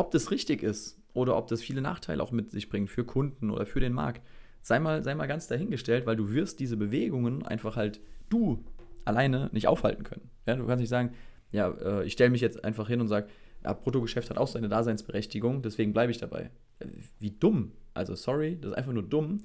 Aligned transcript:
ob 0.00 0.10
das 0.10 0.30
richtig 0.30 0.62
ist 0.62 0.98
oder 1.12 1.36
ob 1.36 1.46
das 1.46 1.62
viele 1.62 1.82
Nachteile 1.82 2.22
auch 2.22 2.32
mit 2.32 2.50
sich 2.50 2.68
bringt 2.68 2.90
für 2.90 3.04
Kunden 3.04 3.50
oder 3.50 3.66
für 3.66 3.80
den 3.80 3.92
Markt, 3.92 4.22
sei 4.62 4.80
mal, 4.80 5.02
sei 5.02 5.14
mal 5.14 5.26
ganz 5.26 5.46
dahingestellt, 5.46 6.06
weil 6.06 6.16
du 6.16 6.32
wirst 6.32 6.58
diese 6.58 6.76
Bewegungen 6.76 7.44
einfach 7.44 7.76
halt 7.76 8.00
du 8.28 8.64
alleine 9.04 9.50
nicht 9.52 9.68
aufhalten 9.68 10.04
können. 10.04 10.30
Ja, 10.46 10.56
du 10.56 10.66
kannst 10.66 10.80
nicht 10.80 10.88
sagen, 10.88 11.14
ja, 11.52 11.68
äh, 11.68 12.04
ich 12.04 12.12
stelle 12.12 12.30
mich 12.30 12.40
jetzt 12.40 12.64
einfach 12.64 12.88
hin 12.88 13.00
und 13.00 13.08
sage, 13.08 13.28
ja, 13.62 13.72
Bruttogeschäft 13.72 14.30
hat 14.30 14.38
auch 14.38 14.48
seine 14.48 14.68
Daseinsberechtigung, 14.68 15.62
deswegen 15.62 15.92
bleibe 15.92 16.12
ich 16.12 16.18
dabei. 16.18 16.50
Äh, 16.78 16.86
wie 17.18 17.30
dumm. 17.30 17.72
Also 17.92 18.14
sorry, 18.14 18.58
das 18.60 18.70
ist 18.70 18.76
einfach 18.78 18.92
nur 18.92 19.02
dumm. 19.02 19.44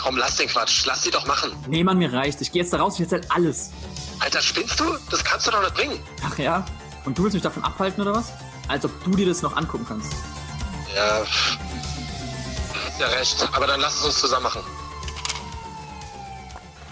Komm, 0.00 0.16
lass 0.16 0.36
den 0.36 0.48
Quatsch. 0.48 0.84
Lass 0.86 1.02
sie 1.02 1.10
doch 1.10 1.26
machen. 1.26 1.52
Nee, 1.68 1.84
Mann, 1.84 1.98
mir 1.98 2.12
reicht. 2.12 2.40
Ich 2.40 2.50
gehe 2.50 2.62
jetzt 2.62 2.72
da 2.72 2.78
raus, 2.78 2.94
ich 2.94 3.02
erzähl 3.02 3.20
alles. 3.28 3.72
Alter, 4.20 4.40
spinnst 4.40 4.80
du? 4.80 4.84
Das 5.10 5.22
kannst 5.22 5.46
du 5.46 5.50
doch 5.50 5.62
nicht 5.62 5.74
bringen. 5.74 5.98
Ach 6.24 6.38
ja? 6.38 6.64
Und 7.04 7.18
du 7.18 7.24
willst 7.24 7.34
mich 7.34 7.42
davon 7.42 7.64
abhalten 7.64 8.02
oder 8.02 8.14
was? 8.14 8.32
Als 8.68 8.84
ob 8.84 9.04
du 9.04 9.10
dir 9.12 9.26
das 9.26 9.42
noch 9.42 9.56
angucken 9.56 9.84
kannst. 9.86 10.12
Ja, 10.94 11.22
ja 12.98 13.06
recht. 13.08 13.48
Aber 13.52 13.66
dann 13.66 13.80
lass 13.80 13.96
es 13.96 14.04
uns 14.04 14.20
zusammen 14.20 14.44
machen. 14.44 14.62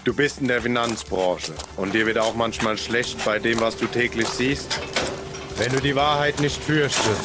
Du 0.03 0.13
bist 0.13 0.39
in 0.39 0.47
der 0.47 0.61
Finanzbranche 0.61 1.53
und 1.77 1.93
dir 1.93 2.07
wird 2.07 2.17
auch 2.17 2.33
manchmal 2.33 2.77
schlecht 2.77 3.23
bei 3.23 3.37
dem, 3.37 3.59
was 3.59 3.77
du 3.77 3.85
täglich 3.85 4.27
siehst. 4.27 4.79
Wenn 5.57 5.71
du 5.71 5.79
die 5.79 5.95
Wahrheit 5.95 6.39
nicht 6.39 6.61
fürchtest, 6.61 7.21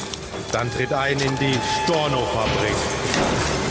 dann 0.51 0.71
tritt 0.71 0.93
ein 0.93 1.19
in 1.19 1.35
die 1.39 1.57
Storno-Fabrik. 1.83 3.66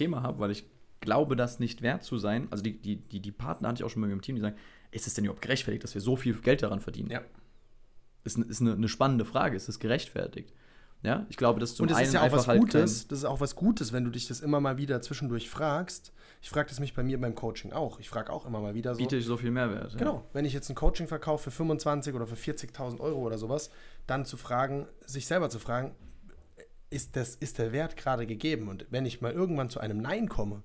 Thema 0.00 0.22
habe, 0.22 0.38
weil 0.38 0.50
ich 0.50 0.64
glaube, 1.00 1.36
das 1.36 1.58
nicht 1.58 1.82
wert 1.82 2.02
zu 2.02 2.18
sein, 2.18 2.48
also 2.50 2.62
die, 2.62 2.80
die, 2.80 2.96
die, 2.96 3.20
die 3.20 3.32
Partner 3.32 3.68
hatte 3.68 3.80
ich 3.80 3.84
auch 3.84 3.90
schon 3.90 4.00
mal 4.00 4.06
mit 4.06 4.16
dem 4.16 4.22
Team, 4.22 4.36
die 4.36 4.42
sagen, 4.42 4.56
ist 4.90 5.06
es 5.06 5.14
denn 5.14 5.24
überhaupt 5.24 5.42
gerechtfertigt, 5.42 5.84
dass 5.84 5.94
wir 5.94 6.00
so 6.00 6.16
viel 6.16 6.34
Geld 6.34 6.62
daran 6.62 6.80
verdienen? 6.80 7.10
Ja. 7.10 7.22
Ist, 8.24 8.38
ist 8.38 8.60
eine, 8.60 8.72
eine 8.72 8.88
spannende 8.88 9.24
Frage, 9.24 9.56
ist 9.56 9.68
es 9.68 9.78
gerechtfertigt? 9.78 10.52
Ja, 11.02 11.26
ich 11.30 11.38
glaube, 11.38 11.60
das 11.60 11.74
zum 11.74 11.84
Und 11.84 11.92
es 11.92 11.96
einen 11.96 12.06
ist 12.08 12.12
ja 12.12 12.22
auch 12.22 12.32
was 12.32 12.46
halt 12.46 12.60
Gutes, 12.60 13.08
das 13.08 13.20
ist 13.20 13.24
auch 13.24 13.40
was 13.40 13.56
Gutes, 13.56 13.92
wenn 13.92 14.04
du 14.04 14.10
dich 14.10 14.28
das 14.28 14.40
immer 14.40 14.60
mal 14.60 14.76
wieder 14.76 15.00
zwischendurch 15.00 15.48
fragst. 15.48 16.12
Ich 16.42 16.50
frage 16.50 16.68
das 16.68 16.78
mich 16.78 16.94
bei 16.94 17.02
mir 17.02 17.18
beim 17.18 17.34
Coaching 17.34 17.72
auch. 17.72 18.00
Ich 18.00 18.10
frage 18.10 18.30
auch 18.30 18.44
immer 18.44 18.60
mal 18.60 18.74
wieder 18.74 18.94
so. 18.94 18.98
biete 18.98 19.16
ich 19.16 19.24
so 19.24 19.38
viel 19.38 19.50
Mehrwert. 19.50 19.92
Ja. 19.92 19.98
Genau, 19.98 20.26
wenn 20.34 20.44
ich 20.44 20.52
jetzt 20.52 20.68
ein 20.68 20.74
Coaching 20.74 21.06
verkaufe 21.06 21.44
für 21.44 21.50
25 21.50 22.14
oder 22.14 22.26
für 22.26 22.34
40.000 22.34 23.00
Euro 23.00 23.20
oder 23.20 23.38
sowas, 23.38 23.70
dann 24.06 24.26
zu 24.26 24.36
fragen, 24.36 24.88
sich 25.06 25.26
selber 25.26 25.48
zu 25.48 25.58
fragen, 25.58 25.94
ist, 26.90 27.16
das, 27.16 27.36
ist 27.36 27.58
der 27.58 27.72
Wert 27.72 27.96
gerade 27.96 28.26
gegeben? 28.26 28.68
Und 28.68 28.86
wenn 28.90 29.06
ich 29.06 29.20
mal 29.20 29.32
irgendwann 29.32 29.70
zu 29.70 29.80
einem 29.80 29.98
Nein 30.00 30.28
komme, 30.28 30.62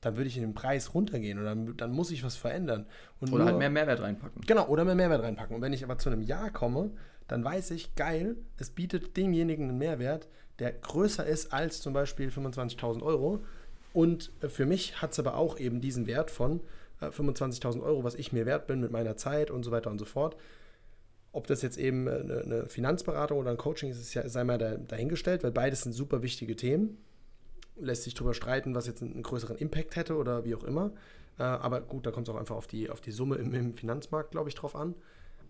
dann 0.00 0.16
würde 0.16 0.28
ich 0.28 0.36
in 0.36 0.42
den 0.42 0.54
Preis 0.54 0.94
runtergehen 0.94 1.38
oder 1.38 1.50
dann, 1.54 1.76
dann 1.76 1.92
muss 1.92 2.10
ich 2.10 2.24
was 2.24 2.36
verändern. 2.36 2.86
Und 3.20 3.28
Oder 3.32 3.44
nur- 3.44 3.46
halt 3.52 3.58
mehr 3.58 3.70
Mehrwert 3.70 4.00
reinpacken. 4.00 4.42
Genau, 4.46 4.66
oder 4.66 4.84
mehr 4.84 4.94
Mehrwert 4.96 5.22
reinpacken. 5.22 5.56
Und 5.56 5.62
wenn 5.62 5.72
ich 5.72 5.84
aber 5.84 5.98
zu 5.98 6.10
einem 6.10 6.22
Ja 6.22 6.50
komme, 6.50 6.90
dann 7.28 7.44
weiß 7.44 7.70
ich, 7.70 7.94
geil, 7.94 8.36
es 8.58 8.70
bietet 8.70 9.16
demjenigen 9.16 9.68
einen 9.68 9.78
Mehrwert, 9.78 10.28
der 10.58 10.72
größer 10.72 11.24
ist 11.24 11.52
als 11.52 11.80
zum 11.80 11.92
Beispiel 11.92 12.28
25.000 12.30 13.02
Euro. 13.02 13.44
Und 13.92 14.32
äh, 14.42 14.48
für 14.48 14.66
mich 14.66 15.00
hat 15.00 15.12
es 15.12 15.18
aber 15.18 15.36
auch 15.36 15.58
eben 15.58 15.80
diesen 15.80 16.06
Wert 16.06 16.30
von 16.30 16.60
äh, 17.00 17.06
25.000 17.06 17.80
Euro, 17.82 18.02
was 18.02 18.16
ich 18.16 18.32
mir 18.32 18.44
wert 18.44 18.66
bin 18.66 18.80
mit 18.80 18.90
meiner 18.90 19.16
Zeit 19.16 19.50
und 19.50 19.62
so 19.62 19.70
weiter 19.70 19.90
und 19.90 19.98
so 19.98 20.04
fort. 20.04 20.36
Ob 21.32 21.46
das 21.46 21.62
jetzt 21.62 21.78
eben 21.78 22.06
äh, 22.06 22.10
eine, 22.10 22.40
eine 22.42 22.66
Finanzberatung 22.66 23.38
oder 23.38 23.50
ein 23.50 23.56
Coaching 23.56 23.90
ist, 23.90 23.98
ist 23.98 24.14
ja, 24.14 24.28
sei 24.28 24.44
mal 24.44 24.58
da, 24.58 24.76
dahingestellt, 24.76 25.42
weil 25.42 25.50
beides 25.50 25.82
sind 25.82 25.92
super 25.92 26.22
wichtige 26.22 26.56
Themen. 26.56 26.98
Lässt 27.76 28.04
sich 28.04 28.14
darüber 28.14 28.34
streiten, 28.34 28.74
was 28.74 28.86
jetzt 28.86 29.02
einen, 29.02 29.22
größeren 29.22 29.56
Impact 29.56 29.96
hätte 29.96 30.16
oder 30.16 30.44
wie 30.44 30.54
auch 30.54 30.62
immer. 30.62 30.92
Äh, 31.38 31.44
aber 31.44 31.80
gut, 31.80 32.06
da 32.06 32.10
kommt 32.10 32.28
es 32.28 32.34
auch 32.34 32.38
einfach 32.38 32.56
auf 32.56 32.66
die, 32.66 32.90
auf 32.90 33.00
die 33.00 33.12
Summe 33.12 33.36
im, 33.36 33.54
im 33.54 33.74
Finanzmarkt, 33.74 34.32
glaube 34.32 34.50
ich, 34.50 34.54
drauf 34.54 34.76
an. 34.76 34.94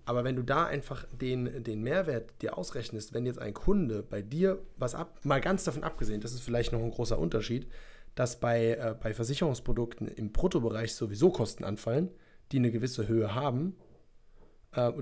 Aber 0.05 0.25
wenn 0.25 0.37
du 0.37 0.43
da 0.43 0.67
einfach 0.67 1.07
den, 1.13 1.63
den 1.63 1.83
Mehrwert 1.83 2.31
dir 2.43 2.59
ausrechnest, 2.59 3.13
wenn 3.13 3.27
jetzt 3.27 3.39
ein 3.39 3.55
Kunde 3.55 4.03
bei 4.03 4.21
dir 4.23 4.61
was 4.77 4.95
ab, 4.95 5.21
mal 5.23 5.41
ganz 5.41 5.65
davon 5.65 5.85
abgesehen, 5.85 6.21
das 6.21 6.33
ist 6.33 6.43
vielleicht 6.43 6.73
noch 6.73 6.81
ein 6.81 6.91
großer 6.91 7.19
Unterschied, 7.19 7.69
dass 8.15 8.39
bei, 8.39 8.75
äh, 8.75 8.95
bei 9.01 9.15
Versicherungsprodukten 9.15 10.07
im 10.07 10.33
Bruttobereich 10.33 10.95
sowieso 10.95 11.31
Kosten 11.31 11.65
anfallen, 11.65 12.11
die 12.51 12.59
eine 12.59 12.71
gewisse 12.71 13.09
Höhe 13.09 13.35
haben 13.35 13.77
äh, 13.77 13.92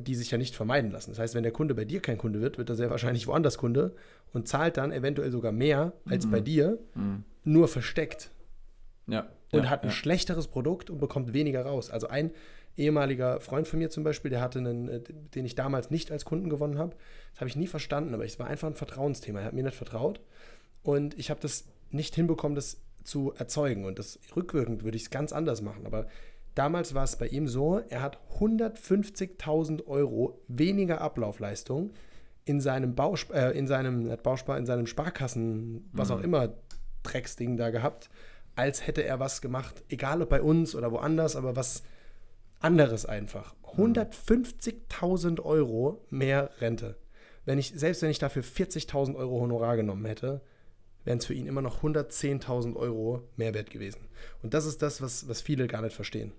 die 0.01 0.15
sich 0.17 0.31
ja 0.31 0.39
nicht 0.39 0.57
vermeiden 0.57 0.91
lassen. 0.91 1.11
Das 1.11 1.19
heißt, 1.19 1.35
wenn 1.35 1.45
der 1.45 1.53
Kunde 1.53 1.75
bei 1.75 1.85
dir 1.85 2.01
kein 2.01 2.19
Kunde 2.19 2.41
wird, 2.41 2.59
wird 2.59 2.69
er 2.69 2.75
sehr 2.77 2.91
wahrscheinlich 2.91 3.27
woanders 3.27 3.57
Kunde 3.57 3.95
und 4.33 4.49
zahlt 4.49 4.77
dann 4.77 4.91
eventuell 4.91 5.31
sogar 5.31 5.53
mehr 5.53 5.93
als 6.07 6.29
bei 6.29 6.41
dir, 6.41 6.79
nur 7.45 7.69
versteckt 7.69 8.31
Ja. 9.07 9.29
und 9.53 9.65
ja, 9.65 9.71
hat 9.71 9.83
ein 9.83 9.91
ja. 9.91 9.95
schlechteres 9.95 10.49
Produkt 10.49 10.91
und 10.91 10.99
bekommt 10.99 11.33
weniger 11.33 11.65
raus. 11.65 11.89
Also 11.91 12.09
ein 12.09 12.33
ehemaliger 12.77 13.41
Freund 13.41 13.69
von 13.69 13.79
mir 13.79 13.91
zum 13.91 14.05
Beispiel, 14.05 14.31
der 14.31 14.41
hatte 14.41 14.59
einen, 14.59 14.89
äh, 14.89 15.01
den 15.35 15.45
ich 15.45 15.55
damals 15.55 15.91
nicht 15.91 16.11
als 16.11 16.25
Kunden 16.25 16.49
gewonnen 16.51 16.79
habe. 16.79 16.97
Das 17.33 17.41
habe 17.41 17.49
ich 17.49 17.57
nie 17.57 17.67
verstanden, 17.67 18.15
aber 18.15 18.25
es 18.25 18.39
war 18.39 18.47
einfach 18.47 18.69
ein 18.69 18.75
Vertrauensthema. 18.75 19.41
Er 19.41 19.47
hat 19.47 19.53
mir 19.53 19.63
nicht 19.63 19.77
vertraut 19.77 20.21
und 20.83 21.19
ich 21.19 21.31
habe 21.31 21.41
das 21.41 21.67
nicht 21.91 22.15
hinbekommen, 22.15 22.55
das 22.55 22.79
zu 23.05 23.33
erzeugen. 23.37 23.85
Und 23.85 23.99
das 23.99 24.19
rückwirkend 24.37 24.85
würde 24.85 24.97
ich 24.97 25.05
es 25.05 25.11
ganz 25.11 25.33
anders 25.33 25.63
machen. 25.63 25.87
Aber 25.87 26.07
damals 26.61 26.93
war 26.93 27.05
es 27.05 27.17
bei 27.17 27.27
ihm 27.27 27.49
so, 27.49 27.81
er 27.89 28.03
hat 28.03 28.19
150.000 28.39 29.87
Euro 29.87 30.43
weniger 30.47 31.01
Ablaufleistung 31.01 31.91
in 32.45 32.61
seinem 32.61 32.95
Bausp 32.95 33.33
äh, 33.33 33.53
in 33.53 33.67
seinem 33.67 34.05
nicht 34.05 34.23
Bauspar, 34.23 34.59
in 34.59 34.67
seinem 34.67 34.87
Sparkassen, 34.87 35.89
was 35.93 36.11
auch 36.11 36.21
immer 36.21 36.53
Drecksding 37.03 37.57
da 37.57 37.71
gehabt, 37.71 38.11
als 38.57 38.87
hätte 38.87 39.03
er 39.03 39.19
was 39.19 39.41
gemacht, 39.41 39.83
egal 39.89 40.21
ob 40.21 40.29
bei 40.29 40.43
uns 40.43 40.75
oder 40.75 40.93
woanders, 40.93 41.35
aber 41.35 41.57
was 41.57 41.83
anderes 42.59 43.07
einfach. 43.07 43.55
150.000 43.77 45.41
Euro 45.41 46.05
mehr 46.11 46.51
Rente. 46.61 46.97
Wenn 47.47 47.59
ich, 47.59 47.73
selbst 47.75 48.03
wenn 48.03 48.11
ich 48.11 48.19
dafür 48.19 48.43
40.000 48.43 49.17
Euro 49.17 49.41
Honorar 49.41 49.77
genommen 49.77 50.05
hätte, 50.05 50.43
wären 51.05 51.17
es 51.17 51.25
für 51.25 51.33
ihn 51.33 51.47
immer 51.47 51.63
noch 51.63 51.83
110.000 51.83 52.77
Euro 52.77 53.23
Mehrwert 53.37 53.71
gewesen. 53.71 54.09
Und 54.43 54.53
das 54.53 54.67
ist 54.67 54.83
das, 54.83 55.01
was, 55.01 55.27
was 55.27 55.41
viele 55.41 55.67
gar 55.67 55.81
nicht 55.81 55.97
verstehen. 55.97 56.33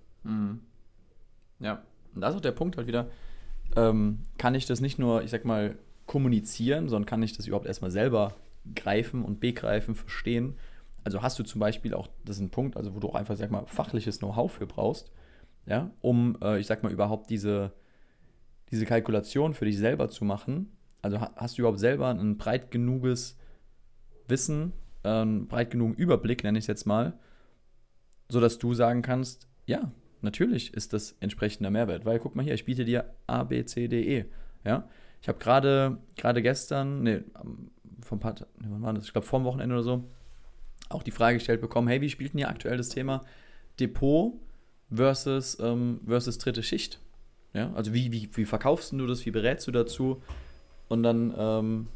Ja, 1.60 1.82
und 2.14 2.20
da 2.20 2.28
ist 2.28 2.34
auch 2.34 2.40
der 2.40 2.52
Punkt 2.52 2.76
halt 2.76 2.86
wieder, 2.86 3.10
ähm, 3.76 4.20
kann 4.38 4.54
ich 4.54 4.66
das 4.66 4.80
nicht 4.80 4.98
nur, 4.98 5.22
ich 5.22 5.30
sag 5.30 5.44
mal, 5.44 5.76
kommunizieren, 6.06 6.88
sondern 6.88 7.06
kann 7.06 7.22
ich 7.22 7.36
das 7.36 7.46
überhaupt 7.46 7.66
erstmal 7.66 7.90
selber 7.90 8.34
greifen 8.74 9.24
und 9.24 9.40
begreifen, 9.40 9.94
verstehen. 9.94 10.56
Also 11.04 11.22
hast 11.22 11.38
du 11.38 11.42
zum 11.42 11.60
Beispiel 11.60 11.94
auch, 11.94 12.08
das 12.24 12.36
ist 12.36 12.42
ein 12.42 12.50
Punkt, 12.50 12.76
also 12.76 12.94
wo 12.94 13.00
du 13.00 13.08
auch 13.08 13.14
einfach, 13.14 13.36
sag 13.36 13.50
mal, 13.50 13.66
fachliches 13.66 14.18
Know-how 14.18 14.52
für 14.52 14.66
brauchst, 14.66 15.10
ja, 15.66 15.90
um, 16.00 16.36
äh, 16.42 16.58
ich 16.58 16.66
sag 16.66 16.82
mal, 16.82 16.92
überhaupt 16.92 17.30
diese, 17.30 17.72
diese 18.70 18.84
Kalkulation 18.86 19.54
für 19.54 19.64
dich 19.64 19.78
selber 19.78 20.08
zu 20.08 20.24
machen. 20.24 20.76
Also 21.00 21.20
ha- 21.20 21.32
hast 21.36 21.56
du 21.56 21.62
überhaupt 21.62 21.80
selber 21.80 22.08
ein 22.10 22.36
breit 22.36 22.70
genuges 22.70 23.36
Wissen, 24.28 24.72
äh, 25.02 25.08
einen 25.08 25.48
breit 25.48 25.70
genugen 25.70 25.94
Überblick, 25.94 26.44
nenne 26.44 26.58
ich 26.58 26.64
es 26.64 26.68
jetzt 26.68 26.86
mal, 26.86 27.18
sodass 28.28 28.58
du 28.58 28.74
sagen 28.74 29.02
kannst, 29.02 29.48
ja, 29.66 29.92
natürlich 30.22 30.74
ist 30.74 30.92
das 30.92 31.16
entsprechender 31.20 31.70
Mehrwert, 31.70 32.04
weil 32.04 32.18
guck 32.18 32.34
mal 32.34 32.42
hier, 32.42 32.54
ich 32.54 32.64
biete 32.64 32.84
dir 32.84 33.12
A, 33.26 33.44
B, 33.44 33.64
C, 33.64 33.88
D, 33.88 34.18
E. 34.18 34.24
Ja, 34.64 34.88
ich 35.20 35.28
habe 35.28 35.38
gerade 35.38 35.98
gerade 36.16 36.42
gestern, 36.42 37.02
nee, 37.02 37.20
vom 38.00 38.20
paar, 38.20 38.36
Ta- 38.36 38.46
nee, 38.58 38.66
wann 38.70 38.82
war 38.82 38.92
das? 38.92 39.04
Ich 39.04 39.12
glaube 39.12 39.26
vor 39.26 39.40
dem 39.40 39.44
Wochenende 39.44 39.74
oder 39.74 39.84
so, 39.84 40.04
auch 40.88 41.02
die 41.02 41.10
Frage 41.10 41.38
gestellt 41.38 41.60
bekommen, 41.60 41.88
hey, 41.88 42.00
wie 42.00 42.10
spielt 42.10 42.32
denn 42.32 42.38
hier 42.38 42.48
aktuell 42.48 42.76
das 42.76 42.88
Thema 42.88 43.24
Depot 43.80 44.34
versus, 44.90 45.58
ähm, 45.60 46.00
versus 46.06 46.38
dritte 46.38 46.62
Schicht? 46.62 47.00
Ja, 47.54 47.72
also 47.74 47.92
wie, 47.92 48.12
wie, 48.12 48.28
wie 48.34 48.44
verkaufst 48.44 48.92
du 48.92 49.06
das, 49.06 49.26
wie 49.26 49.30
berätst 49.30 49.66
du 49.66 49.72
dazu? 49.72 50.22
Und 50.88 51.02
dann 51.02 51.34
ähm, 51.36 51.86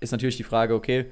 ist 0.00 0.12
natürlich 0.12 0.36
die 0.36 0.42
Frage, 0.42 0.74
okay, 0.74 1.06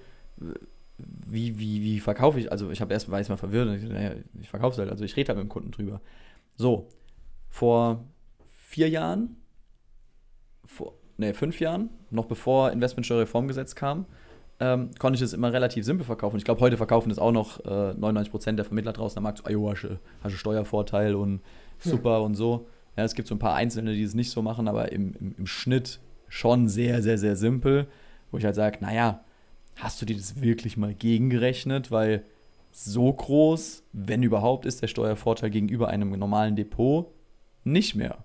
wie, 0.98 1.58
wie, 1.58 1.82
wie 1.82 2.00
verkaufe 2.00 2.38
ich, 2.38 2.50
also 2.52 2.70
ich 2.70 2.80
habe 2.80 2.92
erst 2.92 3.10
war 3.10 3.18
jetzt 3.18 3.28
mal 3.28 3.36
verwirrt, 3.36 3.82
ich, 3.82 3.88
naja, 3.88 4.14
ich 4.40 4.48
verkaufe 4.48 4.74
es 4.74 4.78
halt, 4.78 4.90
also 4.90 5.04
ich 5.04 5.16
rede 5.16 5.28
halt 5.28 5.38
mit 5.38 5.46
dem 5.46 5.48
Kunden 5.48 5.70
drüber. 5.70 6.00
So, 6.60 6.88
vor 7.48 8.04
vier 8.68 8.90
Jahren, 8.90 9.36
vor, 10.66 10.92
nee, 11.16 11.32
fünf 11.32 11.58
Jahren, 11.58 11.88
noch 12.10 12.26
bevor 12.26 12.70
Investmentsteuerreformgesetz 12.70 13.74
kam, 13.74 14.04
ähm, 14.60 14.90
konnte 14.98 15.14
ich 15.14 15.22
das 15.22 15.32
immer 15.32 15.54
relativ 15.54 15.86
simpel 15.86 16.04
verkaufen. 16.04 16.36
Ich 16.36 16.44
glaube, 16.44 16.60
heute 16.60 16.76
verkaufen 16.76 17.08
das 17.08 17.18
auch 17.18 17.32
noch 17.32 17.60
äh, 17.64 17.94
99% 17.94 18.56
der 18.56 18.66
Vermittler 18.66 18.92
draußen 18.92 19.16
am 19.16 19.22
Markt. 19.22 19.38
So, 19.38 19.44
"Ah, 19.46 19.70
hast 19.72 19.86
hast 20.22 20.32
du 20.34 20.36
Steuervorteil 20.36 21.14
und 21.14 21.40
super 21.78 22.20
und 22.22 22.34
so. 22.34 22.66
Ja, 22.94 23.04
es 23.04 23.14
gibt 23.14 23.26
so 23.26 23.34
ein 23.34 23.38
paar 23.38 23.54
Einzelne, 23.54 23.94
die 23.94 24.02
es 24.02 24.12
nicht 24.12 24.30
so 24.30 24.42
machen, 24.42 24.68
aber 24.68 24.92
im, 24.92 25.14
im, 25.14 25.34
im 25.38 25.46
Schnitt 25.46 25.98
schon 26.28 26.68
sehr, 26.68 27.00
sehr, 27.00 27.16
sehr 27.16 27.36
simpel, 27.36 27.86
wo 28.30 28.36
ich 28.36 28.44
halt 28.44 28.54
sage, 28.54 28.76
naja, 28.82 29.24
hast 29.76 30.02
du 30.02 30.04
dir 30.04 30.14
das 30.14 30.42
wirklich 30.42 30.76
mal 30.76 30.92
gegengerechnet? 30.92 31.90
Weil 31.90 32.22
so 32.72 33.12
groß, 33.12 33.84
wenn 33.92 34.22
überhaupt, 34.22 34.64
ist 34.64 34.82
der 34.82 34.88
Steuervorteil 34.88 35.50
gegenüber 35.50 35.88
einem 35.88 36.10
normalen 36.12 36.56
Depot 36.56 37.12
nicht 37.64 37.94
mehr. 37.94 38.24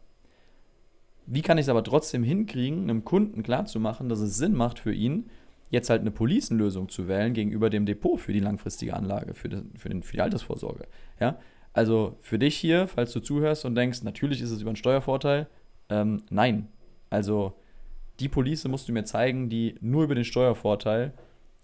Wie 1.25 1.42
kann 1.42 1.57
ich 1.57 1.63
es 1.63 1.69
aber 1.69 1.83
trotzdem 1.83 2.24
hinkriegen, 2.24 2.83
einem 2.83 3.03
Kunden 3.03 3.42
klarzumachen, 3.42 4.09
dass 4.09 4.19
es 4.19 4.38
Sinn 4.38 4.53
macht 4.53 4.80
für 4.80 4.94
ihn, 4.94 5.30
jetzt 5.71 5.89
halt 5.89 6.01
eine 6.01 6.12
Policenlösung 6.12 6.89
zu 6.89 7.07
wählen 7.07 7.33
gegenüber 7.33 7.69
dem 7.69 7.86
Depot 7.86 8.19
für 8.19 8.33
die 8.33 8.39
langfristige 8.39 8.94
Anlage, 8.94 9.33
für, 9.33 9.50
den, 9.50 9.71
für, 9.75 9.89
den, 9.89 10.03
für 10.03 10.13
die 10.13 10.21
Altersvorsorge. 10.21 10.88
Ja? 11.19 11.39
Also 11.74 12.18
für 12.21 12.38
dich 12.38 12.56
hier, 12.56 12.88
falls 12.88 13.12
du 13.12 13.19
zuhörst 13.19 13.65
und 13.65 13.75
denkst, 13.75 14.03
natürlich 14.03 14.41
ist 14.41 14.51
es 14.51 14.62
über 14.62 14.69
einen 14.69 14.77
Steuervorteil, 14.77 15.48
ähm, 15.89 16.24
nein. 16.30 16.68
Also 17.09 17.53
die 18.19 18.30
Police 18.30 18.68
musst 18.68 18.88
du 18.88 18.94
mir 18.94 19.03
zeigen, 19.03 19.50
die 19.50 19.75
nur 19.81 20.03
über 20.03 20.15
den 20.15 20.24
Steuervorteil 20.24 21.13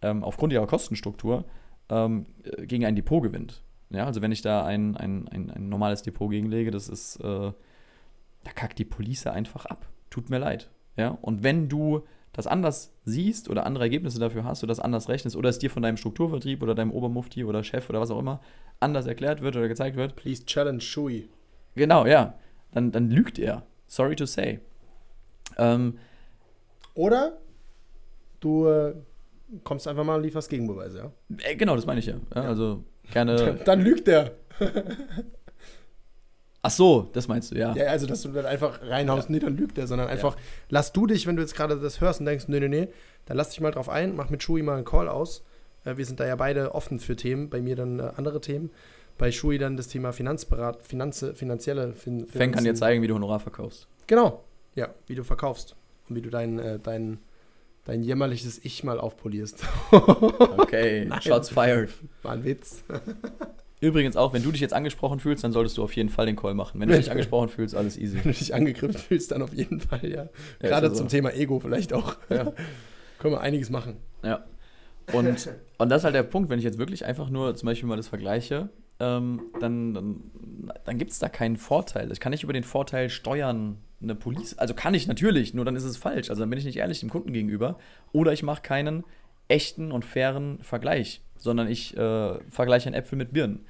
ähm, 0.02 0.24
aufgrund 0.24 0.52
ihrer 0.54 0.68
Kostenstruktur 0.68 1.46
ähm, 1.92 2.26
äh, 2.44 2.66
gegen 2.66 2.86
ein 2.86 2.96
Depot 2.96 3.22
gewinnt. 3.22 3.62
Ja, 3.92 4.06
also 4.06 4.22
wenn 4.22 4.32
ich 4.32 4.42
da 4.42 4.66
ein, 4.66 4.96
ein, 4.96 5.28
ein, 5.28 5.52
ein 5.52 5.70
normales 5.70 6.02
Depot 6.02 6.32
gegenlege, 6.32 6.72
das 6.72 6.90
ist, 6.90 7.18
äh, 7.18 7.52
da 8.44 8.52
kackt 8.56 8.80
die 8.80 8.86
Police 8.86 9.28
einfach 9.28 9.66
ab. 9.66 9.88
Tut 10.10 10.30
mir 10.30 10.40
leid. 10.40 10.70
Ja, 10.96 11.18
und 11.22 11.44
wenn 11.44 11.70
du 11.70 12.02
das 12.34 12.48
anders 12.48 12.94
siehst 13.04 13.50
oder 13.50 13.66
andere 13.66 13.84
Ergebnisse 13.84 14.20
dafür 14.20 14.46
hast 14.46 14.64
oder 14.64 14.72
das 14.72 14.80
anders 14.80 15.10
rechnest 15.10 15.36
oder 15.36 15.50
es 15.50 15.60
dir 15.60 15.70
von 15.70 15.84
deinem 15.84 15.98
Strukturvertrieb 15.98 16.64
oder 16.64 16.74
deinem 16.74 16.92
Obermufti 16.92 17.44
oder 17.44 17.64
Chef 17.64 17.90
oder 17.90 18.00
was 18.00 18.10
auch 18.10 18.20
immer 18.20 18.40
anders 18.80 19.06
erklärt 19.06 19.42
wird 19.42 19.56
oder 19.58 19.68
gezeigt 19.68 19.98
wird, 19.98 20.16
Please 20.16 20.46
challenge 20.46 20.80
Shui. 20.82 21.30
genau, 21.76 22.06
ja, 22.06 22.36
dann, 22.72 22.92
dann 22.92 23.10
lügt 23.10 23.38
er. 23.38 23.64
Sorry 23.88 24.16
to 24.16 24.26
say. 24.26 24.60
Ähm, 25.58 25.98
Oder 26.94 27.38
du 28.40 28.68
äh, 28.68 28.96
kommst 29.64 29.88
einfach 29.88 30.04
mal 30.04 30.16
und 30.16 30.24
lieferst 30.24 30.50
Gegenbeweise, 30.50 30.98
ja? 30.98 31.12
äh, 31.44 31.56
genau, 31.56 31.76
das 31.76 31.86
meine 31.86 32.00
ich 32.00 32.06
ja. 32.06 32.16
ja 32.34 32.42
also 32.42 32.84
gerne. 33.12 33.60
Dann 33.66 33.82
lügt 33.82 34.08
der. 34.08 34.32
Ach 36.64 36.72
so, 36.72 37.10
das 37.14 37.28
meinst 37.28 37.52
du, 37.52 37.56
ja. 37.56 37.76
Ja, 37.76 37.86
also, 37.86 38.06
dass 38.06 38.22
du 38.22 38.30
dann 38.30 38.46
einfach 38.46 38.82
reinhaust, 38.84 39.32
nee, 39.32 39.40
dann 39.40 39.58
lügt 39.58 39.78
der, 39.78 39.88
sondern 39.88 40.10
einfach, 40.10 40.38
lass 40.70 40.94
du 40.94 41.08
dich, 41.08 41.26
wenn 41.26 41.36
du 41.36 41.42
jetzt 41.42 41.56
gerade 41.56 41.80
das 41.80 42.02
hörst 42.02 42.20
und 42.20 42.28
denkst, 42.28 42.48
nee, 42.50 42.60
nee, 42.60 42.68
nee, 42.68 42.88
dann 43.26 43.36
lass 43.36 43.50
dich 43.50 43.62
mal 43.62 43.72
drauf 43.72 43.90
ein, 43.90 44.16
mach 44.16 44.30
mit 44.30 44.44
Shui 44.44 44.62
mal 44.62 44.76
einen 44.76 44.86
Call 44.86 45.10
aus. 45.10 45.44
Äh, 45.86 45.98
wir 45.98 46.06
sind 46.06 46.20
da 46.20 46.28
ja 46.28 46.36
beide 46.36 46.76
offen 46.76 47.00
für 47.00 47.16
Themen, 47.16 47.50
bei 47.50 47.62
mir 47.62 47.76
dann 47.76 48.00
äh, 48.00 48.12
andere 48.16 48.42
Themen. 48.42 48.70
Bei 49.18 49.32
Shui 49.32 49.58
dann 49.58 49.76
das 49.76 49.88
Thema 49.88 50.14
Finanzberat, 50.14 50.84
Finanze, 50.84 51.34
finanzielle 51.34 51.94
fin 51.94 52.28
Feng 52.28 52.52
kann 52.52 52.64
dir 52.64 52.76
zeigen, 52.76 53.02
wie 53.02 53.08
du 53.08 53.16
Honorar 53.16 53.40
verkaufst. 53.40 53.88
Genau, 54.08 54.44
ja, 54.76 54.90
wie 55.08 55.16
du 55.16 55.24
verkaufst 55.24 55.76
und 56.10 56.16
wie 56.16 56.22
du 56.22 56.30
dein, 56.30 56.60
äh, 56.60 56.80
dein, 56.80 57.20
dein 57.86 58.04
jämmerliches 58.04 58.64
Ich 58.64 58.84
mal 58.84 59.00
aufpolierst. 59.00 59.64
Okay, 59.92 61.06
Nein. 61.10 61.22
Shots 61.22 61.50
fired. 61.50 61.90
War 62.24 62.34
ein 62.34 62.44
Witz. 62.44 62.84
Übrigens 63.80 64.16
auch, 64.16 64.32
wenn 64.34 64.44
du 64.44 64.52
dich 64.52 64.62
jetzt 64.62 64.74
angesprochen 64.74 65.20
fühlst, 65.20 65.44
dann 65.44 65.52
solltest 65.52 65.78
du 65.78 65.84
auf 65.84 65.96
jeden 65.96 66.10
Fall 66.10 66.28
den 66.28 66.36
Call 66.36 66.54
machen. 66.54 66.80
Wenn 66.80 66.90
du 66.90 66.96
dich 66.96 67.10
angesprochen 67.10 67.50
fühlst, 67.50 67.76
alles 67.76 67.98
easy. 67.98 68.18
Wenn 68.18 68.32
du 68.32 68.38
dich 68.38 68.54
angegriffen 68.54 68.98
fühlst, 69.08 69.32
dann 69.32 69.42
auf 69.42 69.54
jeden 69.54 69.80
Fall, 69.80 70.06
ja. 70.08 70.24
Ja, 70.62 70.70
Gerade 70.70 70.88
also- 70.88 70.98
zum 71.00 71.08
Thema 71.08 71.34
Ego 71.34 71.60
vielleicht 71.60 71.92
auch. 71.94 72.16
Ja. 72.30 72.54
Können 73.20 73.34
wir 73.36 73.42
einiges 73.42 73.70
machen. 73.70 73.98
Ja. 74.24 74.46
Und, 75.14 75.50
und 75.78 75.90
das 75.90 76.02
ist 76.02 76.04
halt 76.06 76.16
der 76.16 76.24
Punkt, 76.24 76.50
wenn 76.50 76.60
ich 76.60 76.64
jetzt 76.66 76.78
wirklich 76.78 77.06
einfach 77.06 77.30
nur 77.30 77.56
zum 77.56 77.66
Beispiel 77.68 77.90
mal 77.90 77.98
das 77.98 78.08
vergleiche, 78.08 78.70
ähm, 79.00 79.42
dann, 79.60 79.94
dann, 79.96 80.32
dann 80.86 80.98
gibt 81.00 81.12
es 81.12 81.20
da 81.20 81.28
keinen 81.28 81.58
Vorteil. 81.58 82.12
Ich 82.12 82.20
kann 82.20 82.30
nicht 82.32 82.44
über 82.44 82.54
den 82.54 82.64
Vorteil 82.64 83.10
steuern, 83.10 83.78
eine 84.02 84.16
Police. 84.16 84.58
Also 84.58 84.74
kann 84.74 84.94
ich 84.94 85.08
natürlich, 85.08 85.54
nur 85.54 85.66
dann 85.66 85.76
ist 85.76 85.84
es 85.84 85.98
falsch. 85.98 86.30
Also 86.30 86.42
dann 86.42 86.50
bin 86.50 86.60
ich 86.60 86.66
nicht 86.66 86.78
ehrlich 86.78 87.00
dem 87.00 87.10
Kunden 87.10 87.34
gegenüber. 87.34 87.78
Oder 88.12 88.34
ich 88.34 88.44
mache 88.44 88.62
keinen 88.62 89.04
echten 89.48 89.92
und 89.92 90.06
fairen 90.06 90.60
Vergleich, 90.62 91.22
sondern 91.38 91.68
ich 91.68 91.96
äh, 91.98 92.40
vergleiche 92.50 92.88
einen 92.88 92.96
Äpfel 92.96 93.18
mit 93.18 93.34
Birnen. 93.34 93.66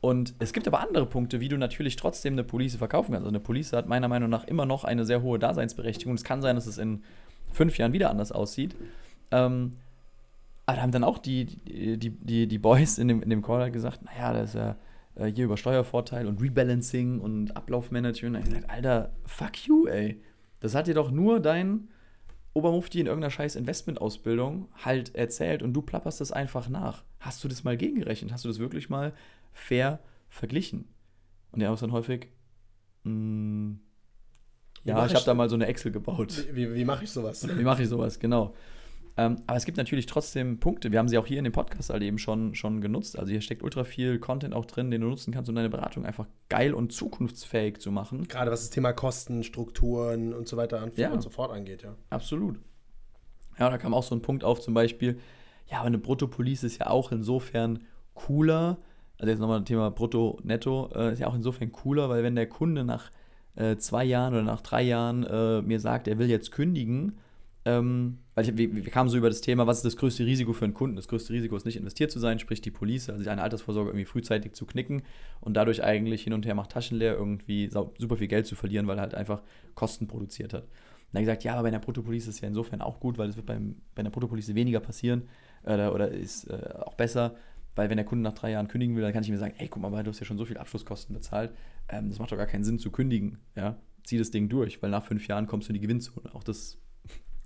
Und 0.00 0.34
es 0.38 0.52
gibt 0.52 0.68
aber 0.68 0.80
andere 0.80 1.06
Punkte, 1.06 1.40
wie 1.40 1.48
du 1.48 1.56
natürlich 1.56 1.96
trotzdem 1.96 2.34
eine 2.34 2.44
Police 2.44 2.76
verkaufen 2.76 3.12
kannst. 3.12 3.24
Also 3.24 3.30
eine 3.30 3.40
Police 3.40 3.72
hat 3.72 3.88
meiner 3.88 4.08
Meinung 4.08 4.28
nach 4.28 4.44
immer 4.44 4.66
noch 4.66 4.84
eine 4.84 5.06
sehr 5.06 5.22
hohe 5.22 5.38
Daseinsberechtigung. 5.38 6.14
Es 6.14 6.24
kann 6.24 6.42
sein, 6.42 6.56
dass 6.56 6.66
es 6.66 6.76
in 6.76 7.02
fünf 7.52 7.78
Jahren 7.78 7.94
wieder 7.94 8.10
anders 8.10 8.30
aussieht. 8.30 8.76
Ähm, 9.30 9.78
aber 10.66 10.76
da 10.76 10.82
haben 10.82 10.92
dann 10.92 11.04
auch 11.04 11.18
die, 11.18 11.46
die, 11.46 12.10
die, 12.10 12.46
die, 12.46 12.58
Boys 12.58 12.98
in 12.98 13.08
dem, 13.08 13.22
in 13.22 13.30
dem 13.30 13.42
Call 13.42 13.62
halt 13.62 13.72
gesagt, 13.72 14.04
naja, 14.04 14.32
das 14.32 14.50
ist 14.50 14.54
ja 14.56 14.76
äh, 15.16 15.26
hier 15.26 15.44
über 15.44 15.56
Steuervorteil 15.56 16.26
und 16.26 16.40
Rebalancing 16.40 17.20
und 17.20 17.56
Ablaufmanagement. 17.56 18.34
Da 18.34 18.38
ich 18.40 18.46
gesagt, 18.46 18.70
Alter, 18.70 19.12
fuck 19.26 19.66
you, 19.66 19.86
ey. 19.86 20.20
Das 20.60 20.74
hat 20.74 20.86
dir 20.86 20.94
doch 20.94 21.10
nur 21.10 21.40
dein 21.40 21.88
Obermufti 22.54 23.00
in 23.00 23.06
irgendeiner 23.06 23.30
scheiß 23.30 23.56
Investmentausbildung 23.56 24.68
halt 24.84 25.14
erzählt 25.14 25.62
und 25.62 25.72
du 25.72 25.82
plapperst 25.82 26.20
das 26.20 26.32
einfach 26.32 26.68
nach. 26.68 27.04
Hast 27.18 27.42
du 27.42 27.48
das 27.48 27.64
mal 27.64 27.76
gegengerechnet? 27.76 28.32
Hast 28.32 28.44
du 28.44 28.48
das 28.48 28.58
wirklich 28.58 28.88
mal 28.88 29.12
fair 29.52 29.98
verglichen? 30.28 30.88
Und 31.50 31.60
der 31.60 31.72
auch 31.72 31.78
dann 31.78 31.92
häufig, 31.92 32.28
mm, 33.02 33.72
Wie 34.84 34.88
ja, 34.90 35.06
ich 35.06 35.14
habe 35.14 35.24
da 35.24 35.34
mal 35.34 35.48
so 35.48 35.56
eine 35.56 35.66
Excel 35.66 35.92
gebaut. 35.92 36.46
Wie, 36.52 36.70
wie, 36.70 36.74
wie 36.74 36.84
mache 36.84 37.04
ich 37.04 37.10
sowas? 37.10 37.46
Wie 37.46 37.62
mache 37.62 37.82
ich 37.82 37.88
sowas, 37.88 38.18
genau. 38.18 38.54
Ähm, 39.16 39.36
aber 39.46 39.56
es 39.56 39.64
gibt 39.64 39.78
natürlich 39.78 40.06
trotzdem 40.06 40.58
Punkte. 40.58 40.90
Wir 40.90 40.98
haben 40.98 41.08
sie 41.08 41.18
auch 41.18 41.26
hier 41.26 41.38
in 41.38 41.44
dem 41.44 41.52
Podcast 41.52 41.90
halt 41.90 42.02
eben 42.02 42.18
schon, 42.18 42.54
schon 42.56 42.80
genutzt. 42.80 43.16
Also 43.18 43.30
hier 43.30 43.40
steckt 43.40 43.62
ultra 43.62 43.84
viel 43.84 44.18
Content 44.18 44.54
auch 44.54 44.64
drin, 44.66 44.90
den 44.90 45.02
du 45.02 45.06
nutzen 45.08 45.32
kannst, 45.32 45.48
um 45.48 45.54
deine 45.54 45.70
Beratung 45.70 46.04
einfach 46.04 46.26
geil 46.48 46.74
und 46.74 46.92
zukunftsfähig 46.92 47.78
zu 47.78 47.92
machen. 47.92 48.26
Gerade 48.26 48.50
was 48.50 48.62
das 48.62 48.70
Thema 48.70 48.92
Kosten, 48.92 49.44
Strukturen 49.44 50.34
und 50.34 50.48
so 50.48 50.56
weiter 50.56 50.90
Ja. 50.96 51.12
und 51.12 51.20
so 51.20 51.30
fort 51.30 51.52
angeht, 51.52 51.82
ja. 51.84 51.94
Absolut. 52.10 52.58
Ja, 53.58 53.70
da 53.70 53.78
kam 53.78 53.94
auch 53.94 54.02
so 54.02 54.16
ein 54.16 54.22
Punkt 54.22 54.42
auf, 54.42 54.60
zum 54.60 54.74
Beispiel, 54.74 55.20
ja, 55.70 55.78
aber 55.78 55.86
eine 55.86 55.98
Bruttopolice 55.98 56.64
ist 56.66 56.78
ja 56.78 56.88
auch 56.88 57.12
insofern 57.12 57.84
cooler. 58.14 58.78
Also 59.18 59.30
jetzt 59.30 59.38
nochmal 59.38 59.60
das 59.60 59.68
Thema 59.68 59.90
Brutto, 59.92 60.40
Netto, 60.42 60.90
äh, 60.92 61.12
ist 61.12 61.20
ja 61.20 61.28
auch 61.28 61.36
insofern 61.36 61.70
cooler, 61.70 62.08
weil 62.08 62.24
wenn 62.24 62.34
der 62.34 62.48
Kunde 62.48 62.84
nach 62.84 63.10
äh, 63.54 63.76
zwei 63.76 64.04
Jahren 64.04 64.34
oder 64.34 64.42
nach 64.42 64.60
drei 64.60 64.82
Jahren 64.82 65.22
äh, 65.22 65.62
mir 65.62 65.78
sagt, 65.78 66.08
er 66.08 66.18
will 66.18 66.28
jetzt 66.28 66.50
kündigen, 66.50 67.18
ähm, 67.66 68.18
weil 68.34 68.44
ich, 68.44 68.56
wir, 68.56 68.74
wir 68.74 68.90
kamen 68.90 69.08
so 69.08 69.16
über 69.16 69.28
das 69.28 69.40
Thema, 69.40 69.66
was 69.66 69.78
ist 69.78 69.84
das 69.84 69.96
größte 69.96 70.26
Risiko 70.26 70.52
für 70.52 70.64
einen 70.64 70.74
Kunden? 70.74 70.96
Das 70.96 71.08
größte 71.08 71.32
Risiko 71.32 71.56
ist 71.56 71.64
nicht 71.64 71.76
investiert 71.76 72.10
zu 72.10 72.18
sein, 72.18 72.38
sprich 72.38 72.60
die 72.60 72.70
Police, 72.70 73.08
also 73.08 73.28
eine 73.28 73.42
Altersvorsorge 73.42 73.90
irgendwie 73.90 74.04
frühzeitig 74.04 74.52
zu 74.52 74.66
knicken 74.66 75.02
und 75.40 75.54
dadurch 75.54 75.82
eigentlich 75.82 76.24
hin 76.24 76.34
und 76.34 76.44
her 76.44 76.54
macht 76.54 76.72
Taschen 76.72 76.98
leer, 76.98 77.14
irgendwie 77.14 77.70
super 77.70 78.16
viel 78.16 78.28
Geld 78.28 78.46
zu 78.46 78.54
verlieren, 78.54 78.86
weil 78.86 78.98
er 78.98 79.02
halt 79.02 79.14
einfach 79.14 79.42
Kosten 79.74 80.06
produziert 80.06 80.52
hat. 80.52 80.64
Und 80.64 80.70
dann 81.12 81.22
gesagt, 81.22 81.44
ja, 81.44 81.54
aber 81.54 81.62
bei 81.62 81.68
einer 81.68 81.78
Bruttopolice 81.78 82.28
ist 82.28 82.36
es 82.36 82.40
ja 82.42 82.48
insofern 82.48 82.82
auch 82.82 83.00
gut, 83.00 83.16
weil 83.16 83.30
es 83.30 83.36
wird 83.36 83.46
beim, 83.46 83.76
bei 83.94 84.00
einer 84.00 84.10
Bruttopolice 84.10 84.54
weniger 84.54 84.80
passieren 84.80 85.22
äh, 85.62 85.86
oder 85.86 86.08
ist 86.08 86.50
äh, 86.50 86.74
auch 86.84 86.94
besser, 86.94 87.36
weil 87.76 87.88
wenn 87.88 87.96
der 87.96 88.04
Kunde 88.04 88.24
nach 88.24 88.34
drei 88.34 88.50
Jahren 88.50 88.68
kündigen 88.68 88.94
will, 88.94 89.02
dann 89.02 89.12
kann 89.12 89.22
ich 89.22 89.30
mir 89.30 89.38
sagen, 89.38 89.54
ey, 89.58 89.68
guck 89.68 89.80
mal, 89.80 90.02
du 90.02 90.10
hast 90.10 90.20
ja 90.20 90.26
schon 90.26 90.38
so 90.38 90.44
viel 90.44 90.58
Abschlusskosten 90.58 91.14
bezahlt, 91.14 91.52
ähm, 91.88 92.08
das 92.10 92.18
macht 92.18 92.30
doch 92.30 92.36
gar 92.36 92.46
keinen 92.46 92.64
Sinn 92.64 92.78
zu 92.78 92.90
kündigen, 92.90 93.38
ja, 93.56 93.76
zieh 94.02 94.18
das 94.18 94.30
Ding 94.30 94.48
durch, 94.48 94.82
weil 94.82 94.90
nach 94.90 95.04
fünf 95.04 95.26
Jahren 95.28 95.46
kommst 95.46 95.68
du 95.68 95.72
in 95.72 95.74
die 95.74 95.80
Gewinnzone. 95.80 96.34
Auch 96.34 96.44
das 96.44 96.78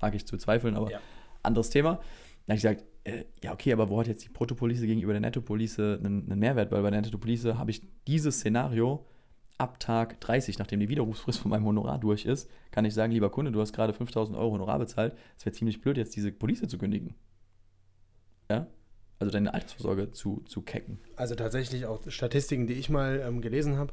wage 0.00 0.16
ich 0.16 0.26
zu 0.26 0.32
bezweifeln, 0.32 0.76
aber 0.76 0.90
Ja. 0.90 1.00
anderes 1.42 1.70
Thema. 1.70 2.00
Dann 2.46 2.56
habe 2.56 2.56
ich 2.56 2.62
gesagt, 2.62 2.84
äh, 3.04 3.24
ja, 3.42 3.52
okay, 3.52 3.72
aber 3.72 3.90
wo 3.90 4.00
hat 4.00 4.06
jetzt 4.06 4.24
die 4.24 4.28
Bruttopolice 4.28 4.86
gegenüber 4.86 5.12
der 5.12 5.20
Nettopolice 5.20 5.98
einen, 6.02 6.30
einen 6.30 6.38
Mehrwert? 6.40 6.70
Weil 6.72 6.82
bei 6.82 6.90
der 6.90 7.00
Nettopolice 7.02 7.58
habe 7.58 7.70
ich 7.70 7.82
dieses 8.06 8.36
Szenario 8.36 9.06
ab 9.58 9.80
Tag 9.80 10.20
30, 10.20 10.58
nachdem 10.58 10.80
die 10.80 10.88
Widerrufsfrist 10.88 11.40
von 11.40 11.50
meinem 11.50 11.64
Honorar 11.66 11.98
durch 11.98 12.24
ist, 12.24 12.48
kann 12.70 12.84
ich 12.84 12.94
sagen, 12.94 13.12
lieber 13.12 13.28
Kunde, 13.30 13.50
du 13.50 13.60
hast 13.60 13.72
gerade 13.72 13.92
5000 13.92 14.38
Euro 14.38 14.52
Honorar 14.52 14.78
bezahlt, 14.78 15.14
es 15.36 15.44
wäre 15.44 15.54
ziemlich 15.54 15.80
blöd, 15.80 15.96
jetzt 15.96 16.14
diese 16.14 16.30
Police 16.32 16.62
zu 16.68 16.78
kündigen. 16.78 17.14
Ja? 18.50 18.66
Also 19.18 19.32
deine 19.32 19.52
Altersvorsorge 19.52 20.12
zu, 20.12 20.42
zu 20.46 20.62
kecken. 20.62 21.00
Also 21.16 21.34
tatsächlich 21.34 21.86
auch 21.86 22.08
Statistiken, 22.08 22.66
die 22.66 22.74
ich 22.74 22.88
mal 22.88 23.20
ähm, 23.26 23.40
gelesen 23.40 23.76
habe. 23.76 23.92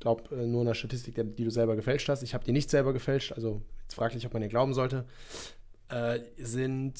Glaub 0.00 0.30
äh, 0.30 0.46
nur 0.46 0.62
eine 0.62 0.74
Statistik, 0.74 1.14
die, 1.36 1.44
du 1.44 1.50
selber 1.50 1.76
gefälscht 1.76 2.08
hast. 2.08 2.22
Ich 2.22 2.34
habe 2.34 2.44
die 2.44 2.52
nicht 2.52 2.70
selber 2.70 2.92
gefälscht, 2.92 3.32
also 3.32 3.62
jetzt 3.82 3.94
fraglich, 3.94 4.26
ob 4.26 4.32
man 4.32 4.42
dir 4.42 4.48
glauben 4.48 4.74
sollte. 4.74 5.04
Äh, 5.88 6.20
sind, 6.36 6.94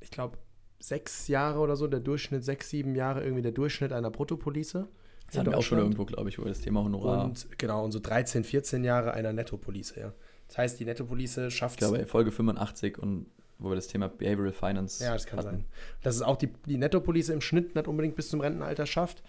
ich 0.00 0.10
glaube, 0.10 0.38
sechs 0.78 1.28
Jahre 1.28 1.60
oder 1.60 1.76
so, 1.76 1.86
der 1.86 2.00
Durchschnitt, 2.00 2.44
sechs, 2.44 2.70
sieben 2.70 2.94
Jahre 2.94 3.22
irgendwie 3.22 3.42
der 3.42 3.52
Durchschnitt 3.52 3.92
einer 3.92 4.10
Bruttopolice. 4.10 4.88
Das 5.26 5.38
hatten 5.38 5.50
wir 5.50 5.58
auch 5.58 5.62
schon 5.62 5.78
irgendwo, 5.78 6.04
glaube 6.04 6.28
ich, 6.28 6.38
über 6.38 6.48
das 6.48 6.60
Thema 6.60 6.84
Honorar. 6.84 7.24
Und 7.24 7.58
genau, 7.58 7.84
und 7.84 7.92
so 7.92 7.98
13, 7.98 8.44
14 8.44 8.84
Jahre 8.84 9.12
einer 9.12 9.32
Nettopolice, 9.32 9.98
ja. 9.98 10.12
Das 10.48 10.58
heißt, 10.58 10.80
die 10.80 10.84
Nettopolice 10.84 11.50
schafft 11.50 11.82
ich 11.82 11.88
glaube, 11.88 12.06
Folge 12.06 12.30
85 12.30 12.98
und 12.98 13.26
wo 13.58 13.70
wir 13.70 13.74
das 13.74 13.88
Thema 13.88 14.08
Behavioral 14.08 14.52
Finance 14.52 15.02
Ja, 15.02 15.14
das 15.14 15.26
kann 15.26 15.38
hatten. 15.38 15.48
sein. 15.48 15.64
Dass 16.02 16.14
es 16.16 16.22
auch 16.22 16.36
die, 16.36 16.52
die 16.66 16.76
Nettopolice 16.76 17.32
im 17.32 17.40
Schnitt 17.40 17.74
nicht 17.74 17.88
unbedingt 17.88 18.14
bis 18.14 18.28
zum 18.28 18.40
Rentenalter 18.40 18.86
schafft, 18.86 19.22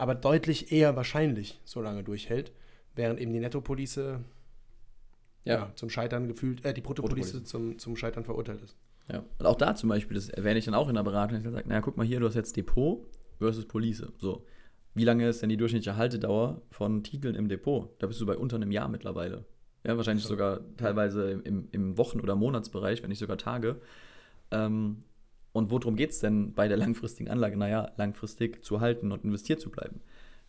aber 0.00 0.14
deutlich 0.14 0.72
eher 0.72 0.96
wahrscheinlich 0.96 1.60
so 1.64 1.80
lange 1.80 2.02
durchhält, 2.02 2.52
während 2.94 3.20
eben 3.20 3.32
die 3.32 3.40
Nettopolice 3.40 4.20
ja. 5.44 5.54
Ja. 5.54 5.72
zum 5.74 5.90
Scheitern 5.90 6.28
gefühlt, 6.28 6.64
äh, 6.64 6.74
die 6.74 6.80
Bruttopolice 6.80 7.32
Bruttopolice. 7.32 7.44
zum, 7.44 7.78
zum 7.78 7.96
Scheitern 7.96 8.24
verurteilt 8.24 8.62
ist. 8.62 8.76
Ja. 9.08 9.24
Und 9.38 9.46
auch 9.46 9.56
da 9.56 9.74
zum 9.74 9.88
Beispiel, 9.88 10.14
das 10.14 10.28
erwähne 10.28 10.58
ich 10.58 10.64
dann 10.64 10.74
auch 10.74 10.88
in 10.88 10.94
der 10.94 11.02
Beratung, 11.02 11.38
ich 11.38 11.44
sage, 11.44 11.68
naja, 11.68 11.80
guck 11.80 11.96
mal 11.96 12.06
hier, 12.06 12.20
du 12.20 12.26
hast 12.26 12.34
jetzt 12.34 12.56
Depot 12.56 13.06
versus 13.38 13.66
Police. 13.66 14.06
So, 14.18 14.46
wie 14.94 15.04
lange 15.04 15.28
ist 15.28 15.42
denn 15.42 15.48
die 15.48 15.56
durchschnittliche 15.56 15.96
Haltedauer 15.96 16.62
von 16.70 17.02
Titeln 17.02 17.34
im 17.34 17.48
Depot? 17.48 17.90
Da 17.98 18.06
bist 18.06 18.20
du 18.20 18.26
bei 18.26 18.36
unter 18.36 18.56
einem 18.56 18.70
Jahr 18.70 18.88
mittlerweile. 18.88 19.44
Ja, 19.84 19.96
wahrscheinlich 19.96 20.24
sogar 20.24 20.60
teilweise 20.76 21.30
im, 21.30 21.68
im 21.72 21.96
Wochen- 21.96 22.20
oder 22.20 22.36
Monatsbereich, 22.36 23.02
wenn 23.02 23.08
nicht 23.08 23.18
sogar 23.18 23.38
Tage. 23.38 23.80
Ähm, 24.50 24.98
Und 25.52 25.70
worum 25.70 25.96
geht 25.96 26.10
es 26.10 26.20
denn 26.20 26.52
bei 26.52 26.68
der 26.68 26.76
langfristigen 26.76 27.30
Anlage? 27.30 27.56
Naja, 27.56 27.90
langfristig 27.96 28.64
zu 28.64 28.80
halten 28.80 29.12
und 29.12 29.24
investiert 29.24 29.60
zu 29.60 29.70
bleiben. 29.70 30.00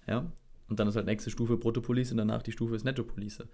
Ja? 0.08 0.32
Und 0.70 0.80
dann 0.80 0.88
ist 0.88 0.96
halt 0.96 1.06
nächste 1.06 1.30
Stufe 1.30 1.58
Bruttopolice 1.58 2.12
und 2.12 2.18
danach 2.18 2.44
die 2.44 2.52
Stufe 2.52 2.76
ist 2.76 2.84
Nettopolice. 2.84 3.48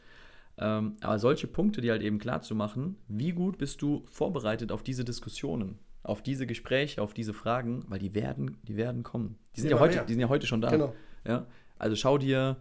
Ähm, 0.59 0.97
aber 1.01 1.19
solche 1.19 1.47
Punkte, 1.47 1.81
die 1.81 1.91
halt 1.91 2.01
eben 2.01 2.19
klar 2.19 2.41
zu 2.41 2.55
machen, 2.55 2.97
wie 3.07 3.31
gut 3.31 3.57
bist 3.57 3.81
du 3.81 4.03
vorbereitet 4.07 4.71
auf 4.71 4.83
diese 4.83 5.05
Diskussionen, 5.05 5.77
auf 6.03 6.21
diese 6.21 6.47
Gespräche, 6.47 7.01
auf 7.01 7.13
diese 7.13 7.33
Fragen, 7.33 7.85
weil 7.87 7.99
die 7.99 8.13
werden, 8.13 8.57
die 8.63 8.75
werden 8.75 9.03
kommen. 9.03 9.37
Die 9.55 9.61
sind, 9.61 9.69
ja 9.69 9.79
heute, 9.79 9.95
mehr. 9.95 10.05
die 10.05 10.13
sind 10.13 10.21
ja 10.21 10.29
heute 10.29 10.47
schon 10.47 10.61
da. 10.61 10.69
Genau. 10.69 10.93
Ja? 11.25 11.45
Also 11.77 11.95
schau 11.95 12.17
dir 12.17 12.57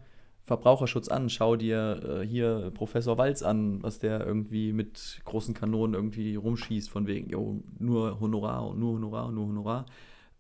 Verbraucherschutz 0.47 1.09
an, 1.09 1.29
schau 1.29 1.57
dir 1.57 2.21
äh, 2.23 2.27
hier 2.27 2.71
Professor 2.73 3.19
Walz 3.19 3.43
an, 3.43 3.83
was 3.83 3.99
der 3.99 4.25
irgendwie 4.25 4.73
mit 4.73 5.21
großen 5.25 5.55
Kanonen 5.55 5.95
irgendwie 5.95 6.37
rumschießt, 6.37 6.89
von 6.89 7.09
wegen, 7.09 7.29
jo, 7.31 7.65
nur 7.81 8.21
Honorar 8.21 8.69
und 8.69 8.79
nur 8.79 8.95
Honorar 8.95 9.27
und 9.27 9.35
nur 9.35 9.49
Honorar. 9.49 9.87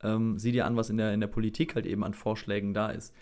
Ähm, 0.05 0.39
sieh 0.39 0.53
dir 0.53 0.65
an, 0.65 0.77
was 0.77 0.91
in 0.91 0.97
der, 0.97 1.13
in 1.13 1.19
der 1.19 1.27
Politik 1.27 1.75
halt 1.75 1.87
eben 1.87 2.05
an 2.05 2.15
Vorschlägen 2.15 2.73
da 2.73 2.91
ist. 2.91 3.13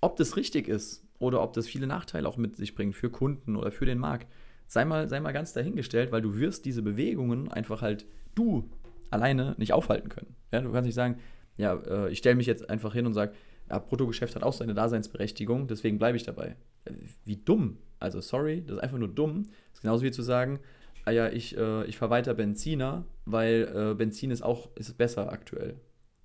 Ob 0.00 0.16
das 0.16 0.36
richtig 0.36 0.66
ist 0.66 1.04
oder 1.20 1.40
ob 1.42 1.52
das 1.52 1.68
viele 1.68 1.86
Nachteile 1.86 2.28
auch 2.28 2.36
mit 2.36 2.56
sich 2.56 2.74
bringt 2.74 2.96
für 2.96 3.08
Kunden 3.08 3.54
oder 3.54 3.70
für 3.70 3.86
den 3.86 3.98
Markt, 3.98 4.26
sei 4.66 4.84
mal, 4.84 5.08
sei 5.08 5.20
mal 5.20 5.32
ganz 5.32 5.52
dahingestellt, 5.52 6.10
weil 6.10 6.22
du 6.22 6.36
wirst 6.36 6.64
diese 6.64 6.82
Bewegungen 6.82 7.52
einfach 7.52 7.82
halt 7.82 8.04
du 8.34 8.68
alleine 9.10 9.54
nicht 9.58 9.74
aufhalten 9.74 10.08
können. 10.08 10.34
Ja, 10.50 10.60
du 10.60 10.72
kannst 10.72 10.86
nicht 10.86 10.96
sagen, 10.96 11.18
ja, 11.56 11.74
äh, 11.74 12.10
ich 12.10 12.18
stelle 12.18 12.34
mich 12.34 12.46
jetzt 12.46 12.68
einfach 12.68 12.94
hin 12.94 13.06
und 13.06 13.14
sage, 13.14 13.32
ja, 13.72 13.78
Bruttogeschäft 13.78 14.36
hat 14.36 14.42
auch 14.42 14.52
seine 14.52 14.74
Daseinsberechtigung, 14.74 15.66
deswegen 15.66 15.98
bleibe 15.98 16.16
ich 16.16 16.24
dabei. 16.24 16.56
Äh, 16.84 16.92
Wie 17.24 17.36
dumm. 17.36 17.78
Also 17.98 18.20
sorry, 18.20 18.62
das 18.66 18.76
ist 18.76 18.82
einfach 18.82 18.98
nur 18.98 19.08
dumm. 19.08 19.44
Das 19.44 19.78
ist 19.78 19.80
genauso 19.80 20.04
wie 20.04 20.10
zu 20.10 20.22
sagen, 20.22 20.60
ah 21.04 21.10
ja, 21.10 21.28
ich, 21.28 21.56
äh, 21.56 21.84
ich 21.86 21.96
fahre 21.96 22.10
weiter 22.10 22.34
Benziner, 22.34 23.04
weil 23.24 23.72
äh, 23.74 23.94
Benzin 23.94 24.30
ist 24.30 24.42
auch 24.42 24.68
ist 24.76 24.96
besser 24.98 25.32
aktuell. 25.32 25.76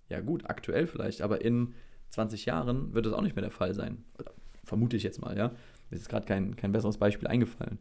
Ja 0.10 0.20
gut, 0.22 0.44
aktuell 0.50 0.88
vielleicht, 0.88 1.22
aber 1.22 1.42
in 1.44 1.74
20 2.10 2.46
Jahren 2.46 2.94
wird 2.94 3.06
das 3.06 3.14
auch 3.14 3.22
nicht 3.22 3.36
mehr 3.36 3.44
der 3.44 3.52
Fall 3.52 3.74
sein. 3.74 4.04
Oder 4.20 4.32
vermute 4.64 4.98
ich 4.98 5.04
jetzt 5.04 5.22
mal, 5.22 5.38
ja. 5.38 5.52
Mir 5.90 5.98
ist 5.98 6.10
gerade 6.10 6.26
kein, 6.26 6.56
kein 6.58 6.72
besseres 6.74 6.98
Beispiel 6.98 7.28
eingefallen. 7.28 7.80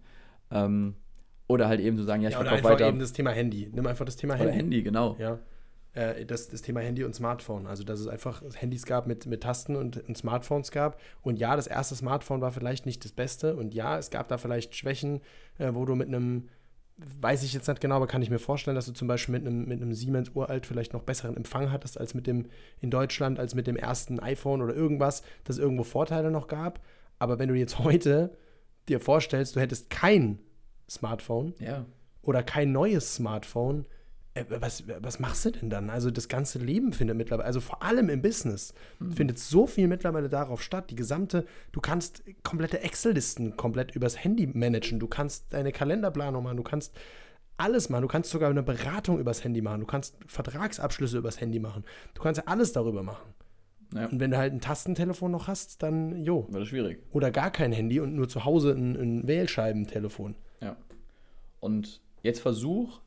Ähm, 0.50 0.94
oder 1.48 1.68
halt 1.68 1.80
eben 1.80 1.96
zu 1.96 2.04
sagen, 2.04 2.22
ja, 2.22 2.28
ich 2.28 2.34
Ja, 2.34 2.40
oder 2.40 2.50
verkaufe 2.50 2.68
einfach 2.68 2.80
weiter. 2.80 2.88
eben 2.88 2.98
das 3.00 3.12
Thema 3.12 3.30
Handy. 3.30 3.68
Nimm 3.72 3.86
einfach 3.86 4.04
das 4.04 4.16
Thema 4.16 4.34
oder 4.34 4.44
Handy. 4.44 4.56
Handy, 4.58 4.82
genau. 4.82 5.16
Ja. 5.18 5.38
Äh, 5.96 6.24
Das, 6.26 6.48
das 6.48 6.62
Thema 6.62 6.80
Handy 6.80 7.02
und 7.04 7.14
Smartphone. 7.14 7.66
Also, 7.66 7.82
dass 7.84 7.98
es 8.00 8.06
einfach 8.06 8.42
Handys 8.54 8.84
gab 8.86 9.06
mit, 9.06 9.26
mit 9.26 9.42
Tasten 9.42 9.74
und, 9.76 9.96
und 10.08 10.16
Smartphones 10.16 10.70
gab. 10.70 11.00
Und 11.22 11.38
ja, 11.38 11.56
das 11.56 11.66
erste 11.66 11.94
Smartphone 11.96 12.40
war 12.40 12.52
vielleicht 12.52 12.86
nicht 12.86 13.04
das 13.04 13.12
Beste. 13.12 13.56
Und 13.56 13.74
ja, 13.74 13.98
es 13.98 14.10
gab 14.10 14.28
da 14.28 14.38
vielleicht 14.38 14.74
Schwächen, 14.76 15.20
äh, 15.58 15.70
wo 15.72 15.84
du 15.84 15.94
mit 15.94 16.08
einem, 16.08 16.48
weiß 17.20 17.42
ich 17.42 17.52
jetzt 17.52 17.68
nicht 17.68 17.80
genau, 17.80 17.96
aber 17.96 18.06
kann 18.06 18.22
ich 18.22 18.30
mir 18.30 18.38
vorstellen, 18.38 18.74
dass 18.74 18.86
du 18.86 18.92
zum 18.92 19.06
Beispiel 19.08 19.32
mit 19.32 19.46
einem, 19.46 19.66
mit 19.66 19.82
einem 19.82 19.92
Siemens 19.92 20.30
uralt 20.34 20.64
vielleicht 20.66 20.92
noch 20.92 21.02
besseren 21.02 21.36
Empfang 21.36 21.70
hattest 21.70 21.98
als 22.00 22.14
mit 22.14 22.26
dem 22.26 22.46
in 22.80 22.90
Deutschland, 22.90 23.38
als 23.38 23.54
mit 23.54 23.66
dem 23.66 23.76
ersten 23.76 24.18
iPhone 24.20 24.62
oder 24.62 24.74
irgendwas, 24.74 25.22
dass 25.44 25.56
es 25.56 25.62
irgendwo 25.62 25.82
Vorteile 25.84 26.30
noch 26.30 26.46
gab. 26.48 26.80
Aber 27.18 27.38
wenn 27.38 27.48
du 27.48 27.54
jetzt 27.54 27.78
heute 27.78 28.36
dir 28.88 29.00
vorstellst, 29.00 29.56
du 29.56 29.60
hättest 29.60 29.90
kein 29.90 30.38
Smartphone, 30.88 31.54
Ja. 31.58 31.84
oder 32.22 32.42
kein 32.42 32.72
neues 32.72 33.14
Smartphone, 33.16 33.84
was, 34.48 34.84
was 35.00 35.18
machst 35.18 35.44
du 35.44 35.50
denn 35.50 35.70
dann? 35.70 35.90
Also 35.90 36.10
das 36.10 36.28
ganze 36.28 36.58
Leben 36.58 36.92
findet 36.92 37.16
mittlerweile, 37.16 37.46
also 37.46 37.60
vor 37.60 37.82
allem 37.82 38.08
im 38.08 38.22
Business, 38.22 38.74
findet 39.14 39.38
so 39.38 39.66
viel 39.66 39.88
mittlerweile 39.88 40.28
darauf 40.28 40.62
statt. 40.62 40.90
Die 40.90 40.96
gesamte, 40.96 41.46
du 41.72 41.80
kannst 41.80 42.22
komplette 42.42 42.80
Excel-Listen 42.80 43.56
komplett 43.56 43.94
übers 43.94 44.22
Handy 44.22 44.46
managen, 44.46 44.98
du 44.98 45.06
kannst 45.06 45.52
deine 45.52 45.72
Kalenderplanung 45.72 46.44
machen, 46.44 46.56
du 46.56 46.62
kannst 46.62 46.94
alles 47.56 47.88
machen, 47.88 48.02
du 48.02 48.08
kannst 48.08 48.30
sogar 48.30 48.50
eine 48.50 48.62
Beratung 48.62 49.18
übers 49.18 49.42
Handy 49.42 49.62
machen, 49.62 49.80
du 49.80 49.86
kannst 49.86 50.16
Vertragsabschlüsse 50.26 51.18
übers 51.18 51.40
Handy 51.40 51.58
machen, 51.58 51.84
du 52.14 52.22
kannst 52.22 52.38
ja 52.38 52.44
alles 52.46 52.72
darüber 52.72 53.02
machen. 53.02 53.34
Ja. 53.94 54.06
Und 54.06 54.20
wenn 54.20 54.30
du 54.30 54.36
halt 54.36 54.52
ein 54.52 54.60
Tastentelefon 54.60 55.30
noch 55.30 55.48
hast, 55.48 55.82
dann 55.82 56.24
jo. 56.24 56.46
Wird 56.48 56.62
das 56.62 56.68
schwierig. 56.68 57.02
Oder 57.12 57.30
gar 57.30 57.50
kein 57.50 57.72
Handy 57.72 58.00
und 58.00 58.14
nur 58.14 58.28
zu 58.28 58.44
Hause 58.44 58.72
ein, 58.72 58.96
ein 58.96 59.28
Wählscheibentelefon. 59.28 60.34
Ja. 60.60 60.76
Und 61.60 62.02
jetzt 62.22 62.40
versuch, 62.40 63.00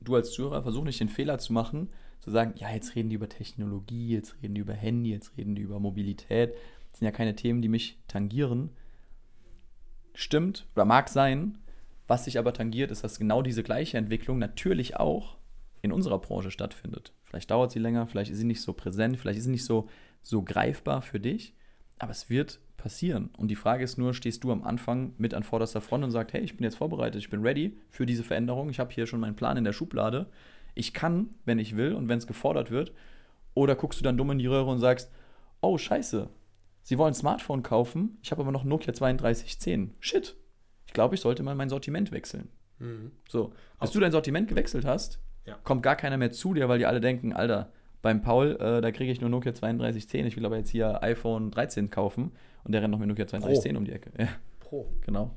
du 0.00 0.14
als 0.14 0.32
Zuhörer, 0.32 0.62
versuch 0.62 0.84
nicht 0.84 1.00
den 1.00 1.08
Fehler 1.08 1.38
zu 1.38 1.52
machen, 1.52 1.90
zu 2.20 2.30
sagen, 2.30 2.54
ja, 2.56 2.70
jetzt 2.70 2.94
reden 2.94 3.08
die 3.08 3.16
über 3.16 3.28
Technologie, 3.28 4.08
jetzt 4.08 4.36
reden 4.42 4.54
die 4.54 4.60
über 4.60 4.74
Handy, 4.74 5.10
jetzt 5.10 5.36
reden 5.36 5.54
die 5.54 5.62
über 5.62 5.80
Mobilität. 5.80 6.54
Das 6.90 6.98
sind 6.98 7.06
ja 7.06 7.12
keine 7.12 7.36
Themen, 7.36 7.62
die 7.62 7.68
mich 7.68 7.98
tangieren. 8.08 8.70
Stimmt 10.14 10.66
oder 10.74 10.84
mag 10.84 11.08
sein. 11.08 11.58
Was 12.06 12.24
sich 12.24 12.38
aber 12.38 12.52
tangiert, 12.52 12.90
ist, 12.90 13.04
dass 13.04 13.18
genau 13.18 13.42
diese 13.42 13.62
gleiche 13.62 13.98
Entwicklung 13.98 14.38
natürlich 14.38 14.96
auch 14.96 15.36
in 15.82 15.92
unserer 15.92 16.18
Branche 16.18 16.50
stattfindet. 16.50 17.12
Vielleicht 17.24 17.50
dauert 17.50 17.70
sie 17.70 17.78
länger, 17.78 18.06
vielleicht 18.06 18.30
ist 18.30 18.38
sie 18.38 18.46
nicht 18.46 18.62
so 18.62 18.72
präsent, 18.72 19.18
vielleicht 19.18 19.38
ist 19.38 19.44
sie 19.44 19.50
nicht 19.50 19.64
so, 19.64 19.88
so 20.22 20.42
greifbar 20.42 21.02
für 21.02 21.20
dich, 21.20 21.54
aber 21.98 22.12
es 22.12 22.30
wird 22.30 22.60
passieren. 22.78 23.28
Und 23.36 23.48
die 23.48 23.56
Frage 23.56 23.84
ist 23.84 23.98
nur, 23.98 24.14
stehst 24.14 24.42
du 24.44 24.50
am 24.52 24.64
Anfang 24.64 25.12
mit 25.18 25.34
an 25.34 25.42
vorderster 25.42 25.82
Front 25.82 26.04
und 26.04 26.10
sagst, 26.10 26.32
hey, 26.32 26.40
ich 26.40 26.56
bin 26.56 26.64
jetzt 26.64 26.76
vorbereitet, 26.78 27.20
ich 27.20 27.28
bin 27.28 27.42
ready 27.42 27.76
für 27.90 28.06
diese 28.06 28.24
Veränderung, 28.24 28.70
ich 28.70 28.80
habe 28.80 28.90
hier 28.92 29.06
schon 29.06 29.20
meinen 29.20 29.36
Plan 29.36 29.56
in 29.58 29.64
der 29.64 29.72
Schublade, 29.74 30.26
ich 30.74 30.94
kann, 30.94 31.30
wenn 31.44 31.58
ich 31.58 31.76
will 31.76 31.92
und 31.92 32.08
wenn 32.08 32.16
es 32.18 32.26
gefordert 32.26 32.70
wird, 32.70 32.92
oder 33.52 33.74
guckst 33.74 33.98
du 34.00 34.04
dann 34.04 34.16
dumm 34.16 34.30
in 34.30 34.38
die 34.38 34.46
Röhre 34.46 34.70
und 34.70 34.78
sagst, 34.78 35.10
oh 35.60 35.76
scheiße, 35.76 36.28
sie 36.82 36.96
wollen 36.98 37.10
ein 37.10 37.14
Smartphone 37.14 37.62
kaufen, 37.62 38.16
ich 38.22 38.30
habe 38.30 38.40
aber 38.42 38.52
noch 38.52 38.64
Nokia 38.64 38.92
3210. 38.92 39.94
Shit, 40.00 40.36
ich 40.86 40.92
glaube, 40.94 41.16
ich 41.16 41.20
sollte 41.20 41.42
mal 41.42 41.54
mein 41.56 41.68
Sortiment 41.68 42.12
wechseln. 42.12 42.48
So, 43.28 43.52
bis 43.80 43.90
du 43.90 43.98
dein 43.98 44.12
Sortiment 44.12 44.46
gewechselt 44.48 44.84
hast, 44.84 45.18
Ja. 45.46 45.56
kommt 45.64 45.82
gar 45.82 45.96
keiner 45.96 46.16
mehr 46.16 46.30
zu 46.30 46.54
dir, 46.54 46.68
weil 46.68 46.78
die 46.78 46.86
alle 46.86 47.00
denken, 47.00 47.32
Alter, 47.32 47.72
beim 48.08 48.22
Paul, 48.22 48.56
äh, 48.58 48.80
da 48.80 48.90
kriege 48.90 49.12
ich 49.12 49.20
nur 49.20 49.28
Nokia 49.28 49.52
3210, 49.52 50.24
ich 50.26 50.36
will 50.38 50.46
aber 50.46 50.56
jetzt 50.56 50.70
hier 50.70 51.02
iPhone 51.02 51.50
13 51.50 51.90
kaufen 51.90 52.32
und 52.64 52.72
der 52.72 52.80
rennt 52.80 52.92
noch 52.92 52.98
mit 52.98 53.06
Nokia 53.06 53.26
3210 53.26 53.76
um 53.76 53.84
die 53.84 53.92
Ecke. 53.92 54.10
Ja, 54.18 54.28
Pro. 54.60 54.90
genau. 55.04 55.36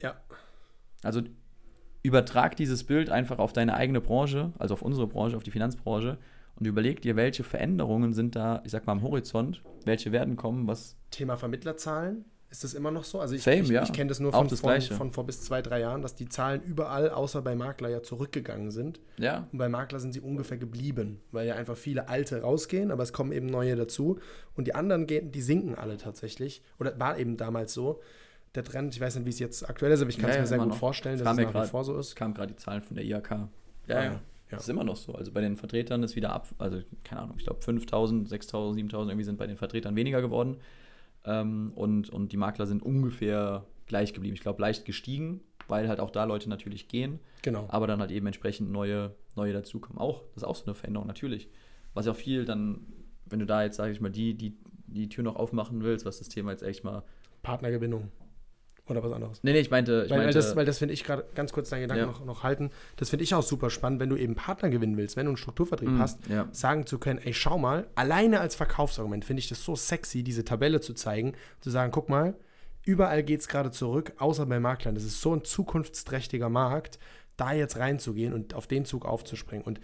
Ja. 0.00 0.14
Also 1.02 1.22
übertrag 2.04 2.54
dieses 2.54 2.84
Bild 2.84 3.10
einfach 3.10 3.40
auf 3.40 3.52
deine 3.52 3.74
eigene 3.74 4.00
Branche, 4.00 4.52
also 4.60 4.74
auf 4.74 4.82
unsere 4.82 5.08
Branche, 5.08 5.36
auf 5.36 5.42
die 5.42 5.50
Finanzbranche 5.50 6.18
und 6.54 6.66
überleg 6.68 7.02
dir, 7.02 7.16
welche 7.16 7.42
Veränderungen 7.42 8.12
sind 8.12 8.36
da, 8.36 8.62
ich 8.64 8.70
sag 8.70 8.86
mal, 8.86 8.92
am 8.92 9.02
Horizont, 9.02 9.60
welche 9.84 10.12
werden 10.12 10.36
kommen, 10.36 10.68
was 10.68 10.96
Thema 11.10 11.36
Vermittlerzahlen. 11.36 12.26
Ist 12.50 12.64
das 12.64 12.74
immer 12.74 12.90
noch 12.90 13.04
so? 13.04 13.20
Also 13.20 13.36
ich, 13.36 13.42
Same, 13.44 13.58
ich, 13.60 13.68
ja. 13.68 13.84
ich 13.84 13.92
kenne 13.92 14.08
das 14.08 14.18
nur 14.18 14.32
von, 14.32 14.48
das 14.48 14.58
von, 14.60 14.80
von 14.80 15.10
vor 15.12 15.24
bis 15.24 15.40
zwei, 15.42 15.62
drei 15.62 15.78
Jahren, 15.80 16.02
dass 16.02 16.16
die 16.16 16.28
Zahlen 16.28 16.60
überall, 16.62 17.10
außer 17.10 17.42
bei 17.42 17.54
Makler, 17.54 17.88
ja 17.90 18.02
zurückgegangen 18.02 18.72
sind. 18.72 19.00
ja, 19.18 19.46
Und 19.52 19.58
bei 19.58 19.68
Makler 19.68 20.00
sind 20.00 20.12
sie 20.12 20.20
ungefähr 20.20 20.58
geblieben, 20.58 21.20
weil 21.30 21.46
ja 21.46 21.54
einfach 21.54 21.76
viele 21.76 22.08
alte 22.08 22.42
rausgehen, 22.42 22.90
aber 22.90 23.04
es 23.04 23.12
kommen 23.12 23.30
eben 23.30 23.46
neue 23.46 23.76
dazu. 23.76 24.18
Und 24.56 24.66
die 24.66 24.74
anderen 24.74 25.06
gehen, 25.06 25.30
die 25.30 25.42
sinken 25.42 25.76
alle 25.76 25.96
tatsächlich. 25.96 26.62
Oder 26.80 26.98
war 26.98 27.18
eben 27.18 27.36
damals 27.36 27.72
so. 27.72 28.00
Der 28.56 28.64
Trend, 28.64 28.92
ich 28.96 29.00
weiß 29.00 29.14
nicht, 29.14 29.26
wie 29.26 29.30
es 29.30 29.38
jetzt 29.38 29.68
aktuell 29.70 29.92
ist, 29.92 30.00
aber 30.00 30.10
ich 30.10 30.18
kann 30.18 30.30
es 30.30 30.34
ja, 30.36 30.42
mir 30.42 30.48
sehr 30.48 30.58
gut 30.58 30.68
noch. 30.70 30.76
vorstellen, 30.76 31.18
dass 31.22 31.30
es 31.38 31.44
nach 31.44 31.52
grad- 31.52 31.66
wie 31.66 31.70
vor 31.70 31.84
so 31.84 31.96
ist. 31.96 32.16
kamen 32.16 32.34
gerade 32.34 32.48
die 32.52 32.56
Zahlen 32.56 32.82
von 32.82 32.96
der 32.96 33.04
IHK. 33.04 33.30
Ah, 33.30 33.48
Ja, 33.86 33.96
ja. 33.96 34.02
ja. 34.04 34.20
Das 34.50 34.62
ist 34.62 34.68
immer 34.68 34.82
noch 34.82 34.96
so. 34.96 35.14
Also 35.14 35.30
bei 35.30 35.40
den 35.40 35.56
Vertretern 35.56 36.02
ist 36.02 36.16
wieder 36.16 36.32
ab, 36.32 36.48
also 36.58 36.80
keine 37.04 37.20
Ahnung, 37.22 37.36
ich 37.38 37.44
glaube 37.44 37.62
5000, 37.62 38.28
6000, 38.28 38.74
7000 38.74 39.12
irgendwie 39.12 39.24
sind 39.24 39.38
bei 39.38 39.46
den 39.46 39.56
Vertretern 39.56 39.94
weniger 39.94 40.20
geworden. 40.20 40.56
Ähm, 41.24 41.72
und, 41.74 42.10
und 42.10 42.32
die 42.32 42.36
Makler 42.36 42.66
sind 42.66 42.82
ungefähr 42.82 43.66
gleich 43.86 44.14
geblieben. 44.14 44.34
Ich 44.34 44.40
glaube 44.40 44.60
leicht 44.62 44.84
gestiegen, 44.84 45.40
weil 45.68 45.88
halt 45.88 46.00
auch 46.00 46.10
da 46.10 46.24
Leute 46.24 46.48
natürlich 46.48 46.88
gehen, 46.88 47.18
Genau. 47.42 47.66
aber 47.68 47.86
dann 47.86 48.00
halt 48.00 48.10
eben 48.10 48.26
entsprechend 48.26 48.70
neue, 48.70 49.14
neue 49.36 49.52
dazukommen. 49.52 49.98
Auch, 49.98 50.22
das 50.34 50.38
ist 50.42 50.44
auch 50.44 50.56
so 50.56 50.64
eine 50.66 50.74
Veränderung, 50.74 51.06
natürlich. 51.06 51.48
Was 51.94 52.06
ja 52.06 52.12
auch 52.12 52.16
viel 52.16 52.44
dann, 52.44 52.86
wenn 53.26 53.38
du 53.38 53.46
da 53.46 53.62
jetzt, 53.62 53.76
sage 53.76 53.92
ich 53.92 54.00
mal, 54.00 54.10
die, 54.10 54.34
die, 54.34 54.56
die 54.86 55.08
Tür 55.08 55.24
noch 55.24 55.36
aufmachen 55.36 55.82
willst, 55.82 56.04
was 56.06 56.18
das 56.18 56.28
Thema 56.28 56.50
jetzt 56.52 56.62
echt 56.62 56.84
mal. 56.84 57.02
Partnergewinnung. 57.42 58.10
Oder 58.90 59.02
was 59.02 59.12
anderes. 59.12 59.38
Nee, 59.42 59.52
nee, 59.52 59.60
ich 59.60 59.70
meinte, 59.70 60.02
ich 60.04 60.10
Weil, 60.10 60.18
weil 60.18 60.24
meinte 60.26 60.38
das, 60.38 60.56
weil 60.56 60.66
das 60.66 60.78
finde 60.78 60.94
ich 60.94 61.04
gerade, 61.04 61.24
ganz 61.34 61.52
kurz 61.52 61.70
deinen 61.70 61.82
Gedanken 61.82 62.02
Ja. 62.04 62.06
noch, 62.10 62.24
noch 62.24 62.42
halten, 62.42 62.70
das 62.96 63.10
finde 63.10 63.22
ich 63.24 63.34
auch 63.34 63.42
super 63.42 63.70
spannend, 63.70 64.00
wenn 64.00 64.10
du 64.10 64.16
eben 64.16 64.34
Partner 64.34 64.68
gewinnen 64.68 64.96
willst, 64.96 65.16
wenn 65.16 65.26
du 65.26 65.30
einen 65.30 65.36
Strukturvertrieb 65.36 65.90
Mm, 65.90 65.98
hast, 65.98 66.18
ja. 66.28 66.48
sagen 66.52 66.86
zu 66.86 66.98
können, 66.98 67.20
ey, 67.22 67.32
schau 67.32 67.56
mal, 67.58 67.86
alleine 67.94 68.40
als 68.40 68.54
Verkaufsargument 68.56 69.24
finde 69.24 69.40
ich 69.40 69.48
das 69.48 69.64
so 69.64 69.76
sexy, 69.76 70.22
diese 70.22 70.44
Tabelle 70.44 70.80
zu 70.80 70.92
zeigen, 70.94 71.34
zu 71.60 71.70
sagen, 71.70 71.92
guck 71.92 72.08
mal, 72.08 72.34
überall 72.84 73.22
geht 73.22 73.40
es 73.40 73.48
gerade 73.48 73.70
zurück, 73.70 74.12
außer 74.18 74.46
bei 74.46 74.58
Maklern. 74.58 74.94
Das 74.94 75.04
ist 75.04 75.20
so 75.20 75.34
ein 75.34 75.44
zukunftsträchtiger 75.44 76.48
Markt, 76.48 76.98
da 77.36 77.52
jetzt 77.52 77.76
reinzugehen 77.78 78.32
und 78.32 78.54
auf 78.54 78.66
den 78.66 78.84
Zug 78.84 79.06
aufzuspringen. 79.06 79.64
Und 79.64 79.80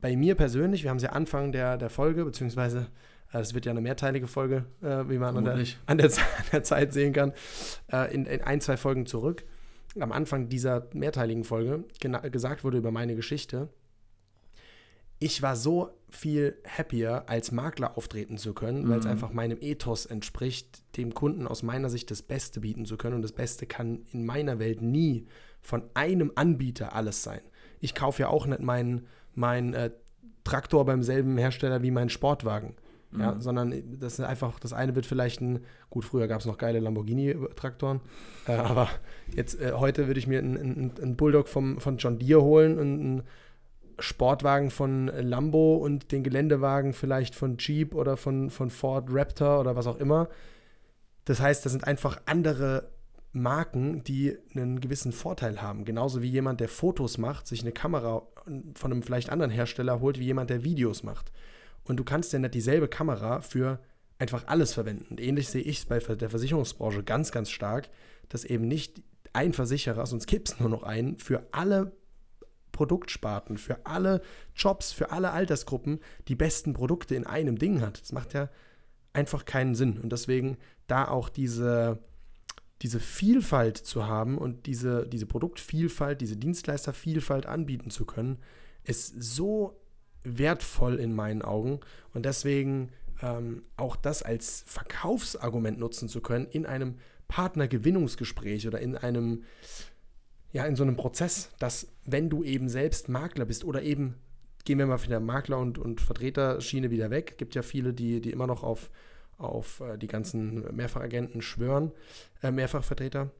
bei 0.00 0.16
mir 0.16 0.34
persönlich, 0.34 0.82
wir 0.82 0.90
haben 0.90 0.98
es 0.98 1.02
ja 1.02 1.10
Anfang 1.10 1.52
der, 1.52 1.76
der 1.78 1.90
Folge, 1.90 2.24
beziehungsweise 2.24 2.86
äh, 3.34 3.40
es 3.40 3.54
wird 3.54 3.66
ja 3.66 3.72
eine 3.72 3.80
mehrteilige 3.80 4.26
Folge, 4.26 4.64
äh, 4.80 5.08
wie 5.08 5.18
man 5.18 5.36
an 5.36 5.44
der, 5.44 5.58
an, 5.86 5.98
der, 5.98 6.06
an 6.38 6.44
der 6.52 6.62
Zeit 6.62 6.92
sehen 6.92 7.12
kann, 7.12 7.32
äh, 7.92 8.14
in, 8.14 8.26
in 8.26 8.42
ein, 8.42 8.60
zwei 8.60 8.76
Folgen 8.76 9.06
zurück. 9.06 9.44
Am 9.98 10.12
Anfang 10.12 10.48
dieser 10.48 10.88
mehrteiligen 10.92 11.44
Folge 11.44 11.84
gesagt 12.00 12.64
wurde 12.64 12.78
über 12.78 12.90
meine 12.90 13.14
Geschichte. 13.14 13.68
Ich 15.20 15.40
war 15.40 15.54
so 15.54 15.90
viel 16.10 16.56
happier, 16.66 17.24
als 17.28 17.52
Makler 17.52 17.96
auftreten 17.96 18.36
zu 18.36 18.54
können, 18.54 18.88
weil 18.88 18.98
es 18.98 19.06
einfach 19.06 19.32
meinem 19.32 19.58
Ethos 19.60 20.04
entspricht, 20.06 20.82
dem 20.96 21.14
Kunden 21.14 21.46
aus 21.46 21.62
meiner 21.62 21.90
Sicht 21.90 22.10
das 22.10 22.22
Beste 22.22 22.60
bieten 22.60 22.86
zu 22.86 22.96
können. 22.96 23.14
Und 23.14 23.22
das 23.22 23.32
Beste 23.32 23.66
kann 23.66 24.04
in 24.10 24.26
meiner 24.26 24.58
Welt 24.58 24.82
nie 24.82 25.28
von 25.60 25.84
einem 25.94 26.32
Anbieter 26.34 26.92
alles 26.92 27.22
sein. 27.22 27.40
Ich 27.80 27.94
kaufe 27.94 28.22
ja 28.22 28.28
auch 28.28 28.46
nicht 28.46 28.60
mein, 28.60 29.06
mein 29.34 29.74
äh, 29.74 29.92
Traktor 30.42 30.84
beim 30.84 31.04
selben 31.04 31.38
Hersteller 31.38 31.82
wie 31.82 31.92
mein 31.92 32.08
Sportwagen. 32.08 32.74
Ja, 33.16 33.32
Mhm. 33.32 33.40
sondern 33.40 33.98
das 34.00 34.14
ist 34.18 34.24
einfach, 34.24 34.58
das 34.58 34.72
eine 34.72 34.94
wird 34.96 35.06
vielleicht 35.06 35.40
ein, 35.40 35.60
gut, 35.88 36.04
früher 36.04 36.26
gab 36.26 36.40
es 36.40 36.46
noch 36.46 36.58
geile 36.58 36.80
Lamborghini-Traktoren, 36.80 38.00
äh, 38.48 38.52
aber 38.52 38.88
jetzt, 39.34 39.60
äh, 39.60 39.72
heute 39.74 40.08
würde 40.08 40.18
ich 40.18 40.26
mir 40.26 40.40
einen, 40.40 40.92
einen 41.00 41.16
Bulldog 41.16 41.48
vom, 41.48 41.78
von 41.80 41.96
John 41.98 42.18
Deere 42.18 42.42
holen 42.42 42.78
und 42.78 43.00
einen 43.00 43.22
Sportwagen 44.00 44.70
von 44.70 45.06
Lambo 45.06 45.76
und 45.76 46.10
den 46.10 46.24
Geländewagen 46.24 46.92
vielleicht 46.92 47.36
von 47.36 47.56
Jeep 47.58 47.94
oder 47.94 48.16
von, 48.16 48.50
von 48.50 48.70
Ford 48.70 49.06
Raptor 49.08 49.60
oder 49.60 49.76
was 49.76 49.86
auch 49.86 50.00
immer. 50.00 50.28
Das 51.24 51.40
heißt, 51.40 51.64
das 51.64 51.70
sind 51.72 51.86
einfach 51.86 52.20
andere 52.26 52.88
Marken, 53.32 54.02
die 54.04 54.36
einen 54.54 54.80
gewissen 54.80 55.12
Vorteil 55.12 55.62
haben. 55.62 55.84
Genauso 55.84 56.22
wie 56.22 56.28
jemand, 56.28 56.60
der 56.60 56.68
Fotos 56.68 57.18
macht, 57.18 57.46
sich 57.46 57.62
eine 57.62 57.72
Kamera 57.72 58.22
von 58.74 58.92
einem 58.92 59.02
vielleicht 59.02 59.30
anderen 59.30 59.50
Hersteller 59.52 60.00
holt, 60.00 60.18
wie 60.18 60.24
jemand, 60.24 60.50
der 60.50 60.64
Videos 60.64 61.02
macht. 61.04 61.32
Und 61.84 61.96
du 61.98 62.04
kannst 62.04 62.32
ja 62.32 62.38
nicht 62.38 62.54
dieselbe 62.54 62.88
Kamera 62.88 63.40
für 63.40 63.80
einfach 64.18 64.46
alles 64.46 64.72
verwenden. 64.72 65.06
Und 65.10 65.20
ähnlich 65.20 65.48
sehe 65.48 65.62
ich 65.62 65.78
es 65.78 65.84
bei 65.84 65.98
der 65.98 66.30
Versicherungsbranche 66.30 67.02
ganz, 67.02 67.30
ganz 67.30 67.50
stark, 67.50 67.88
dass 68.28 68.44
eben 68.44 68.66
nicht 68.66 69.02
ein 69.32 69.52
Versicherer, 69.52 70.06
sonst 70.06 70.26
gibt 70.26 70.48
es 70.48 70.60
nur 70.60 70.68
noch 70.68 70.82
einen, 70.82 71.18
für 71.18 71.46
alle 71.52 71.92
Produktsparten, 72.72 73.58
für 73.58 73.84
alle 73.86 74.20
Jobs, 74.56 74.92
für 74.92 75.10
alle 75.10 75.30
Altersgruppen 75.30 76.00
die 76.28 76.34
besten 76.34 76.72
Produkte 76.72 77.14
in 77.14 77.26
einem 77.26 77.58
Ding 77.58 77.80
hat. 77.80 78.00
Das 78.00 78.12
macht 78.12 78.34
ja 78.34 78.48
einfach 79.12 79.44
keinen 79.44 79.74
Sinn. 79.74 79.98
Und 79.98 80.10
deswegen 80.12 80.56
da 80.86 81.08
auch 81.08 81.28
diese, 81.28 81.98
diese 82.82 83.00
Vielfalt 83.00 83.78
zu 83.78 84.06
haben 84.06 84.38
und 84.38 84.66
diese, 84.66 85.06
diese 85.06 85.26
Produktvielfalt, 85.26 86.20
diese 86.20 86.36
Dienstleistervielfalt 86.36 87.46
anbieten 87.46 87.90
zu 87.90 88.04
können, 88.04 88.38
ist 88.82 89.14
so 89.22 89.80
wertvoll 90.24 90.96
in 90.96 91.14
meinen 91.14 91.42
Augen. 91.42 91.80
Und 92.12 92.26
deswegen 92.26 92.90
ähm, 93.22 93.62
auch 93.76 93.96
das 93.96 94.22
als 94.22 94.64
Verkaufsargument 94.66 95.78
nutzen 95.78 96.08
zu 96.08 96.20
können 96.20 96.46
in 96.46 96.66
einem 96.66 96.96
Partnergewinnungsgespräch 97.28 98.66
oder 98.66 98.80
in 98.80 98.96
einem, 98.96 99.44
ja, 100.52 100.66
in 100.66 100.76
so 100.76 100.82
einem 100.82 100.96
Prozess, 100.96 101.50
dass 101.58 101.88
wenn 102.04 102.28
du 102.28 102.42
eben 102.44 102.68
selbst 102.68 103.08
Makler 103.08 103.44
bist 103.44 103.64
oder 103.64 103.82
eben, 103.82 104.16
gehen 104.64 104.78
wir 104.78 104.86
mal 104.86 104.98
von 104.98 105.10
der 105.10 105.20
Makler- 105.20 105.58
und, 105.58 105.78
und 105.78 106.00
Vertreterschiene 106.00 106.90
wieder 106.90 107.10
weg, 107.10 107.38
gibt 107.38 107.54
ja 107.54 107.62
viele, 107.62 107.92
die, 107.92 108.20
die 108.20 108.30
immer 108.30 108.46
noch 108.46 108.62
auf, 108.62 108.90
auf 109.36 109.80
äh, 109.80 109.98
die 109.98 110.06
ganzen 110.06 110.74
Mehrfachagenten 110.74 111.42
schwören, 111.42 111.92
äh, 112.42 112.50
Mehrfachvertreter. 112.50 113.30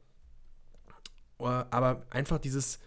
Äh, 1.38 1.44
aber 1.44 2.06
einfach 2.10 2.38
dieses 2.38 2.78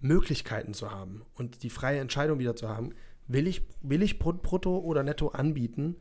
Möglichkeiten 0.00 0.74
zu 0.74 0.90
haben 0.90 1.22
und 1.34 1.62
die 1.62 1.70
freie 1.70 2.00
Entscheidung 2.00 2.38
wieder 2.38 2.56
zu 2.56 2.68
haben, 2.68 2.94
will 3.26 3.46
ich, 3.46 3.62
will 3.82 4.02
ich 4.02 4.18
Brut- 4.18 4.42
brutto 4.42 4.78
oder 4.78 5.02
netto 5.02 5.28
anbieten, 5.28 5.96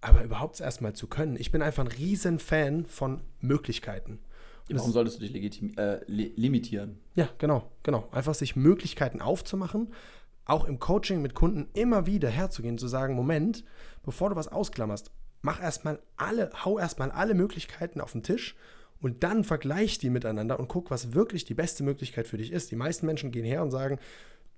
aber 0.00 0.22
überhaupt 0.22 0.60
erstmal 0.60 0.92
zu 0.94 1.06
können. 1.06 1.36
Ich 1.36 1.50
bin 1.50 1.62
einfach 1.62 1.84
ein 1.84 1.90
riesen 1.90 2.38
Fan 2.38 2.86
von 2.86 3.22
Möglichkeiten. 3.40 4.20
Und 4.68 4.78
Warum 4.78 4.92
solltest 4.92 5.16
du 5.18 5.20
dich 5.22 5.32
legitim 5.32 5.74
äh, 5.78 6.00
li 6.06 6.32
limitieren? 6.36 6.98
ja, 7.14 7.28
genau, 7.38 7.70
genau. 7.82 8.08
Einfach 8.10 8.34
sich 8.34 8.56
Möglichkeiten 8.56 9.20
aufzumachen, 9.20 9.92
auch 10.44 10.64
im 10.64 10.78
Coaching 10.80 11.22
mit 11.22 11.34
Kunden 11.34 11.68
immer 11.74 12.06
wieder 12.06 12.28
herzugehen, 12.28 12.76
zu 12.78 12.88
sagen, 12.88 13.14
Moment, 13.14 13.64
bevor 14.04 14.30
du 14.30 14.36
was 14.36 14.48
ausklammerst, 14.48 15.10
mach 15.42 15.62
erstmal 15.62 16.00
alle, 16.16 16.50
hau 16.64 16.78
erstmal 16.78 17.10
alle 17.12 17.34
Möglichkeiten 17.34 18.00
auf 18.00 18.12
den 18.12 18.22
Tisch 18.24 18.56
und 19.00 19.22
dann 19.22 19.44
vergleich 19.44 19.98
die 19.98 20.10
miteinander 20.10 20.58
und 20.58 20.68
guck, 20.68 20.90
was 20.90 21.14
wirklich 21.14 21.44
die 21.44 21.54
beste 21.54 21.84
Möglichkeit 21.84 22.26
für 22.26 22.36
dich 22.38 22.50
ist. 22.50 22.70
Die 22.72 22.76
meisten 22.76 23.06
Menschen 23.06 23.30
gehen 23.30 23.44
her 23.44 23.62
und 23.62 23.70
sagen, 23.70 23.98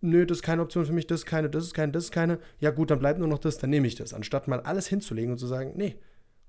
nö, 0.01 0.27
das 0.27 0.39
ist 0.39 0.43
keine 0.43 0.63
Option 0.63 0.87
für 0.87 0.93
mich, 0.93 1.07
das 1.07 1.21
ist 1.21 1.27
keine, 1.27 1.51
das 1.51 1.65
ist 1.65 1.75
keine, 1.75 1.93
das 1.93 2.05
ist 2.05 2.13
keine. 2.13 2.39
Ja 2.61 2.71
gut, 2.71 2.91
dann 2.91 2.99
bleibt 2.99 3.19
nur 3.19 3.29
noch 3.29 3.39
das, 3.39 3.59
dann 3.59 3.71
nehme 3.71 3.87
ich 3.87 3.95
das. 3.95 4.15
Anstatt 4.15 4.49
mal 4.49 4.61
alles 4.61 4.87
hinzulegen 4.87 5.33
und 5.33 5.39
zu 5.39 5.47
sagen, 5.47 5.73
nee, 5.77 5.97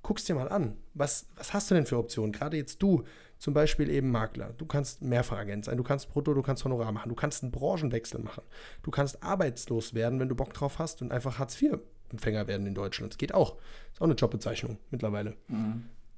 guck's 0.01 0.25
dir 0.25 0.35
mal 0.35 0.49
an. 0.49 0.77
Was, 0.93 1.27
was 1.35 1.53
hast 1.53 1.69
du 1.69 1.75
denn 1.75 1.85
für 1.85 1.97
Optionen? 1.97 2.31
Gerade 2.31 2.57
jetzt 2.57 2.81
du, 2.81 3.03
zum 3.37 3.53
Beispiel 3.53 3.89
eben 3.89 4.11
Makler. 4.11 4.53
Du 4.57 4.65
kannst 4.65 5.01
Mehrfachagent 5.01 5.65
sein, 5.65 5.77
du 5.77 5.83
kannst 5.83 6.09
Brutto, 6.09 6.33
du 6.33 6.41
kannst 6.41 6.63
Honorar 6.65 6.91
machen, 6.91 7.09
du 7.09 7.15
kannst 7.15 7.43
einen 7.43 7.51
Branchenwechsel 7.51 8.19
machen. 8.19 8.43
Du 8.83 8.91
kannst 8.91 9.23
arbeitslos 9.23 9.93
werden, 9.93 10.19
wenn 10.19 10.29
du 10.29 10.35
Bock 10.35 10.53
drauf 10.53 10.77
hast 10.77 11.01
und 11.01 11.11
einfach 11.11 11.39
Hartz-IV-Empfänger 11.39 12.47
werden 12.47 12.67
in 12.67 12.75
Deutschland. 12.75 13.13
Das 13.13 13.17
geht 13.17 13.33
auch. 13.33 13.57
Ist 13.93 14.01
auch 14.01 14.05
eine 14.05 14.15
Jobbezeichnung 14.15 14.77
mittlerweile. 14.91 15.35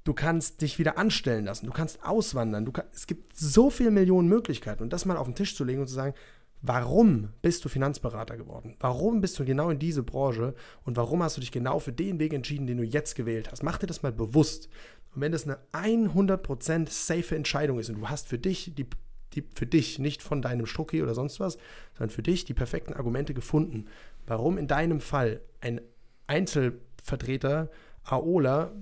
Du 0.04 0.14
kannst 0.14 0.62
dich 0.62 0.80
wieder 0.80 0.98
anstellen 0.98 1.44
lassen, 1.44 1.66
du 1.66 1.72
kannst 1.72 2.04
auswandern. 2.04 2.64
Du 2.64 2.72
kann, 2.72 2.86
es 2.92 3.06
gibt 3.06 3.36
so 3.36 3.70
viele 3.70 3.92
Millionen 3.92 4.28
Möglichkeiten. 4.28 4.82
Und 4.82 4.92
das 4.92 5.04
mal 5.04 5.16
auf 5.16 5.28
den 5.28 5.36
Tisch 5.36 5.54
zu 5.54 5.62
legen 5.62 5.80
und 5.80 5.86
zu 5.86 5.94
sagen, 5.94 6.14
warum 6.62 7.30
bist 7.42 7.64
du 7.64 7.68
Finanzberater 7.68 8.36
geworden? 8.36 8.76
Warum 8.78 9.20
bist 9.20 9.38
du 9.38 9.44
genau 9.44 9.70
in 9.70 9.78
diese 9.78 10.02
Branche? 10.02 10.54
Und 10.84 10.96
warum 10.96 11.22
hast 11.22 11.36
du 11.36 11.40
dich 11.40 11.52
genau 11.52 11.80
für 11.80 11.92
den 11.92 12.20
Weg 12.20 12.32
entschieden, 12.32 12.66
den 12.66 12.78
du 12.78 12.84
jetzt 12.84 13.16
gewählt 13.16 13.50
hast? 13.50 13.62
Mach 13.62 13.78
dir 13.78 13.88
das 13.88 14.02
mal 14.02 14.12
bewusst. 14.12 14.68
Und 15.14 15.20
wenn 15.20 15.32
das 15.32 15.46
eine 15.46 15.58
100% 15.72 16.88
safe 16.88 17.36
Entscheidung 17.36 17.78
ist 17.78 17.90
und 17.90 18.00
du 18.00 18.08
hast 18.08 18.28
für 18.28 18.38
dich 18.38 18.72
die, 18.74 18.86
die 19.34 19.44
für 19.54 19.66
dich, 19.66 19.98
nicht 19.98 20.22
von 20.22 20.40
deinem 20.40 20.66
Strucki 20.66 21.02
oder 21.02 21.14
sonst 21.14 21.40
was, 21.40 21.58
sondern 21.98 22.14
für 22.14 22.22
dich 22.22 22.44
die 22.44 22.54
perfekten 22.54 22.94
Argumente 22.94 23.34
gefunden, 23.34 23.86
warum 24.26 24.56
in 24.56 24.68
deinem 24.68 25.00
Fall 25.00 25.40
ein 25.60 25.80
Einzelvertreter, 26.28 27.70
AOLA, 28.04 28.72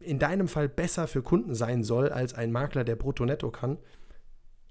in 0.00 0.18
deinem 0.18 0.48
Fall 0.48 0.68
besser 0.68 1.06
für 1.06 1.22
Kunden 1.22 1.54
sein 1.54 1.84
soll 1.84 2.10
als 2.10 2.34
ein 2.34 2.52
Makler, 2.52 2.84
der 2.84 2.96
brutto-netto 2.96 3.50
kann, 3.50 3.78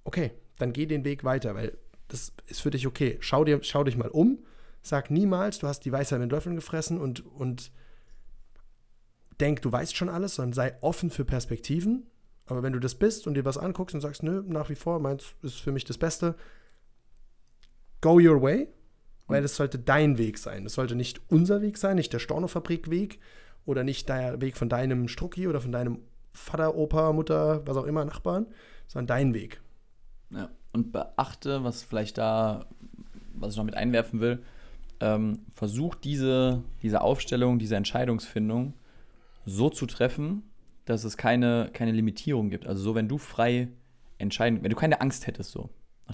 okay, 0.03 0.32
dann 0.58 0.73
geh 0.73 0.86
den 0.86 1.03
Weg 1.03 1.23
weiter, 1.23 1.56
weil 1.56 1.77
das 2.08 2.34
ist 2.46 2.62
für 2.62 2.70
dich 2.70 2.88
okay. 2.88 3.17
Schau, 3.20 3.43
dir, 3.43 3.60
schau 3.63 3.84
dich 3.84 3.98
mal 3.98 4.10
um, 4.10 4.39
sag 4.82 5.12
niemals, 5.12 5.60
du 5.60 5.67
hast 5.67 5.82
die 5.82 5.91
Weisheit 5.91 6.20
mit 6.20 6.32
Löffeln 6.32 6.56
gefressen 6.56 7.00
und, 7.00 7.26
und 7.26 7.72
denk, 9.39 9.62
du 9.62 9.72
weißt 9.72 9.96
schon 9.96 10.10
alles, 10.10 10.36
sondern 10.36 10.54
sei 10.54 10.78
offen 10.82 11.10
für 11.10 11.26
Perspektiven. 11.26 12.08
Aber 12.46 12.63
wenn 12.63 12.74
du 12.74 12.80
das 12.80 12.96
bist 12.96 13.28
und 13.28 13.34
dir 13.34 13.46
was 13.46 13.58
anguckst 13.58 13.93
und 13.93 14.02
sagst, 14.02 14.24
nö, 14.24 14.41
nach 14.46 14.70
wie 14.70 14.76
vor, 14.76 15.00
meins 15.00 15.36
ist 15.41 15.60
für 15.60 15.72
mich 15.72 15.84
das 15.84 15.98
Beste, 15.98 16.36
go 18.00 18.20
your 18.20 18.41
way, 18.41 18.70
weil 19.28 19.41
das 19.41 19.58
sollte 19.58 19.78
dein 19.78 20.17
Weg 20.17 20.38
sein. 20.38 20.63
Das 20.63 20.74
sollte 20.74 20.96
nicht 20.96 21.22
unser 21.28 21.62
Weg 21.62 21.78
sein, 21.78 21.98
nicht 21.98 22.13
der 22.13 22.20
Stornofabrik-Weg 22.20 23.20
oder 23.65 23.84
nicht 23.84 24.08
der 24.08 24.39
Weg 24.39 24.56
von 24.56 24.70
deinem 24.70 25.10
Strucki 25.10 25.48
oder 25.48 25.60
von 25.60 25.74
deinem 25.74 26.00
Vater, 26.32 26.76
Opa, 26.76 27.12
Mutter, 27.12 27.67
was 27.67 27.76
auch 27.76 27.86
immer, 27.86 28.06
Nachbarn, 28.06 28.48
sondern 28.88 29.08
dein 29.08 29.34
Weg. 29.34 29.62
Ja. 30.30 30.50
Und 30.77 30.91
beachte, 30.91 31.63
was 31.63 31.81
vielleicht 31.81 32.19
da, 32.19 32.67
was 33.33 33.53
ich 33.53 33.57
noch 33.57 33.63
mit 33.63 33.75
einwerfen 33.75 34.19
will, 34.19 34.43
ähm, 34.99 35.39
versuch 35.51 35.95
diese, 35.95 36.61
diese 36.83 37.01
Aufstellung, 37.01 37.57
diese 37.57 37.75
Entscheidungsfindung 37.75 38.73
so 39.43 39.71
zu 39.71 39.87
treffen, 39.87 40.43
dass 40.85 41.03
es 41.03 41.17
keine, 41.17 41.71
keine 41.73 41.93
Limitierung 41.93 42.51
gibt. 42.51 42.67
Also 42.67 42.83
so, 42.83 42.93
wenn 42.93 43.07
du 43.07 43.17
frei 43.17 43.69
entscheiden, 44.19 44.61
wenn 44.61 44.69
du 44.69 44.75
keine 44.75 45.01
Angst 45.01 45.25
hättest, 45.25 45.49
so. 45.49 45.69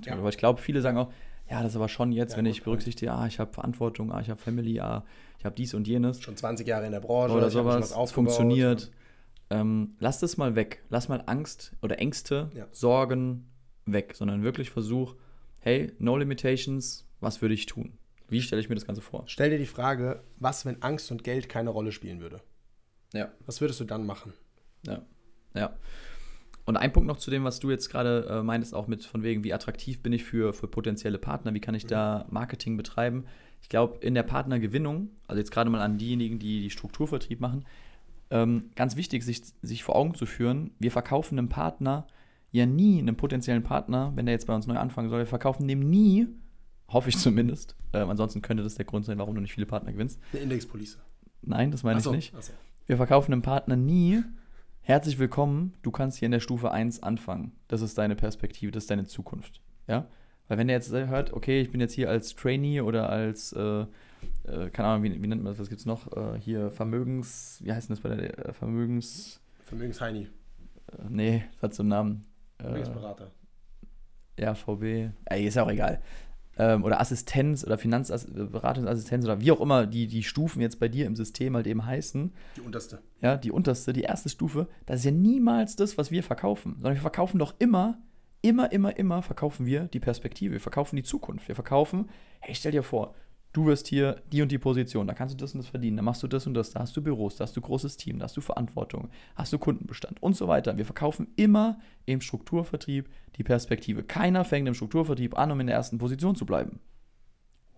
Ja. 0.06 0.24
Weil 0.24 0.30
ich 0.30 0.38
glaube, 0.38 0.62
viele 0.62 0.80
sagen 0.80 0.98
auch, 0.98 1.12
ja, 1.50 1.62
das 1.62 1.74
ist 1.74 1.76
aber 1.76 1.90
schon 1.90 2.14
jetzt, 2.14 2.32
Ja, 2.32 2.38
wenn 2.38 2.46
ich 2.46 2.64
berücksichtige, 2.64 3.12
ah, 3.12 3.28
ich 3.28 3.40
habe 3.40 3.52
Verantwortung, 3.52 4.14
ah, 4.14 4.22
ich 4.22 4.30
habe 4.30 4.40
Family, 4.40 4.80
ah, 4.80 5.04
ich 5.40 5.44
habe 5.46 5.56
dies 5.56 5.74
und 5.74 5.90
jenes 5.90 6.22
Schon 6.22 6.38
20 6.38 6.66
Jahre 6.66 6.86
in 6.86 6.94
der 6.94 7.02
Branche, 7.02 7.36
oder 7.36 7.50
sowas, 7.50 7.92
was 7.92 8.06
es 8.06 8.12
funktioniert. 8.14 8.92
Ähm, 9.50 9.96
lass 10.00 10.22
das 10.22 10.38
mal 10.38 10.56
weg. 10.56 10.84
Lass 10.90 11.10
mal 11.10 11.22
Angst 11.26 11.74
oder 11.82 12.00
Ängste, 12.00 12.50
Ja. 12.56 12.66
Sorgen 12.72 13.50
weg, 13.86 14.14
sondern 14.16 14.44
wirklich 14.44 14.70
versuch, 14.70 15.16
hey, 15.60 15.92
no 16.00 16.18
limitations, 16.18 17.08
was 17.20 17.42
würde 17.42 17.54
ich 17.54 17.66
tun? 17.66 17.94
Wie 18.30 18.42
stelle 18.42 18.62
ich 18.62 18.70
mir 18.70 18.76
das 18.76 18.86
Ganze 18.86 19.02
vor? 19.02 19.24
Stell 19.28 19.50
dir 19.50 19.58
die 19.60 19.66
Frage, 19.66 20.24
was, 20.38 20.66
wenn 20.66 20.82
Angst 20.82 21.12
und 21.12 21.24
Geld 21.24 21.50
keine 21.50 21.70
Rolle 21.70 21.92
spielen 21.92 22.20
würde? 22.20 22.42
Ja. 23.14 23.32
Was 23.46 23.62
würdest 23.62 23.80
du 23.80 23.86
dann 23.86 24.06
machen? 24.06 24.34
Ja. 24.86 25.04
Ja. 25.54 25.78
Und 26.66 26.78
ein 26.78 26.94
Punkt 26.94 27.08
noch 27.08 27.18
zu 27.18 27.30
dem, 27.30 27.44
was 27.44 27.60
du 27.60 27.70
jetzt 27.70 27.90
gerade 27.90 28.26
äh, 28.30 28.44
meintest, 28.44 28.74
auch 28.74 28.88
mit 28.88 29.04
von 29.06 29.22
wegen, 29.22 29.44
wie 29.44 29.54
attraktiv 29.54 30.02
bin 30.02 30.14
ich 30.14 30.24
für, 30.24 30.54
für 30.54 30.68
potenzielle 30.68 31.18
Partner, 31.18 31.54
wie 31.54 31.60
kann 31.60 31.76
ich 31.76 31.86
da 31.86 32.26
Marketing 32.30 32.78
betreiben? 32.78 33.26
Ich 33.62 33.70
glaube, 33.70 34.00
in 34.00 34.14
der 34.14 34.24
Partnergewinnung, 34.24 35.10
also 35.28 35.40
jetzt 35.40 35.52
gerade 35.52 35.70
mal 35.70 35.82
an 35.82 35.98
diejenigen, 35.98 36.40
die 36.40 36.62
die 36.62 36.70
Strukturvertrieb 36.70 37.40
machen, 37.40 37.66
ähm, 38.32 38.72
ganz 38.76 38.96
wichtig, 38.96 39.24
sich, 39.24 39.44
sich 39.62 39.84
vor 39.84 39.96
Augen 39.96 40.16
zu 40.16 40.26
führen, 40.26 40.72
wir 40.80 40.92
verkaufen 40.92 41.38
einem 41.38 41.50
Partner 41.50 42.08
ja 42.54 42.68
nie, 42.68 43.00
einem 43.00 43.16
potenziellen 43.16 43.64
Partner, 43.64 44.14
wenn 44.16 44.28
der 44.28 44.34
jetzt 44.34 44.48
bei 44.48 44.56
uns 44.56 44.68
neu 44.68 44.78
anfangen 44.78 45.10
soll, 45.10 45.20
wir 45.20 45.26
verkaufen 45.26 45.68
dem 45.68 45.80
nie, 45.90 46.28
hoffe 46.88 47.10
ich 47.10 47.18
zumindest, 47.18 47.76
ähm, 47.92 48.10
ansonsten 48.10 48.42
könnte 48.42 48.64
das 48.64 48.76
der 48.76 48.86
Grund 48.86 49.06
sein, 49.06 49.18
warum 49.18 49.36
du 49.36 49.42
nicht 49.42 49.54
viele 49.54 49.66
Partner 49.66 49.92
gewinnst. 49.92 50.22
Eine 50.32 50.44
Indexpolice. 50.44 51.00
Nein, 51.42 51.72
das 51.72 51.84
meine 51.84 52.00
so, 52.00 52.12
ich 52.12 52.32
nicht. 52.32 52.44
so. 52.44 52.54
Wir 52.86 52.98
verkaufen 52.98 53.34
einem 53.34 53.42
Partner 53.42 53.76
nie, 53.76 54.22
herzlich 54.82 55.18
willkommen, 55.18 55.74
du 55.82 55.90
kannst 55.90 56.20
hier 56.20 56.28
in 56.28 56.32
der 56.32 56.40
Stufe 56.40 56.72
1 56.72 57.02
anfangen. 57.02 57.54
Das 57.68 57.82
ist 57.82 57.98
deine 57.98 58.16
Perspektive, 58.16 58.72
das 58.72 58.84
ist 58.84 58.92
deine 58.92 59.06
Zukunft. 59.06 59.60
Ja? 59.88 60.08
Weil 60.48 60.60
wenn 60.60 60.68
der 60.68 60.78
jetzt 60.78 60.92
hört, 60.92 61.34
okay, 61.34 61.60
ich 61.60 61.72
bin 61.72 61.82
jetzt 61.82 61.94
hier 61.94 62.10
als 62.10 62.36
Trainee 62.36 62.82
oder 62.82 63.10
als, 63.10 63.52
äh, 63.54 63.86
äh, 64.44 64.70
keine 64.72 64.90
Ahnung, 64.90 65.04
wie, 65.04 65.24
wie 65.24 65.28
nennt 65.28 65.42
man 65.42 65.54
das, 65.54 65.60
was 65.60 65.70
gibt 65.70 65.80
es 65.80 65.88
noch? 65.88 66.16
Äh, 66.16 66.40
hier 66.40 66.70
Vermögens, 66.70 67.62
wie 67.64 67.74
heißt 67.74 67.90
denn 67.90 67.96
das 67.96 68.04
bei 68.04 68.16
der 68.16 68.50
äh, 68.50 68.54
Vermögens, 68.54 69.42
Vermögensheini, 69.64 70.28
äh, 70.92 71.10
nee, 71.10 71.46
das 71.54 71.64
hat 71.64 71.74
so 71.74 71.82
einen 71.82 71.90
Namen. 71.90 72.26
Äh, 72.64 72.68
Vermögensberater. 72.68 73.32
ja, 74.40 74.56
VB, 74.56 75.10
ey, 75.26 75.46
ist 75.48 75.56
ja 75.56 75.64
auch 75.64 75.72
egal. 75.72 76.02
ähm, 76.58 76.84
oder 76.84 77.00
Assistenz 77.02 77.64
oder 77.64 77.78
Finanzberatungsassistenz 77.78 79.26
oder 79.26 79.42
wie 79.42 79.52
auch 79.52 79.60
immer 79.62 79.86
die, 79.88 80.08
die 80.08 80.24
Stufen 80.24 80.62
jetzt 80.62 80.80
bei 80.80 80.88
dir 80.88 81.06
im 81.06 81.16
System 81.16 81.56
halt 81.56 81.68
eben 81.68 81.86
heißen, 81.86 82.32
Die 82.58 82.62
unterste. 82.62 83.00
ja, 83.22 83.38
die 83.38 83.52
unterste, 83.52 83.92
die 83.94 84.02
erste 84.04 84.30
Stufe, 84.30 84.68
das 84.86 85.00
ist 85.00 85.06
ja 85.06 85.12
niemals 85.12 85.76
das, 85.76 85.98
was 85.98 86.12
wir 86.12 86.24
verkaufen, 86.24 86.74
sondern 86.76 86.94
wir 86.96 87.02
verkaufen 87.02 87.40
doch 87.40 87.56
immer, 87.60 87.98
immer, 88.42 88.72
immer, 88.72 88.96
immer 88.98 89.22
verkaufen 89.24 89.66
wir 89.66 89.86
die 89.86 90.00
Perspektive, 90.00 90.54
wir 90.54 90.60
verkaufen 90.60 90.96
die 90.96 91.04
Zukunft, 91.04 91.48
wir 91.48 91.56
verkaufen, 91.56 92.10
hey, 92.40 92.54
stell 92.56 92.72
dir 92.72 92.84
vor, 92.84 93.16
du 93.54 93.68
wirst 93.68 93.88
hier 93.88 94.22
die 94.32 94.42
und 94.42 94.52
die 94.52 94.58
Position, 94.58 95.08
da 95.08 95.14
kannst 95.14 95.34
du 95.34 95.38
das 95.38 95.54
und 95.54 95.60
das 95.60 95.70
verdienen, 95.70 95.98
da 95.98 96.04
machst 96.04 96.24
du 96.24 96.28
das 96.28 96.46
und 96.48 96.56
das, 96.56 96.72
da 96.72 96.82
hast 96.82 96.98
du 96.98 97.02
Büros, 97.02 97.38
da 97.38 97.44
hast 97.44 97.56
du 97.56 97.62
großes 97.62 97.98
Team, 97.98 98.20
da 98.20 98.26
hast 98.26 98.36
du 98.36 98.42
Verantwortung, 98.42 99.10
hast 99.36 99.54
du 99.54 99.60
Kundenbestand 99.60 100.22
und 100.22 100.36
so 100.36 100.48
weiter. 100.48 100.76
Wir 100.78 100.86
verkaufen 100.86 101.28
immer 101.36 101.80
im 102.06 102.20
Strukturvertrieb 102.20 103.10
die 103.38 103.44
Perspektive. 103.44 104.04
Keiner 104.04 104.44
fängt 104.44 104.68
im 104.68 104.74
Strukturvertrieb 104.74 105.38
an, 105.38 105.52
um 105.52 105.60
in 105.60 105.68
der 105.68 105.76
ersten 105.76 106.00
Position 106.00 106.36
zu 106.36 106.46
bleiben. 106.46 106.80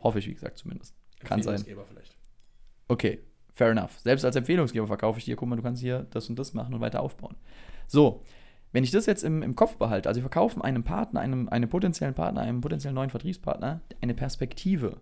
Hoffe 0.01 0.19
ich, 0.19 0.27
wie 0.27 0.33
gesagt, 0.33 0.57
zumindest. 0.57 0.95
Kann 1.19 1.41
sein. 1.41 1.55
Empfehlungsgeber 1.55 1.85
vielleicht. 1.85 2.17
Okay, 2.87 3.19
fair 3.53 3.71
enough. 3.71 3.99
Selbst 3.99 4.23
als 4.23 4.35
Empfehlungsgeber 4.35 4.87
verkaufe 4.87 5.19
ich 5.19 5.25
dir, 5.25 5.35
guck 5.35 5.49
mal, 5.49 5.55
du 5.57 5.61
kannst 5.61 5.81
hier 5.81 6.07
das 6.11 6.29
und 6.29 6.39
das 6.39 6.53
machen 6.53 6.73
und 6.73 6.79
weiter 6.79 7.01
aufbauen. 7.01 7.35
So, 7.87 8.21
wenn 8.71 8.83
ich 8.83 8.91
das 8.91 9.05
jetzt 9.07 9.23
im, 9.23 9.41
im 9.41 9.55
Kopf 9.55 9.77
behalte, 9.77 10.07
also 10.07 10.19
wir 10.19 10.23
verkaufen 10.23 10.61
einem 10.61 10.83
Partner, 10.83 11.19
einem, 11.19 11.49
einem 11.49 11.69
potenziellen 11.69 12.13
Partner, 12.13 12.41
einem 12.41 12.61
potenziellen 12.61 12.95
neuen 12.95 13.09
Vertriebspartner 13.09 13.81
eine 14.01 14.13
Perspektive. 14.13 15.01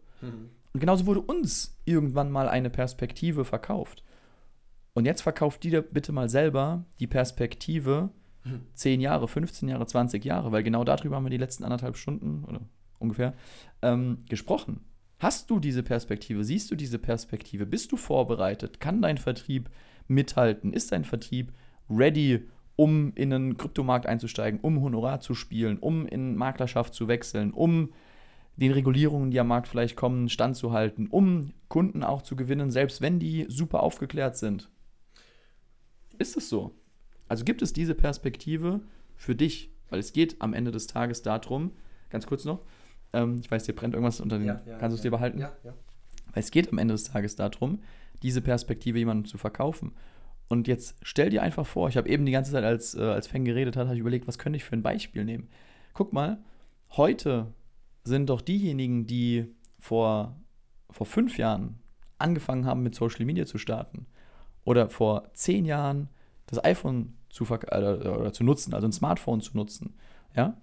Und 0.73 0.79
genauso 0.79 1.05
wurde 1.05 1.21
uns 1.21 1.79
irgendwann 1.85 2.31
mal 2.31 2.49
eine 2.49 2.69
Perspektive 2.69 3.45
verkauft. 3.45 4.03
Und 4.93 5.05
jetzt 5.05 5.21
verkauft 5.21 5.63
dir 5.63 5.81
bitte 5.81 6.11
mal 6.11 6.29
selber 6.29 6.85
die 6.99 7.07
Perspektive 7.07 8.09
10 8.73 9.01
Jahre, 9.01 9.27
15 9.27 9.69
Jahre, 9.69 9.85
20 9.85 10.23
Jahre, 10.25 10.51
weil 10.51 10.63
genau 10.63 10.83
darüber 10.83 11.15
haben 11.15 11.25
wir 11.25 11.29
die 11.29 11.37
letzten 11.37 11.63
anderthalb 11.63 11.97
Stunden 11.97 12.43
oder 12.43 12.61
ungefähr 12.99 13.33
ähm, 13.81 14.23
gesprochen. 14.27 14.81
Hast 15.19 15.49
du 15.49 15.59
diese 15.59 15.83
Perspektive? 15.83 16.43
Siehst 16.43 16.69
du 16.69 16.75
diese 16.75 16.99
Perspektive? 16.99 17.65
Bist 17.65 17.91
du 17.91 17.97
vorbereitet? 17.97 18.79
Kann 18.79 19.01
dein 19.01 19.17
Vertrieb 19.17 19.69
mithalten? 20.07 20.73
Ist 20.73 20.91
dein 20.91 21.05
Vertrieb 21.05 21.53
ready, 21.89 22.49
um 22.75 23.13
in 23.15 23.31
einen 23.31 23.57
Kryptomarkt 23.57 24.05
einzusteigen, 24.05 24.59
um 24.59 24.81
Honorar 24.81 25.21
zu 25.21 25.33
spielen, 25.33 25.77
um 25.79 26.05
in 26.05 26.35
Maklerschaft 26.35 26.93
zu 26.93 27.07
wechseln, 27.07 27.51
um 27.51 27.93
den 28.55 28.71
Regulierungen, 28.71 29.31
die 29.31 29.39
am 29.39 29.47
Markt 29.47 29.67
vielleicht 29.67 29.95
kommen, 29.95 30.29
standzuhalten, 30.29 31.07
um 31.07 31.53
Kunden 31.69 32.03
auch 32.03 32.21
zu 32.21 32.35
gewinnen, 32.35 32.71
selbst 32.71 33.01
wenn 33.01 33.19
die 33.19 33.45
super 33.49 33.81
aufgeklärt 33.81 34.37
sind? 34.37 34.69
Ist 36.17 36.37
es 36.37 36.49
so? 36.49 36.75
Also 37.27 37.45
gibt 37.45 37.61
es 37.61 37.73
diese 37.73 37.95
Perspektive 37.95 38.81
für 39.15 39.35
dich? 39.35 39.71
Weil 39.89 39.99
es 39.99 40.13
geht 40.13 40.41
am 40.41 40.53
Ende 40.53 40.71
des 40.71 40.87
Tages 40.87 41.21
darum, 41.21 41.71
ganz 42.09 42.25
kurz 42.25 42.45
noch, 42.45 42.61
ähm, 43.13 43.39
ich 43.43 43.49
weiß, 43.49 43.63
dir 43.63 43.73
brennt 43.73 43.93
irgendwas 43.93 44.19
unter 44.19 44.39
den, 44.39 44.47
kannst 44.79 44.93
du 44.93 44.95
es 44.95 45.01
dir 45.01 45.11
behalten? 45.11 45.39
Ja, 45.39 45.51
ja. 45.63 45.73
Weil 46.33 46.41
es 46.41 46.51
geht 46.51 46.71
am 46.71 46.77
Ende 46.79 46.93
des 46.93 47.03
Tages 47.03 47.35
darum, 47.35 47.81
diese 48.23 48.41
Perspektive 48.41 48.97
jemandem 48.97 49.25
zu 49.25 49.37
verkaufen. 49.37 49.93
Und 50.47 50.67
jetzt 50.67 50.97
stell 51.01 51.29
dir 51.29 51.41
einfach 51.41 51.65
vor, 51.65 51.89
ich 51.89 51.97
habe 51.97 52.09
eben 52.09 52.25
die 52.25 52.31
ganze 52.31 52.51
Zeit, 52.51 52.63
als, 52.63 52.95
äh, 52.95 53.01
als 53.01 53.27
Feng 53.27 53.45
geredet 53.45 53.75
hat, 53.75 53.85
habe 53.85 53.95
ich 53.95 54.01
überlegt, 54.01 54.27
was 54.27 54.37
könnte 54.37 54.57
ich 54.57 54.63
für 54.63 54.75
ein 54.75 54.83
Beispiel 54.83 55.25
nehmen? 55.25 55.47
Guck 55.93 56.13
mal, 56.13 56.43
heute 56.91 57.53
sind 58.03 58.29
doch 58.29 58.41
diejenigen, 58.41 59.07
die 59.07 59.53
vor, 59.79 60.35
vor 60.89 61.05
fünf 61.05 61.37
Jahren 61.37 61.79
angefangen 62.17 62.65
haben, 62.65 62.83
mit 62.83 62.95
Social 62.95 63.25
Media 63.25 63.45
zu 63.45 63.57
starten 63.57 64.05
oder 64.65 64.89
vor 64.89 65.29
zehn 65.33 65.65
Jahren 65.65 66.09
das 66.45 66.63
iPhone 66.63 67.17
zu, 67.29 67.45
äh, 67.45 68.31
zu 68.31 68.43
nutzen, 68.43 68.73
also 68.73 68.87
ein 68.87 68.91
Smartphone 68.91 69.41
zu 69.41 69.55
nutzen, 69.55 69.95
ja, 70.35 70.57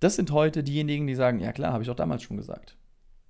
das 0.00 0.16
sind 0.16 0.32
heute 0.32 0.64
diejenigen, 0.64 1.06
die 1.06 1.14
sagen, 1.14 1.38
ja 1.38 1.52
klar, 1.52 1.72
habe 1.72 1.84
ich 1.84 1.90
auch 1.90 1.96
damals 1.96 2.22
schon 2.22 2.36
gesagt. 2.36 2.76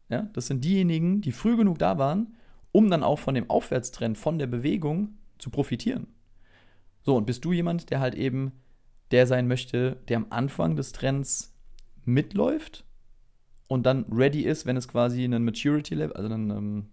Ja, 0.09 0.23
das 0.33 0.47
sind 0.47 0.65
diejenigen, 0.65 1.21
die 1.21 1.33
früh 1.33 1.57
genug 1.57 1.79
da 1.79 1.99
waren, 1.99 2.35
um 2.71 2.91
dann 2.91 3.03
auch 3.03 3.19
von 3.19 3.35
dem 3.35 3.51
Aufwärtstrend, 3.51 4.17
von 4.17 4.39
der 4.39 4.47
Bewegung 4.47 5.19
zu 5.39 5.51
profitieren. 5.51 6.07
So, 7.03 7.17
und 7.17 7.27
bist 7.27 7.45
du 7.45 7.53
jemand, 7.53 7.91
der 7.91 8.01
halt 8.01 8.15
eben 8.15 8.53
der 9.11 9.27
sein 9.27 9.49
möchte, 9.49 9.99
der 10.09 10.17
am 10.17 10.27
Anfang 10.31 10.77
des 10.77 10.93
Trends 10.93 11.55
mitläuft 12.05 12.87
und 13.73 13.85
dann 13.85 14.05
ready 14.13 14.43
ist, 14.43 14.67
wenn 14.67 14.77
es 14.77 14.87
quasi 14.87 15.25
einen 15.25 15.45
Maturity-Level, 15.47 16.15
also 16.15 16.33
einen, 16.33 16.51
ähm, 16.51 16.87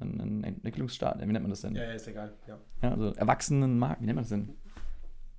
einen 0.00 0.42
Entwicklungsstart, 0.42 1.20
wie 1.20 1.26
nennt 1.26 1.42
man 1.42 1.50
das 1.50 1.60
denn? 1.60 1.76
Ja, 1.76 1.84
ja, 1.84 1.90
ist 1.92 2.08
egal. 2.08 2.32
Ja. 2.48 2.58
Ja, 2.82 2.90
also 2.90 3.12
erwachsenen 3.14 3.78
Markt, 3.78 4.02
wie 4.02 4.06
nennt 4.06 4.16
man 4.16 4.24
das 4.24 4.30
denn? 4.30 4.50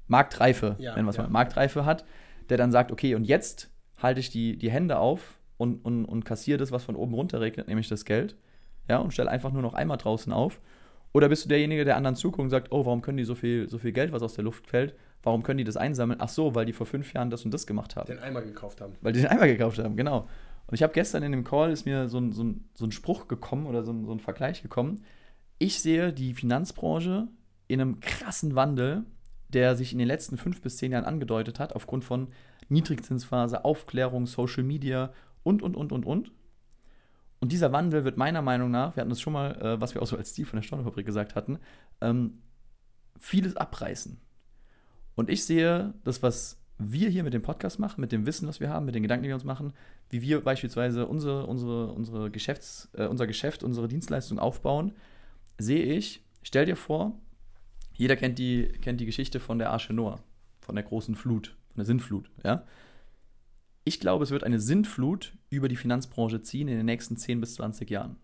Marktreife, 0.08 0.78
Ja, 0.80 0.96
nennen 0.96 1.06
wir 1.06 1.10
es 1.10 1.18
ja. 1.18 1.24
mal. 1.24 1.30
Marktreife 1.30 1.84
hat, 1.84 2.06
der 2.48 2.58
dann 2.58 2.72
sagt, 2.72 2.94
okay, 2.94 3.14
und 3.16 3.26
jetzt 3.26 3.70
halte 3.98 4.22
ich 4.22 4.30
die, 4.30 4.58
die 4.58 4.72
Hände 4.72 5.00
auf 5.00 5.38
und, 5.58 5.84
und, 5.84 6.06
und 6.06 6.24
kassiere 6.24 6.58
das, 6.58 6.72
was 6.72 6.86
von 6.86 6.96
oben 6.96 7.14
runter 7.14 7.42
regnet, 7.42 7.68
nämlich 7.68 7.90
das 7.90 8.06
Geld. 8.06 8.38
Ja, 8.88 9.00
und 9.00 9.12
stelle 9.12 9.30
einfach 9.30 9.52
nur 9.52 9.62
noch 9.62 9.74
einmal 9.74 9.98
draußen 9.98 10.32
auf. 10.32 10.62
Oder 11.12 11.28
bist 11.28 11.44
du 11.44 11.50
derjenige, 11.50 11.84
der 11.84 11.98
anderen 11.98 12.16
zuguckt 12.16 12.40
und 12.40 12.50
sagt, 12.52 12.72
oh, 12.72 12.86
warum 12.86 13.02
können 13.02 13.18
die 13.18 13.26
so 13.26 13.36
viel, 13.36 13.68
so 13.68 13.78
viel 13.80 13.92
Geld, 13.92 14.14
was 14.14 14.22
aus 14.22 14.36
der 14.36 14.46
Luft 14.46 14.66
fällt, 14.68 14.96
warum 15.24 15.44
können 15.44 15.58
die 15.58 15.66
das 15.66 15.76
einsammeln? 15.76 16.22
Ach 16.22 16.30
so, 16.30 16.56
weil 16.56 16.66
die 16.66 16.74
vor 16.74 16.86
fünf 16.86 17.12
Jahren 17.14 17.30
das 17.30 17.44
und 17.44 17.54
das 17.54 17.68
gemacht 17.68 17.98
haben. 17.98 18.08
Den 18.08 18.20
Eimer 18.20 18.42
gekauft 18.42 18.80
haben. 18.80 18.94
Weil 19.02 19.12
die 19.12 19.20
den 19.20 19.28
Eimer 19.28 19.48
gekauft 19.48 19.78
haben, 19.80 19.98
genau. 19.98 20.30
Und 20.70 20.76
ich 20.76 20.84
habe 20.84 20.94
gestern 20.94 21.24
in 21.24 21.32
dem 21.32 21.44
Call 21.44 21.72
ist 21.72 21.86
mir 21.86 22.08
so 22.10 22.20
ein, 22.20 22.32
so 22.32 22.44
ein, 22.44 22.70
so 22.76 22.86
ein 22.86 22.92
Spruch 22.92 23.28
gekommen 23.28 23.66
oder 23.66 23.84
so 23.84 23.92
ein, 23.92 24.06
so 24.06 24.12
ein 24.12 24.20
Vergleich 24.20 24.62
gekommen. 24.62 25.04
Ich 25.58 25.82
sehe 25.82 26.14
die 26.14 26.36
Finanzbranche 26.36 27.28
in 27.68 27.82
einem 27.82 28.00
krassen 28.02 28.54
Wandel, 28.54 29.04
der 29.48 29.76
sich 29.76 29.94
in 29.94 29.98
den 29.98 30.08
letzten 30.08 30.38
fünf 30.38 30.62
bis 30.62 30.78
zehn 30.78 30.92
Jahren 30.92 31.06
angedeutet 31.06 31.60
hat, 31.60 31.74
aufgrund 31.74 32.04
von 32.04 32.28
Niedrigzinsphase, 32.68 33.66
Aufklärung, 33.66 34.28
Social 34.28 34.62
Media 34.62 35.12
und, 35.42 35.64
und, 35.64 35.76
und, 35.76 35.92
und, 35.92 36.06
und. 36.06 36.32
Und 37.40 37.52
dieser 37.52 37.72
Wandel 37.72 38.04
wird 38.04 38.18
meiner 38.18 38.44
Meinung 38.44 38.70
nach, 38.70 38.96
wir 38.96 39.02
hatten 39.02 39.10
das 39.10 39.22
schon 39.22 39.34
mal, 39.34 39.60
äh, 39.60 39.82
was 39.82 39.96
wir 39.96 40.04
auch 40.04 40.08
so 40.08 40.18
als 40.18 40.36
Ziel 40.36 40.46
von 40.46 40.58
der 40.58 40.64
Steuerfabrik 40.64 41.06
gesagt 41.06 41.34
hatten, 41.34 41.58
ähm, 42.00 42.44
vieles 43.18 43.56
abreißen. 43.56 44.22
Und 45.16 45.32
ich 45.32 45.46
sehe 45.46 45.96
das, 46.04 46.22
was 46.22 46.62
wir 46.80 47.10
hier 47.10 47.24
mit 47.24 47.34
dem 47.34 47.42
Podcast 47.42 47.78
machen, 47.78 48.00
mit 48.00 48.12
dem 48.12 48.26
Wissen, 48.26 48.48
was 48.48 48.62
wir 48.62 48.70
haben, 48.70 48.86
mit 48.86 48.96
den 48.96 49.04
Gedanken, 49.04 49.24
die 49.24 49.28
wir 49.28 49.36
uns 49.36 49.44
machen, 49.44 49.74
wie 50.10 50.22
wir 50.22 50.42
beispielsweise 50.42 51.06
unsere, 51.06 51.46
unsere, 51.46 51.92
unsere 51.92 52.32
Geschäfts-, 52.32 52.90
äh, 52.94 53.06
unser 53.06 53.28
Geschäft, 53.28 53.64
unsere 53.64 53.90
Dienstleistung 53.90 54.40
aufbauen, 54.40 54.94
sehe 55.58 55.84
ich, 55.84 56.24
stell 56.42 56.66
dir 56.66 56.78
vor, 56.78 57.20
jeder 57.94 58.16
kennt 58.16 58.40
die, 58.40 58.70
kennt 58.82 59.02
die 59.02 59.06
Geschichte 59.06 59.42
von 59.42 59.60
der 59.60 59.72
Arche 59.72 59.94
Noah, 59.94 60.24
von 60.62 60.76
der 60.76 60.86
großen 60.86 61.16
Flut, 61.16 61.58
von 61.68 61.78
der 61.78 61.86
Sintflut, 61.86 62.32
ja. 62.44 62.66
Ich 63.84 64.00
glaube, 64.00 64.24
es 64.24 64.32
wird 64.32 64.44
eine 64.44 64.60
Sintflut 64.60 65.34
über 65.50 65.68
die 65.68 65.76
Finanzbranche 65.76 66.42
ziehen 66.42 66.68
in 66.68 66.78
den 66.78 66.86
nächsten 66.86 67.18
10 67.18 67.42
bis 67.42 67.56
20 67.56 67.90
Jahren. 67.90 68.18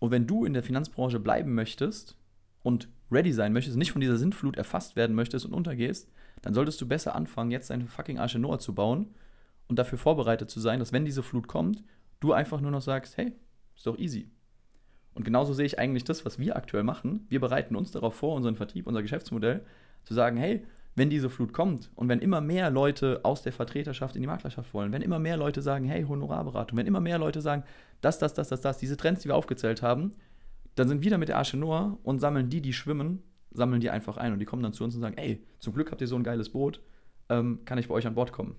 Und 0.00 0.10
wenn 0.10 0.26
du 0.26 0.44
in 0.44 0.52
der 0.52 0.62
Finanzbranche 0.62 1.18
bleiben 1.18 1.54
möchtest 1.54 2.16
und 2.62 2.88
ready 3.10 3.32
sein 3.32 3.52
möchtest, 3.52 3.76
nicht 3.76 3.92
von 3.92 4.00
dieser 4.00 4.18
Sintflut 4.18 4.56
erfasst 4.56 4.94
werden 4.94 5.16
möchtest 5.16 5.46
und 5.46 5.54
untergehst, 5.54 6.10
dann 6.42 6.54
solltest 6.54 6.80
du 6.80 6.86
besser 6.86 7.14
anfangen, 7.14 7.50
jetzt 7.50 7.70
deine 7.70 7.86
fucking 7.86 8.18
Arche 8.18 8.38
Noah 8.38 8.58
zu 8.58 8.74
bauen 8.74 9.14
und 9.68 9.78
dafür 9.78 9.98
vorbereitet 9.98 10.50
zu 10.50 10.60
sein, 10.60 10.80
dass 10.80 10.92
wenn 10.92 11.04
diese 11.04 11.22
Flut 11.22 11.48
kommt, 11.48 11.82
du 12.20 12.32
einfach 12.32 12.60
nur 12.60 12.70
noch 12.70 12.82
sagst, 12.82 13.16
hey, 13.16 13.32
ist 13.76 13.86
doch 13.86 13.98
easy. 13.98 14.30
Und 15.14 15.24
genauso 15.24 15.52
sehe 15.52 15.66
ich 15.66 15.78
eigentlich 15.78 16.04
das, 16.04 16.24
was 16.24 16.38
wir 16.38 16.56
aktuell 16.56 16.84
machen. 16.84 17.26
Wir 17.28 17.40
bereiten 17.40 17.76
uns 17.76 17.90
darauf 17.90 18.14
vor, 18.14 18.34
unseren 18.34 18.56
Vertrieb, 18.56 18.86
unser 18.86 19.02
Geschäftsmodell, 19.02 19.64
zu 20.04 20.14
sagen, 20.14 20.36
hey, 20.36 20.64
wenn 20.94 21.10
diese 21.10 21.30
Flut 21.30 21.52
kommt 21.52 21.90
und 21.94 22.08
wenn 22.08 22.18
immer 22.18 22.40
mehr 22.40 22.70
Leute 22.70 23.20
aus 23.22 23.42
der 23.42 23.52
Vertreterschaft 23.52 24.14
in 24.14 24.22
die 24.22 24.28
Maklerschaft 24.28 24.74
wollen, 24.74 24.92
wenn 24.92 25.02
immer 25.02 25.18
mehr 25.18 25.36
Leute 25.36 25.62
sagen, 25.62 25.86
hey, 25.86 26.04
Honorarberatung, 26.04 26.76
wenn 26.76 26.86
immer 26.86 27.00
mehr 27.00 27.18
Leute 27.18 27.40
sagen, 27.40 27.64
das, 28.00 28.18
das, 28.18 28.34
das, 28.34 28.48
das, 28.48 28.60
das, 28.60 28.78
diese 28.78 28.96
Trends, 28.96 29.22
die 29.22 29.28
wir 29.28 29.36
aufgezählt 29.36 29.82
haben, 29.82 30.12
dann 30.74 30.88
sind 30.88 31.02
wir 31.02 31.10
da 31.10 31.18
mit 31.18 31.28
der 31.28 31.38
Arche 31.38 31.56
Noah 31.56 31.98
und 32.02 32.18
sammeln 32.18 32.50
die, 32.50 32.60
die 32.60 32.72
schwimmen, 32.72 33.22
sammeln 33.54 33.80
die 33.80 33.90
einfach 33.90 34.16
ein 34.16 34.32
und 34.32 34.38
die 34.38 34.44
kommen 34.44 34.62
dann 34.62 34.72
zu 34.72 34.84
uns 34.84 34.94
und 34.94 35.00
sagen, 35.00 35.16
ey, 35.18 35.44
zum 35.58 35.74
Glück 35.74 35.90
habt 35.90 36.00
ihr 36.00 36.06
so 36.06 36.16
ein 36.16 36.24
geiles 36.24 36.50
Boot, 36.50 36.82
ähm, 37.28 37.60
kann 37.64 37.78
ich 37.78 37.88
bei 37.88 37.94
euch 37.94 38.06
an 38.06 38.14
Bord 38.14 38.32
kommen. 38.32 38.56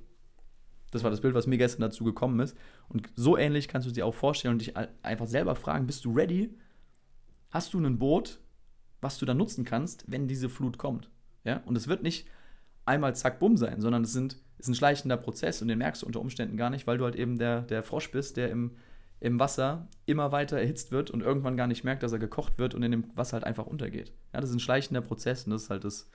Das 0.92 1.04
war 1.04 1.10
das 1.10 1.22
Bild, 1.22 1.34
was 1.34 1.48
mir 1.48 1.58
gestern 1.58 1.82
dazu 1.82 2.04
gekommen 2.04 2.40
ist. 2.40 2.56
Und 2.88 3.10
so 3.16 3.36
ähnlich 3.36 3.68
kannst 3.68 3.88
du 3.88 3.92
dir 3.92 4.06
auch 4.06 4.14
vorstellen 4.14 4.54
und 4.54 4.62
dich 4.62 4.76
einfach 5.02 5.26
selber 5.26 5.56
fragen, 5.56 5.88
bist 5.88 6.06
du 6.06 6.14
ready? 6.14 6.56
Hast 7.50 7.74
du 7.74 7.80
ein 7.80 7.98
Boot, 7.98 8.40
was 9.02 9.18
du 9.18 9.26
dann 9.26 9.38
nutzen 9.38 9.66
kannst, 9.66 10.10
wenn 10.12 10.28
diese 10.28 10.50
Flut 10.50 10.78
kommt? 10.78 11.10
Ja? 11.44 11.64
Und 11.66 11.76
es 11.76 11.88
wird 11.88 12.04
nicht 12.04 12.28
einmal 12.86 13.16
zack, 13.16 13.40
bumm 13.40 13.58
sein, 13.58 13.82
sondern 13.82 14.04
es 14.04 14.14
sind, 14.14 14.38
ist 14.60 14.68
ein 14.68 14.76
schleichender 14.76 15.18
Prozess 15.18 15.62
und 15.62 15.68
den 15.68 15.80
merkst 15.80 16.04
du 16.04 16.06
unter 16.06 16.22
Umständen 16.22 16.58
gar 16.58 16.70
nicht, 16.70 16.86
weil 16.86 17.00
du 17.00 17.06
halt 17.06 17.16
eben 17.16 17.40
der, 17.40 17.62
der 17.62 17.82
Frosch 17.82 18.12
bist, 18.12 18.38
der 18.38 18.52
im, 18.52 18.76
im 19.24 19.40
Wasser 19.40 19.88
immer 20.06 20.34
weiter 20.34 20.60
erhitzt 20.60 20.92
wird 20.92 21.10
und 21.10 21.22
irgendwann 21.22 21.56
gar 21.56 21.68
nicht 21.68 21.86
merkt, 21.86 22.04
dass 22.04 22.12
er 22.12 22.20
gekocht 22.20 22.58
wird 22.58 22.76
und 22.76 22.84
in 22.84 22.92
dem 22.92 23.06
Wasser 23.16 23.36
halt 23.36 23.46
einfach 23.46 23.66
untergeht. 23.66 24.12
Ja, 24.34 24.42
das 24.42 24.50
ist 24.50 24.58
ein 24.58 24.60
schleichender 24.60 25.00
Prozess 25.00 25.46
und 25.46 25.52
das 25.52 25.64
ist 25.64 25.70
halt 25.70 25.86
das, 25.86 26.10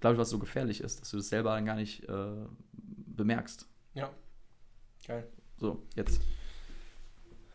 glaube 0.00 0.14
ich, 0.14 0.18
was 0.18 0.28
so 0.28 0.40
gefährlich 0.40 0.80
ist, 0.80 1.00
dass 1.00 1.10
du 1.12 1.18
das 1.18 1.28
selber 1.28 1.54
dann 1.54 1.64
gar 1.64 1.76
nicht 1.76 2.02
äh, 2.08 2.46
bemerkst. 2.72 3.68
Ja. 3.94 4.10
Geil. 5.06 5.28
So, 5.56 5.80
jetzt. 5.94 6.20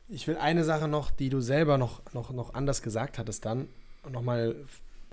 Ich 0.08 0.26
will 0.28 0.38
eine 0.38 0.64
Sache 0.64 0.88
noch, 0.88 1.12
die 1.12 1.28
du 1.28 1.42
selber 1.42 1.78
noch, 1.78 2.02
noch, 2.14 2.32
noch 2.32 2.54
anders 2.54 2.82
gesagt 2.82 3.18
hattest, 3.18 3.44
dann 3.44 3.68
nochmal 4.10 4.56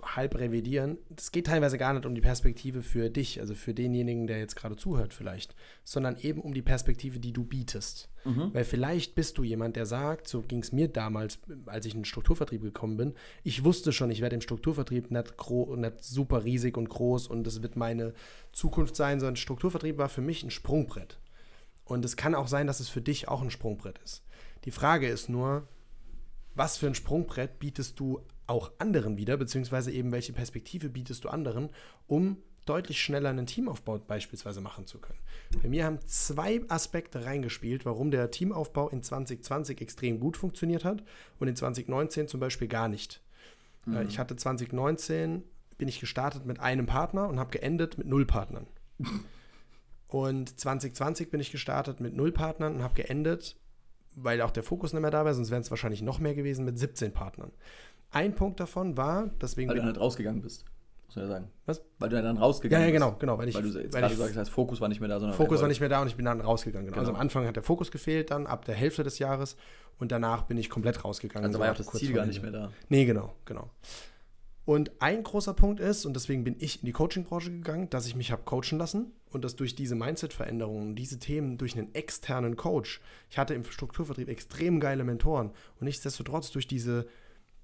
halb 0.03 0.39
revidieren. 0.39 0.99
Es 1.17 1.33
geht 1.33 1.47
teilweise 1.47 1.79
gar 1.79 1.93
nicht 1.93 2.07
um 2.07 2.15
die 2.15 2.21
Perspektive 2.21 2.83
für 2.83 3.11
dich, 3.11 3.41
also 3.41 3.55
für 3.55 3.75
denjenigen, 3.75 4.27
der 4.27 4.39
jetzt 4.39 4.57
gerade 4.57 4.77
zuhört 4.77 5.13
vielleicht, 5.13 5.55
sondern 5.85 6.17
eben 6.19 6.41
um 6.41 6.55
die 6.55 6.63
Perspektive, 6.63 7.19
die 7.19 7.33
du 7.33 7.45
bietest. 7.45 8.09
Weil 8.55 8.65
vielleicht 8.65 9.15
bist 9.15 9.39
du 9.39 9.45
jemand, 9.45 9.77
der 9.77 9.87
sagt, 9.87 10.29
so 10.29 10.43
ging 10.43 10.61
es 10.61 10.73
mir 10.73 10.89
damals, 10.89 11.39
als 11.67 11.87
ich 11.87 11.95
in 11.95 12.01
den 12.01 12.05
Strukturvertrieb 12.05 12.63
gekommen 12.63 12.97
bin, 12.97 13.15
ich 13.43 13.65
wusste 13.65 13.93
schon, 13.93 14.11
ich 14.11 14.21
werde 14.21 14.37
im 14.37 14.43
Strukturvertrieb 14.43 15.11
nicht, 15.11 15.35
nicht 15.77 16.05
super 16.05 16.45
riesig 16.45 16.77
und 16.77 16.89
groß 16.89 17.27
und 17.29 17.45
das 17.45 17.63
wird 17.63 17.77
meine 17.77 18.15
Zukunft 18.53 18.97
sein, 18.97 19.21
sondern 19.21 19.37
Strukturvertrieb 19.37 19.99
war 19.99 20.09
für 20.09 20.23
mich 20.23 20.43
ein 20.43 20.51
Sprungbrett. 20.51 21.19
Und 21.85 22.05
es 22.05 22.17
kann 22.17 22.35
auch 22.35 22.49
sein, 22.49 22.67
dass 22.67 22.81
es 22.81 22.89
für 22.89 23.01
dich 23.01 23.29
auch 23.29 23.41
ein 23.41 23.51
Sprungbrett 23.51 23.99
ist. 24.05 24.23
Die 24.65 24.71
Frage 24.71 25.09
ist 25.09 25.29
nur, 25.29 25.67
was 26.55 26.77
für 26.77 26.87
ein 26.87 26.95
Sprungbrett 26.95 27.59
bietest 27.59 27.99
du 27.99 28.21
auch 28.49 28.73
anderen 28.79 29.17
wieder, 29.17 29.37
beziehungsweise 29.37 29.93
eben 29.93 30.11
welche 30.11 30.33
Perspektive 30.33 30.89
bietest 30.89 31.25
du 31.25 31.29
anderen, 31.29 31.71
um 32.07 32.39
deutlich 32.65 33.01
schneller 33.01 33.31
einen 33.31 33.47
Teamaufbau 33.47 33.99
beispielsweise 33.99 34.61
machen 34.61 34.87
zu 34.87 34.99
können. 34.99 35.19
Bei 35.63 35.69
mir 35.69 35.85
haben 35.85 36.01
zwei 36.07 36.61
Aspekte 36.69 37.25
reingespielt, 37.25 37.87
warum 37.87 38.11
der 38.11 38.31
Teamaufbau 38.31 38.89
in 38.91 39.03
2020 39.03 39.81
extrem 39.81 40.21
gut 40.21 40.37
funktioniert 40.37 40.85
hat 40.85 41.03
und 41.39 41.49
in 41.49 41.57
2019 41.57 42.29
zum 42.29 42.41
Beispiel 42.41 42.69
gar 42.69 42.89
nicht. 42.89 43.23
Äh, 43.87 44.05
Ich 44.05 44.19
hatte 44.19 44.37
2019, 44.37 45.43
bin 45.79 45.89
ich 45.89 46.01
gestartet 46.01 46.45
mit 46.45 46.61
einem 46.61 46.87
Partner 46.87 47.29
und 47.29 47.39
habe 47.39 47.51
geendet 47.51 47.97
mit 47.97 48.07
null 48.07 48.27
Partnern. 48.27 48.67
Und 50.09 50.59
2020 50.59 51.31
bin 51.31 51.41
ich 51.41 51.53
gestartet 51.53 52.01
mit 52.01 52.15
null 52.15 52.33
Partnern 52.33 52.77
und 52.77 52.83
habe 52.83 52.95
geendet, 52.95 53.57
weil 54.17 54.41
auch 54.43 54.51
der 54.51 54.63
Fokus 54.63 54.93
nicht 54.93 55.03
mehr 55.03 55.11
da 55.11 55.25
war, 55.25 55.35
sonst 55.35 55.51
wären 55.51 55.63
es 55.63 55.71
wahrscheinlich 55.71 56.03
noch 56.03 56.19
mehr 56.19 56.35
gewesen, 56.35 56.65
mit 56.65 56.79
17 56.79 57.13
Partnern. 57.13 57.53
Ein 58.11 58.35
Punkt 58.35 58.61
davon 58.61 58.97
war, 58.97 59.31
deswegen 59.41 59.69
Weil 59.71 59.77
du 59.77 59.85
halt 59.85 59.99
rausgegangen 60.01 60.41
bist. 60.43 60.65
Muss 61.07 61.17
man 61.17 61.25
ja 61.25 61.31
sagen. 61.31 61.51
Was? 61.67 61.83
Weil 61.99 62.11
du 62.11 62.23
dann 62.23 62.37
Ja, 62.37 62.43
rausgegangen 62.43 62.87
ja, 62.87 62.93
bist. 62.93 63.01
genau, 63.03 63.17
genau. 63.19 63.39
Weil 63.39 63.49
ich, 63.49 63.55
Weil 63.55 63.63
du 63.63 63.69
jetzt 63.69 63.95
weil 63.95 64.01
gerade 64.03 64.13
ich, 64.15 64.19
sagst, 64.19 64.37
das 64.37 64.49
Fokus 64.51 64.81
war 64.81 64.89
nicht 64.89 65.01
mehr 65.01 65.09
da, 65.09 65.19
sondern 65.21 65.37
Fokus 65.37 65.61
war 65.61 65.69
nicht 65.69 65.81
mehr 65.81 65.89
da 65.89 66.03
und 66.03 66.09
ich 66.09 66.17
bin 66.17 66.25
dann 66.27 66.41
rausgegangen. 66.41 66.87
Genau. 66.89 66.99
Also 66.99 67.11
am 67.11 67.15
Genau. 67.15 67.23
Anfang 67.23 67.47
hat 67.47 67.57
der 67.57 67.63
Fokus 67.63 67.91
gefehlt, 67.91 68.31
dann 68.31 68.47
ab 68.47 68.65
der 68.67 68.75
Hälfte 68.75 69.03
des 69.05 69.19
Jahres 69.19 69.57
und 69.99 70.13
danach 70.13 70.43
bin 70.43 70.59
ich 70.59 70.69
komplett 70.69 71.05
rausgegangen. 71.05 71.47
Also 71.47 71.55
so 71.57 71.61
war 71.61 71.67
ja 71.67 71.73
auch 71.73 71.77
das 71.77 71.87
kurz 71.87 72.03
Ziel 72.03 72.13
gar 72.13 72.27
nicht 72.27 72.43
mehr 72.43 72.51
da. 72.51 72.73
Nee, 72.89 73.05
genau, 73.07 73.33
genau. 73.47 73.71
Und 74.67 74.91
ein 75.01 75.23
großer 75.23 75.55
Punkt 75.55 75.81
ist, 75.81 76.05
und 76.05 76.15
deswegen 76.15 76.45
bin 76.45 76.57
ich 76.59 76.81
in 76.83 76.87
die 76.87 76.93
Coaching-Branche 76.93 77.51
gegangen, 77.51 77.89
dass 77.89 78.07
ich 78.07 78.15
mich 78.15 78.31
habe 78.31 78.43
coachen 78.45 78.77
lassen 78.79 79.13
und 79.31 79.43
dass 79.43 79.57
durch 79.57 79.75
diese 79.75 79.95
Mindset-Veränderungen, 79.95 80.95
diese 80.95 81.19
Themen 81.19 81.57
durch 81.57 81.75
einen 81.75 81.95
externen 81.95 82.57
Coach, 82.57 83.01
ich 83.31 83.39
hatte 83.39 83.55
im 83.55 83.65
Strukturvertrieb 83.65 84.29
extrem 84.29 84.79
geile 84.79 85.05
Mentoren 85.05 85.53
und 85.81 85.85
nichtsdestotrotz 85.87 86.51
durch 86.51 86.67
diese 86.67 87.07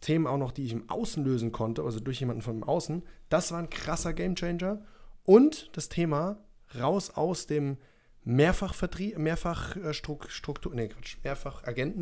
Themen 0.05 0.27
auch 0.27 0.37
noch, 0.38 0.53
die 0.53 0.64
ich 0.64 0.73
im 0.73 0.88
Außen 0.88 1.25
lösen 1.25 1.51
konnte, 1.51 1.83
also 1.83 1.99
durch 1.99 2.21
jemanden 2.21 2.43
von 2.43 2.62
Außen, 2.62 3.03
das 3.31 3.51
war 3.53 3.59
ein 3.59 3.71
krasser 3.71 4.12
Gamechanger. 4.12 4.85
Und 5.25 5.71
das 5.77 5.88
Thema 5.88 6.38
raus 6.79 7.11
aus 7.11 7.47
dem 7.47 7.79
Mehrfachvertrieb, 8.25 9.19
Mehrfach 9.19 9.77
äh, 9.77 9.93
Struk- 9.95 10.29
Struktur, 10.31 10.75
nee, 10.75 10.88
Quatsch, 10.88 11.17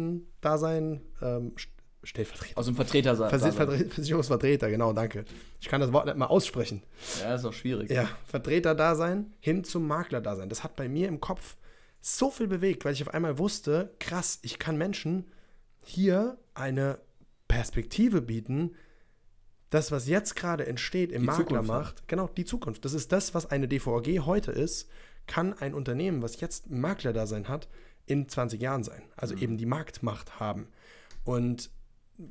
Mehrfach-Agenten-Dasein, 0.02 1.00
ähm, 1.20 1.52
St- 1.56 1.68
Stellvertreter. 2.04 2.58
Aus 2.58 2.66
dem 2.66 2.74
Vertreter 2.74 3.14
sein. 3.14 3.30
Versi- 3.30 3.52
Vertre- 3.52 3.88
Versicherungsvertreter, 3.88 4.68
genau, 4.70 4.92
danke. 4.92 5.24
Ich 5.60 5.68
kann 5.68 5.80
das 5.80 5.92
Wort 5.92 6.06
nicht 6.06 6.16
mal 6.16 6.26
aussprechen. 6.26 6.82
Ja, 7.20 7.36
ist 7.36 7.44
auch 7.44 7.52
schwierig. 7.52 7.90
Ja, 7.90 8.08
Vertreter-Dasein 8.26 9.32
hin 9.38 9.62
zum 9.62 9.86
Makler-Dasein. 9.86 10.48
Das 10.48 10.64
hat 10.64 10.74
bei 10.74 10.88
mir 10.88 11.06
im 11.06 11.20
Kopf 11.20 11.56
so 12.00 12.30
viel 12.32 12.48
bewegt, 12.48 12.84
weil 12.84 12.92
ich 12.92 13.02
auf 13.02 13.14
einmal 13.14 13.38
wusste, 13.38 13.94
krass, 14.00 14.40
ich 14.42 14.58
kann 14.58 14.76
Menschen 14.76 15.30
hier 15.80 16.38
eine 16.54 16.98
Perspektive 17.52 18.22
bieten, 18.22 18.74
das, 19.68 19.92
was 19.92 20.08
jetzt 20.08 20.36
gerade 20.36 20.66
entsteht 20.66 21.12
im 21.12 21.22
Die 21.22 21.28
Zukunft 21.28 21.50
Maklermarkt, 21.50 22.08
genau, 22.08 22.28
die 22.28 22.44
Zukunft. 22.44 22.84
Das 22.84 22.94
ist 22.94 23.12
das, 23.12 23.34
was 23.34 23.50
eine 23.50 23.68
DVAG 23.68 24.20
heute 24.20 24.52
ist, 24.52 24.88
kann 25.26 25.52
ein 25.52 25.74
Unternehmen, 25.74 26.22
was 26.22 26.40
jetzt 26.40 26.70
ein 26.70 26.80
Maklerdasein 26.80 27.48
hat, 27.48 27.68
in 28.06 28.28
20 28.28 28.60
Jahren 28.60 28.84
sein. 28.84 29.02
Also 29.16 29.34
eben 29.34 29.58
die 29.58 29.66
Marktmacht 29.66 30.40
haben. 30.40 30.68
Und 31.24 31.70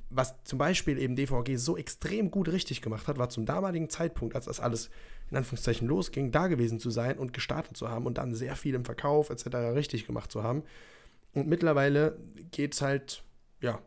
was 0.10 0.44
zum 0.44 0.58
Beispiel 0.58 0.98
eben 0.98 1.16
DVG 1.16 1.56
so 1.58 1.78
extrem 1.78 2.32
gut 2.32 2.50
richtig 2.50 2.82
gemacht 2.82 3.08
hat, 3.08 3.18
war 3.18 3.30
zum 3.30 3.46
damaligen 3.46 3.90
Zeitpunkt, 3.90 4.36
als 4.36 4.46
das 4.46 4.60
alles 4.60 4.90
in 5.30 5.38
Anführungszeichen 5.38 5.88
losging, 5.88 6.32
da 6.32 6.48
gewesen 6.48 6.80
zu 6.80 6.90
sein 6.90 7.18
und 7.18 7.32
gestartet 7.32 7.78
zu 7.78 7.90
haben 7.90 8.06
und 8.06 8.18
dann 8.18 8.34
sehr 8.34 8.56
viel 8.56 8.74
im 8.74 8.86
Verkauf 8.86 9.30
etc. 9.30 9.46
richtig 9.76 10.06
gemacht 10.08 10.32
zu 10.32 10.44
haben. 10.44 10.64
Und 11.34 11.48
mittlerweile 11.48 12.20
geht 12.52 12.74
es 12.74 12.82
halt, 12.82 13.24
ja, 13.62 13.82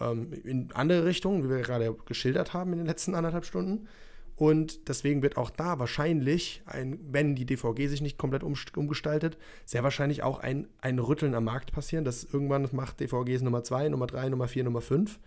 ähm, 0.00 0.32
in 0.44 0.72
andere 0.72 1.04
Richtungen, 1.04 1.44
wie 1.44 1.48
wir 1.48 1.60
gerade 1.62 1.94
geschildert 2.06 2.52
haben 2.52 2.72
in 2.72 2.78
den 2.78 2.86
letzten 2.86 3.14
anderthalb 3.14 3.44
Stunden. 3.44 3.88
Und 4.36 4.88
deswegen 4.88 5.22
wird 5.22 5.38
auch 5.38 5.48
da 5.48 5.78
wahrscheinlich, 5.78 6.62
ein, 6.66 6.98
wenn 7.10 7.34
die 7.34 7.46
DVG 7.46 7.88
sich 7.88 8.02
nicht 8.02 8.18
komplett 8.18 8.42
umst- 8.42 8.76
umgestaltet, 8.76 9.38
sehr 9.64 9.82
wahrscheinlich 9.82 10.22
auch 10.22 10.40
ein, 10.40 10.68
ein 10.82 10.98
Rütteln 10.98 11.34
am 11.34 11.44
Markt 11.44 11.72
passieren. 11.72 12.04
Das 12.04 12.22
irgendwann 12.24 12.68
macht 12.72 13.00
DVGs 13.00 13.40
Nummer 13.40 13.64
2, 13.64 13.88
Nummer 13.88 14.06
3, 14.06 14.28
Nummer 14.28 14.46
4, 14.46 14.64
Nummer 14.64 14.82
5. 14.82 15.18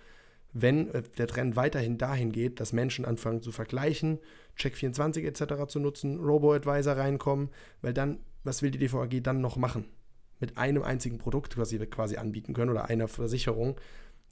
Wenn 0.53 0.93
äh, 0.93 1.01
der 1.17 1.25
Trend 1.25 1.55
weiterhin 1.55 1.97
dahin 1.97 2.31
geht, 2.31 2.59
dass 2.59 2.71
Menschen 2.71 3.03
anfangen 3.03 3.41
zu 3.41 3.51
vergleichen, 3.51 4.19
Check24 4.59 5.23
etc. 5.23 5.67
zu 5.67 5.79
nutzen, 5.79 6.19
Robo-Advisor 6.19 6.95
reinkommen, 6.95 7.49
weil 7.81 7.93
dann, 7.93 8.19
was 8.43 8.61
will 8.61 8.69
die 8.69 8.77
DVG 8.79 9.21
dann 9.21 9.41
noch 9.41 9.57
machen? 9.57 9.85
Mit 10.39 10.57
einem 10.57 10.83
einzigen 10.83 11.17
Produkt, 11.17 11.57
was 11.57 11.69
sie 11.69 11.79
quasi 11.79 12.17
anbieten 12.17 12.53
können 12.53 12.71
oder 12.71 12.89
einer 12.89 13.07
Versicherung, 13.07 13.75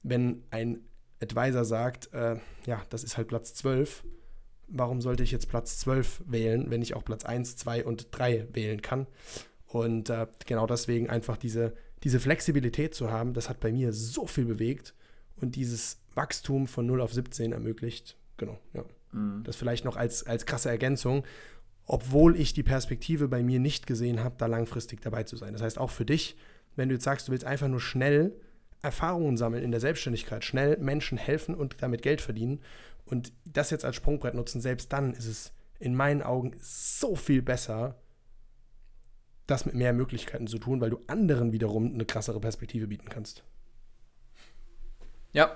wenn 0.03 0.43
ein 0.51 0.81
Advisor 1.21 1.65
sagt, 1.65 2.13
äh, 2.13 2.38
ja, 2.65 2.81
das 2.89 3.03
ist 3.03 3.17
halt 3.17 3.27
Platz 3.27 3.53
12, 3.55 4.03
warum 4.67 5.01
sollte 5.01 5.23
ich 5.23 5.31
jetzt 5.31 5.49
Platz 5.49 5.79
12 5.79 6.23
wählen, 6.27 6.69
wenn 6.69 6.81
ich 6.81 6.93
auch 6.93 7.03
Platz 7.03 7.25
1, 7.25 7.55
2 7.57 7.86
und 7.86 8.07
3 8.12 8.47
wählen 8.53 8.81
kann? 8.81 9.07
Und 9.65 10.10
äh, 10.10 10.27
genau 10.45 10.67
deswegen 10.67 11.10
einfach 11.10 11.38
diese, 11.38 11.73
diese 12.03 12.19
Flexibilität 12.19 12.93
zu 12.93 13.12
haben, 13.12 13.33
das 13.33 13.49
hat 13.49 13.60
bei 13.60 13.71
mir 13.71 13.91
so 13.93 14.27
viel 14.27 14.45
bewegt 14.45 14.93
und 15.36 15.55
dieses 15.55 15.99
Wachstum 16.15 16.67
von 16.67 16.86
0 16.86 17.01
auf 17.01 17.13
17 17.13 17.51
ermöglicht. 17.51 18.17
Genau, 18.38 18.60
ja. 18.73 18.83
Das 19.43 19.55
vielleicht 19.55 19.86
noch 19.86 19.95
als, 19.95 20.25
als 20.27 20.45
krasse 20.45 20.69
Ergänzung, 20.69 21.23
obwohl 21.86 22.36
ich 22.36 22.53
die 22.53 22.63
Perspektive 22.63 23.27
bei 23.27 23.41
mir 23.41 23.60
nicht 23.60 23.88
gesehen 23.88 24.23
habe, 24.23 24.36
da 24.38 24.45
langfristig 24.45 25.01
dabei 25.01 25.23
zu 25.23 25.38
sein. 25.38 25.53
Das 25.53 25.62
heißt, 25.62 25.79
auch 25.79 25.89
für 25.89 26.05
dich, 26.05 26.36
wenn 26.75 26.89
du 26.89 26.95
jetzt 26.95 27.05
sagst, 27.05 27.27
du 27.27 27.31
willst 27.31 27.45
einfach 27.45 27.69
nur 27.69 27.79
schnell 27.79 28.36
Erfahrungen 28.81 29.37
sammeln 29.37 29.63
in 29.63 29.71
der 29.71 29.79
Selbstständigkeit, 29.79 30.43
schnell 30.43 30.77
Menschen 30.77 31.17
helfen 31.17 31.55
und 31.55 31.77
damit 31.81 32.01
Geld 32.01 32.21
verdienen 32.21 32.61
und 33.05 33.31
das 33.45 33.69
jetzt 33.69 33.85
als 33.85 33.95
Sprungbrett 33.95 34.33
nutzen, 34.33 34.61
selbst 34.61 34.93
dann 34.93 35.13
ist 35.13 35.25
es 35.27 35.51
in 35.79 35.95
meinen 35.95 36.21
Augen 36.21 36.55
so 36.59 37.15
viel 37.15 37.41
besser, 37.41 37.95
das 39.45 39.65
mit 39.65 39.75
mehr 39.75 39.93
Möglichkeiten 39.93 40.47
zu 40.47 40.57
tun, 40.57 40.81
weil 40.81 40.89
du 40.89 40.99
anderen 41.07 41.51
wiederum 41.53 41.93
eine 41.93 42.05
krassere 42.05 42.39
Perspektive 42.39 42.87
bieten 42.87 43.09
kannst. 43.09 43.43
Ja. 45.33 45.55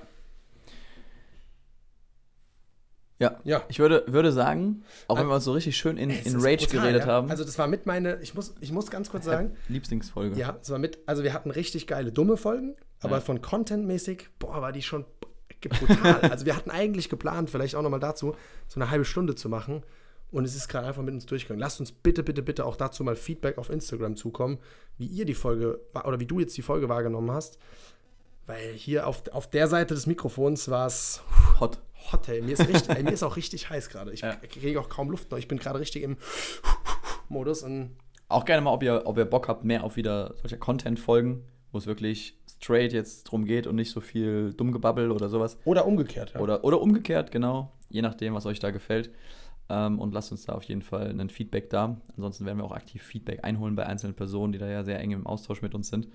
Ja. 3.20 3.40
Ja. 3.44 3.64
Ich 3.70 3.78
würde, 3.80 4.04
würde 4.08 4.32
sagen, 4.32 4.84
auch 5.08 5.18
wenn 5.18 5.26
Ah, 5.26 5.30
wir 5.30 5.36
uns 5.36 5.44
so 5.44 5.54
richtig 5.54 5.78
schön 5.78 5.98
in, 5.98 6.10
in 6.10 6.36
Rage 6.38 6.66
brutal, 6.66 6.82
geredet 6.82 7.02
ja? 7.02 7.08
haben. 7.08 7.30
Also 7.30 7.44
das 7.44 7.58
war 7.60 7.68
mit 7.68 7.86
meine, 7.86 8.20
ich 8.22 8.34
muss, 8.34 8.56
ich 8.62 8.72
muss 8.72 8.90
ganz 8.90 9.12
kurz 9.12 9.26
sagen, 9.26 9.56
Lieblingsfolge. 9.68 10.40
ja, 10.40 10.58
es 10.60 10.70
war 10.72 10.80
mit, 10.80 10.98
also 11.06 11.24
wir 11.24 11.34
hatten 11.34 11.52
richtig 11.52 11.86
geile 11.86 12.12
dumme 12.12 12.36
Folgen, 12.38 12.76
aber 13.02 13.16
Ja. 13.18 13.22
von 13.22 13.42
Content-mäßig, 13.42 14.30
boah, 14.40 14.62
war 14.62 14.72
die 14.72 14.82
schon 14.82 15.06
brutal. 15.62 16.22
also 16.32 16.46
wir 16.46 16.56
hatten 16.56 16.72
eigentlich 16.72 17.10
geplant, 17.10 17.50
vielleicht 17.50 17.76
auch 17.76 17.82
nochmal 17.84 18.00
dazu, 18.00 18.36
so 18.68 18.80
eine 18.80 18.90
halbe 18.90 19.06
Stunde 19.06 19.36
zu 19.36 19.48
machen 19.50 19.84
und 20.32 20.46
es 20.46 20.56
ist 20.56 20.68
gerade 20.70 20.88
einfach 20.88 21.04
mit 21.04 21.14
uns 21.14 21.26
durchgegangen. 21.28 21.60
Lasst 21.60 21.80
uns 21.80 21.92
bitte, 21.92 22.24
bitte, 22.24 22.42
bitte 22.42 22.66
auch 22.66 22.76
dazu 22.76 23.04
mal 23.04 23.16
Feedback 23.16 23.58
auf 23.58 23.70
Instagram 23.70 24.16
zukommen, 24.16 24.58
wie 24.98 25.06
ihr 25.06 25.26
die 25.26 25.34
Folge, 25.36 25.80
oder 26.04 26.20
wie 26.20 26.26
du 26.26 26.40
jetzt 26.40 26.58
die 26.58 26.62
Folge 26.64 26.90
wahrgenommen 26.90 27.32
hast, 27.32 27.60
weil 28.48 28.74
hier 28.74 29.06
auf, 29.08 29.24
auf 29.32 29.50
der 29.50 29.68
Seite 29.68 29.94
des 29.94 30.08
Mikrofons 30.08 30.70
war 30.70 30.88
es 30.88 31.22
Hot. 31.60 31.80
hot, 32.12 32.28
ey. 32.28 32.42
Mir 32.42 32.54
ist, 32.54 32.68
richtig, 32.68 32.90
ey, 32.90 33.04
mir 33.04 33.12
ist 33.12 33.22
auch 33.24 33.36
richtig 33.36 33.70
heiß 33.70 33.90
gerade. 33.90 34.12
Ich 34.14 34.22
Ja. 34.22 34.36
kriege 34.38 34.80
auch 34.80 34.90
kaum 34.90 35.12
Luft 35.12 35.30
noch. 35.30 35.38
Ich 35.38 35.48
bin 35.48 35.60
gerade 35.60 35.80
richtig 35.80 36.02
im 36.02 36.18
Modus 37.30 37.62
und 37.64 37.96
Auch 38.30 38.46
gerne 38.46 38.62
mal, 38.62 38.72
ob 38.72 38.82
ihr, 38.84 39.02
ob 39.06 39.18
ihr 39.18 39.26
Bock 39.26 39.48
habt, 39.48 39.64
mehr 39.64 39.84
auf 39.84 39.96
wieder 39.96 40.34
solche 40.42 40.58
Content-Folgen, 40.58 41.44
wo 41.72 41.78
es 41.78 41.86
wirklich 41.88 42.38
straight 42.48 42.94
jetzt 42.94 43.24
drum 43.24 43.46
geht 43.46 43.68
und 43.68 43.76
nicht 43.76 43.92
so 43.92 44.02
viel 44.02 44.54
Dummgebabbel 44.54 45.12
oder 45.12 45.30
sowas. 45.30 45.58
oder 45.66 45.86
umgekehrt. 45.86 46.34
Ja. 46.36 46.40
Oder, 46.42 46.64
oder 46.64 46.82
umgekehrt, 46.82 47.32
genau. 47.32 47.72
Je 47.90 48.02
nachdem, 48.02 48.34
was 48.34 48.46
euch 48.46 48.60
da 48.60 48.72
gefällt. 48.72 49.10
Ähm, 49.70 50.00
und 50.00 50.14
lasst 50.14 50.32
uns 50.32 50.46
da 50.46 50.54
auf 50.54 50.64
jeden 50.64 50.82
Fall 50.82 51.18
ein 51.20 51.30
Feedback 51.30 51.70
da. 51.70 51.98
Ansonsten 52.16 52.46
werden 52.46 52.58
wir 52.58 52.66
auch 52.66 52.72
aktiv 52.74 53.02
Feedback 53.02 53.44
einholen 53.44 53.76
bei 53.76 53.86
einzelnen 53.86 54.16
Personen, 54.16 54.52
die 54.54 54.60
da 54.60 54.68
ja 54.70 54.84
sehr 54.84 55.00
eng 55.00 55.12
im 55.12 55.26
Austausch 55.26 55.62
mit 55.62 55.74
uns 55.74 55.88
sind. 55.90 56.08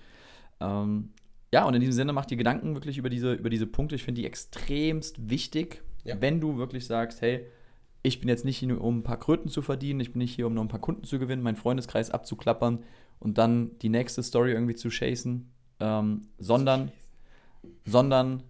Ähm, 0.60 1.10
ja, 1.52 1.64
und 1.66 1.74
in 1.74 1.80
diesem 1.80 1.92
Sinne 1.94 2.12
macht 2.12 2.30
dir 2.30 2.36
Gedanken 2.36 2.74
wirklich 2.74 2.98
über 2.98 3.08
diese, 3.08 3.32
über 3.34 3.50
diese 3.50 3.66
Punkte. 3.66 3.94
Ich 3.94 4.02
finde 4.04 4.20
die 4.20 4.26
extremst 4.26 5.30
wichtig, 5.30 5.82
Ja. 6.04 6.20
wenn 6.20 6.40
du 6.40 6.58
wirklich 6.58 6.86
sagst, 6.86 7.22
hey, 7.22 7.46
ich 8.02 8.20
bin 8.20 8.28
jetzt 8.28 8.44
nicht 8.44 8.58
hier, 8.58 8.80
um 8.80 8.98
ein 8.98 9.02
paar 9.02 9.18
Kröten 9.18 9.48
zu 9.48 9.62
verdienen, 9.62 10.00
ich 10.00 10.12
bin 10.12 10.18
nicht 10.18 10.34
hier, 10.34 10.46
um 10.46 10.54
nur 10.54 10.64
ein 10.64 10.68
paar 10.68 10.80
Kunden 10.80 11.04
zu 11.04 11.18
gewinnen, 11.18 11.42
meinen 11.42 11.56
Freundeskreis 11.56 12.10
abzuklappern 12.10 12.84
und 13.18 13.38
dann 13.38 13.78
die 13.78 13.88
nächste 13.88 14.22
Story 14.22 14.52
irgendwie 14.52 14.74
zu 14.74 14.88
chasen, 14.88 15.52
ähm, 15.80 16.28
sondern, 16.38 16.92
sondern 17.84 18.42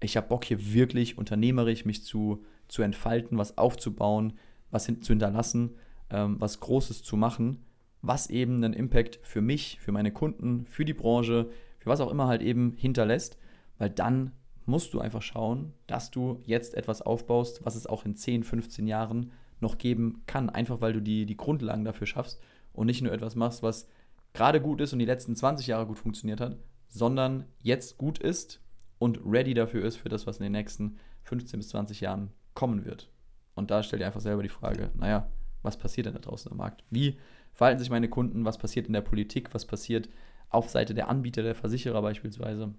ich 0.00 0.16
habe 0.16 0.28
Bock 0.28 0.44
hier 0.44 0.72
wirklich 0.72 1.18
unternehmerisch 1.18 1.84
mich 1.84 2.04
zu, 2.04 2.44
zu 2.68 2.82
entfalten, 2.82 3.38
was 3.38 3.58
aufzubauen, 3.58 4.34
was 4.70 4.86
hin, 4.86 5.02
zu 5.02 5.12
hinterlassen, 5.12 5.76
ähm, 6.10 6.40
was 6.40 6.60
Großes 6.60 7.02
zu 7.02 7.16
machen, 7.16 7.64
was 8.00 8.28
eben 8.30 8.56
einen 8.56 8.72
Impact 8.72 9.20
für 9.22 9.40
mich, 9.40 9.78
für 9.80 9.92
meine 9.92 10.12
Kunden, 10.12 10.66
für 10.66 10.84
die 10.84 10.94
Branche, 10.94 11.50
für 11.78 11.90
was 11.90 12.00
auch 12.00 12.10
immer 12.10 12.26
halt 12.26 12.42
eben 12.42 12.74
hinterlässt, 12.76 13.38
weil 13.78 13.90
dann 13.90 14.32
musst 14.66 14.94
du 14.94 15.00
einfach 15.00 15.22
schauen, 15.22 15.72
dass 15.86 16.10
du 16.10 16.40
jetzt 16.44 16.74
etwas 16.74 17.02
aufbaust, 17.02 17.64
was 17.64 17.74
es 17.74 17.86
auch 17.86 18.04
in 18.04 18.14
10, 18.14 18.44
15 18.44 18.86
Jahren 18.86 19.32
noch 19.60 19.78
geben 19.78 20.22
kann, 20.26 20.50
einfach 20.50 20.80
weil 20.80 20.92
du 20.92 21.00
die, 21.00 21.26
die 21.26 21.36
Grundlagen 21.36 21.84
dafür 21.84 22.06
schaffst 22.06 22.40
und 22.72 22.86
nicht 22.86 23.02
nur 23.02 23.12
etwas 23.12 23.34
machst, 23.34 23.62
was 23.62 23.88
gerade 24.32 24.60
gut 24.60 24.80
ist 24.80 24.92
und 24.92 24.98
die 24.98 25.04
letzten 25.04 25.36
20 25.36 25.66
Jahre 25.66 25.86
gut 25.86 25.98
funktioniert 25.98 26.40
hat, 26.40 26.56
sondern 26.88 27.44
jetzt 27.60 27.98
gut 27.98 28.18
ist 28.18 28.60
und 28.98 29.20
ready 29.24 29.54
dafür 29.54 29.84
ist, 29.84 29.96
für 29.96 30.08
das, 30.08 30.26
was 30.26 30.38
in 30.38 30.44
den 30.44 30.52
nächsten 30.52 30.98
15 31.24 31.58
bis 31.58 31.68
20 31.70 32.00
Jahren 32.00 32.30
kommen 32.54 32.84
wird. 32.84 33.10
Und 33.54 33.70
da 33.70 33.82
stell 33.82 33.98
dir 33.98 34.06
einfach 34.06 34.20
selber 34.20 34.42
die 34.42 34.48
Frage, 34.48 34.90
naja, 34.94 35.30
was 35.62 35.76
passiert 35.76 36.06
denn 36.06 36.14
da 36.14 36.20
draußen 36.20 36.50
am 36.50 36.58
Markt? 36.58 36.84
Wie 36.90 37.18
verhalten 37.52 37.78
sich 37.78 37.90
meine 37.90 38.08
Kunden? 38.08 38.44
Was 38.44 38.58
passiert 38.58 38.86
in 38.86 38.92
der 38.92 39.00
Politik? 39.00 39.54
Was 39.54 39.66
passiert 39.66 40.08
auf 40.48 40.68
Seite 40.70 40.94
der 40.94 41.08
Anbieter, 41.08 41.42
der 41.42 41.54
Versicherer 41.54 42.02
beispielsweise? 42.02 42.74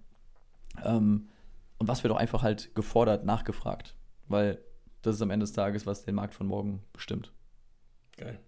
Ähm, 0.83 1.29
und 1.77 1.87
was 1.87 2.03
wird 2.03 2.13
auch 2.13 2.17
einfach 2.17 2.43
halt 2.43 2.73
gefordert, 2.75 3.25
nachgefragt? 3.25 3.95
Weil 4.27 4.59
das 5.01 5.15
ist 5.15 5.21
am 5.21 5.31
Ende 5.31 5.43
des 5.43 5.53
Tages, 5.53 5.85
was 5.85 6.03
den 6.03 6.15
Markt 6.15 6.33
von 6.33 6.47
morgen 6.47 6.83
bestimmt. 6.93 7.31
Geil. 8.17 8.39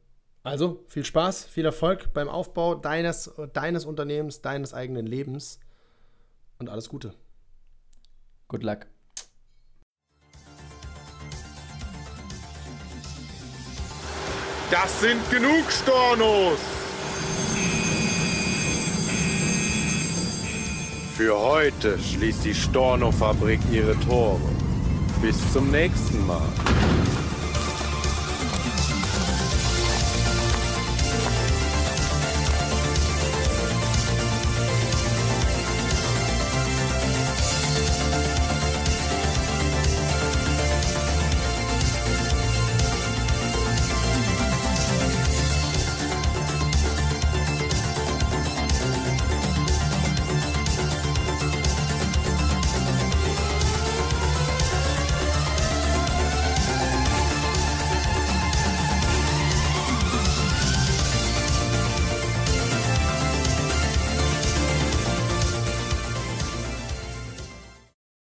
Also 0.46 0.84
viel 0.88 1.04
Spaß, 1.04 1.46
viel 1.46 1.66
Erfolg 1.66 2.14
beim 2.14 2.30
Aufbau 2.30 2.76
deines, 2.76 3.32
deines 3.54 3.84
Unternehmens, 3.84 4.42
deines 4.42 4.76
eigenen 4.76 5.08
Lebens 5.08 5.60
und 6.60 6.70
alles 6.70 6.88
Gute. 6.88 7.16
Good 8.48 8.62
luck. 8.62 8.86
Das 14.70 15.02
sind 15.02 15.32
genug 15.32 15.72
Stornos! 15.72 16.60
Für 21.16 21.40
heute 21.40 21.98
schließt 21.98 22.46
die 22.46 22.54
Storno-Fabrik 22.54 23.62
ihre 23.72 24.00
Tore. 24.02 24.40
Bis 25.24 25.38
zum 25.52 25.72
nächsten 25.72 26.24
Mal. 26.28 27.05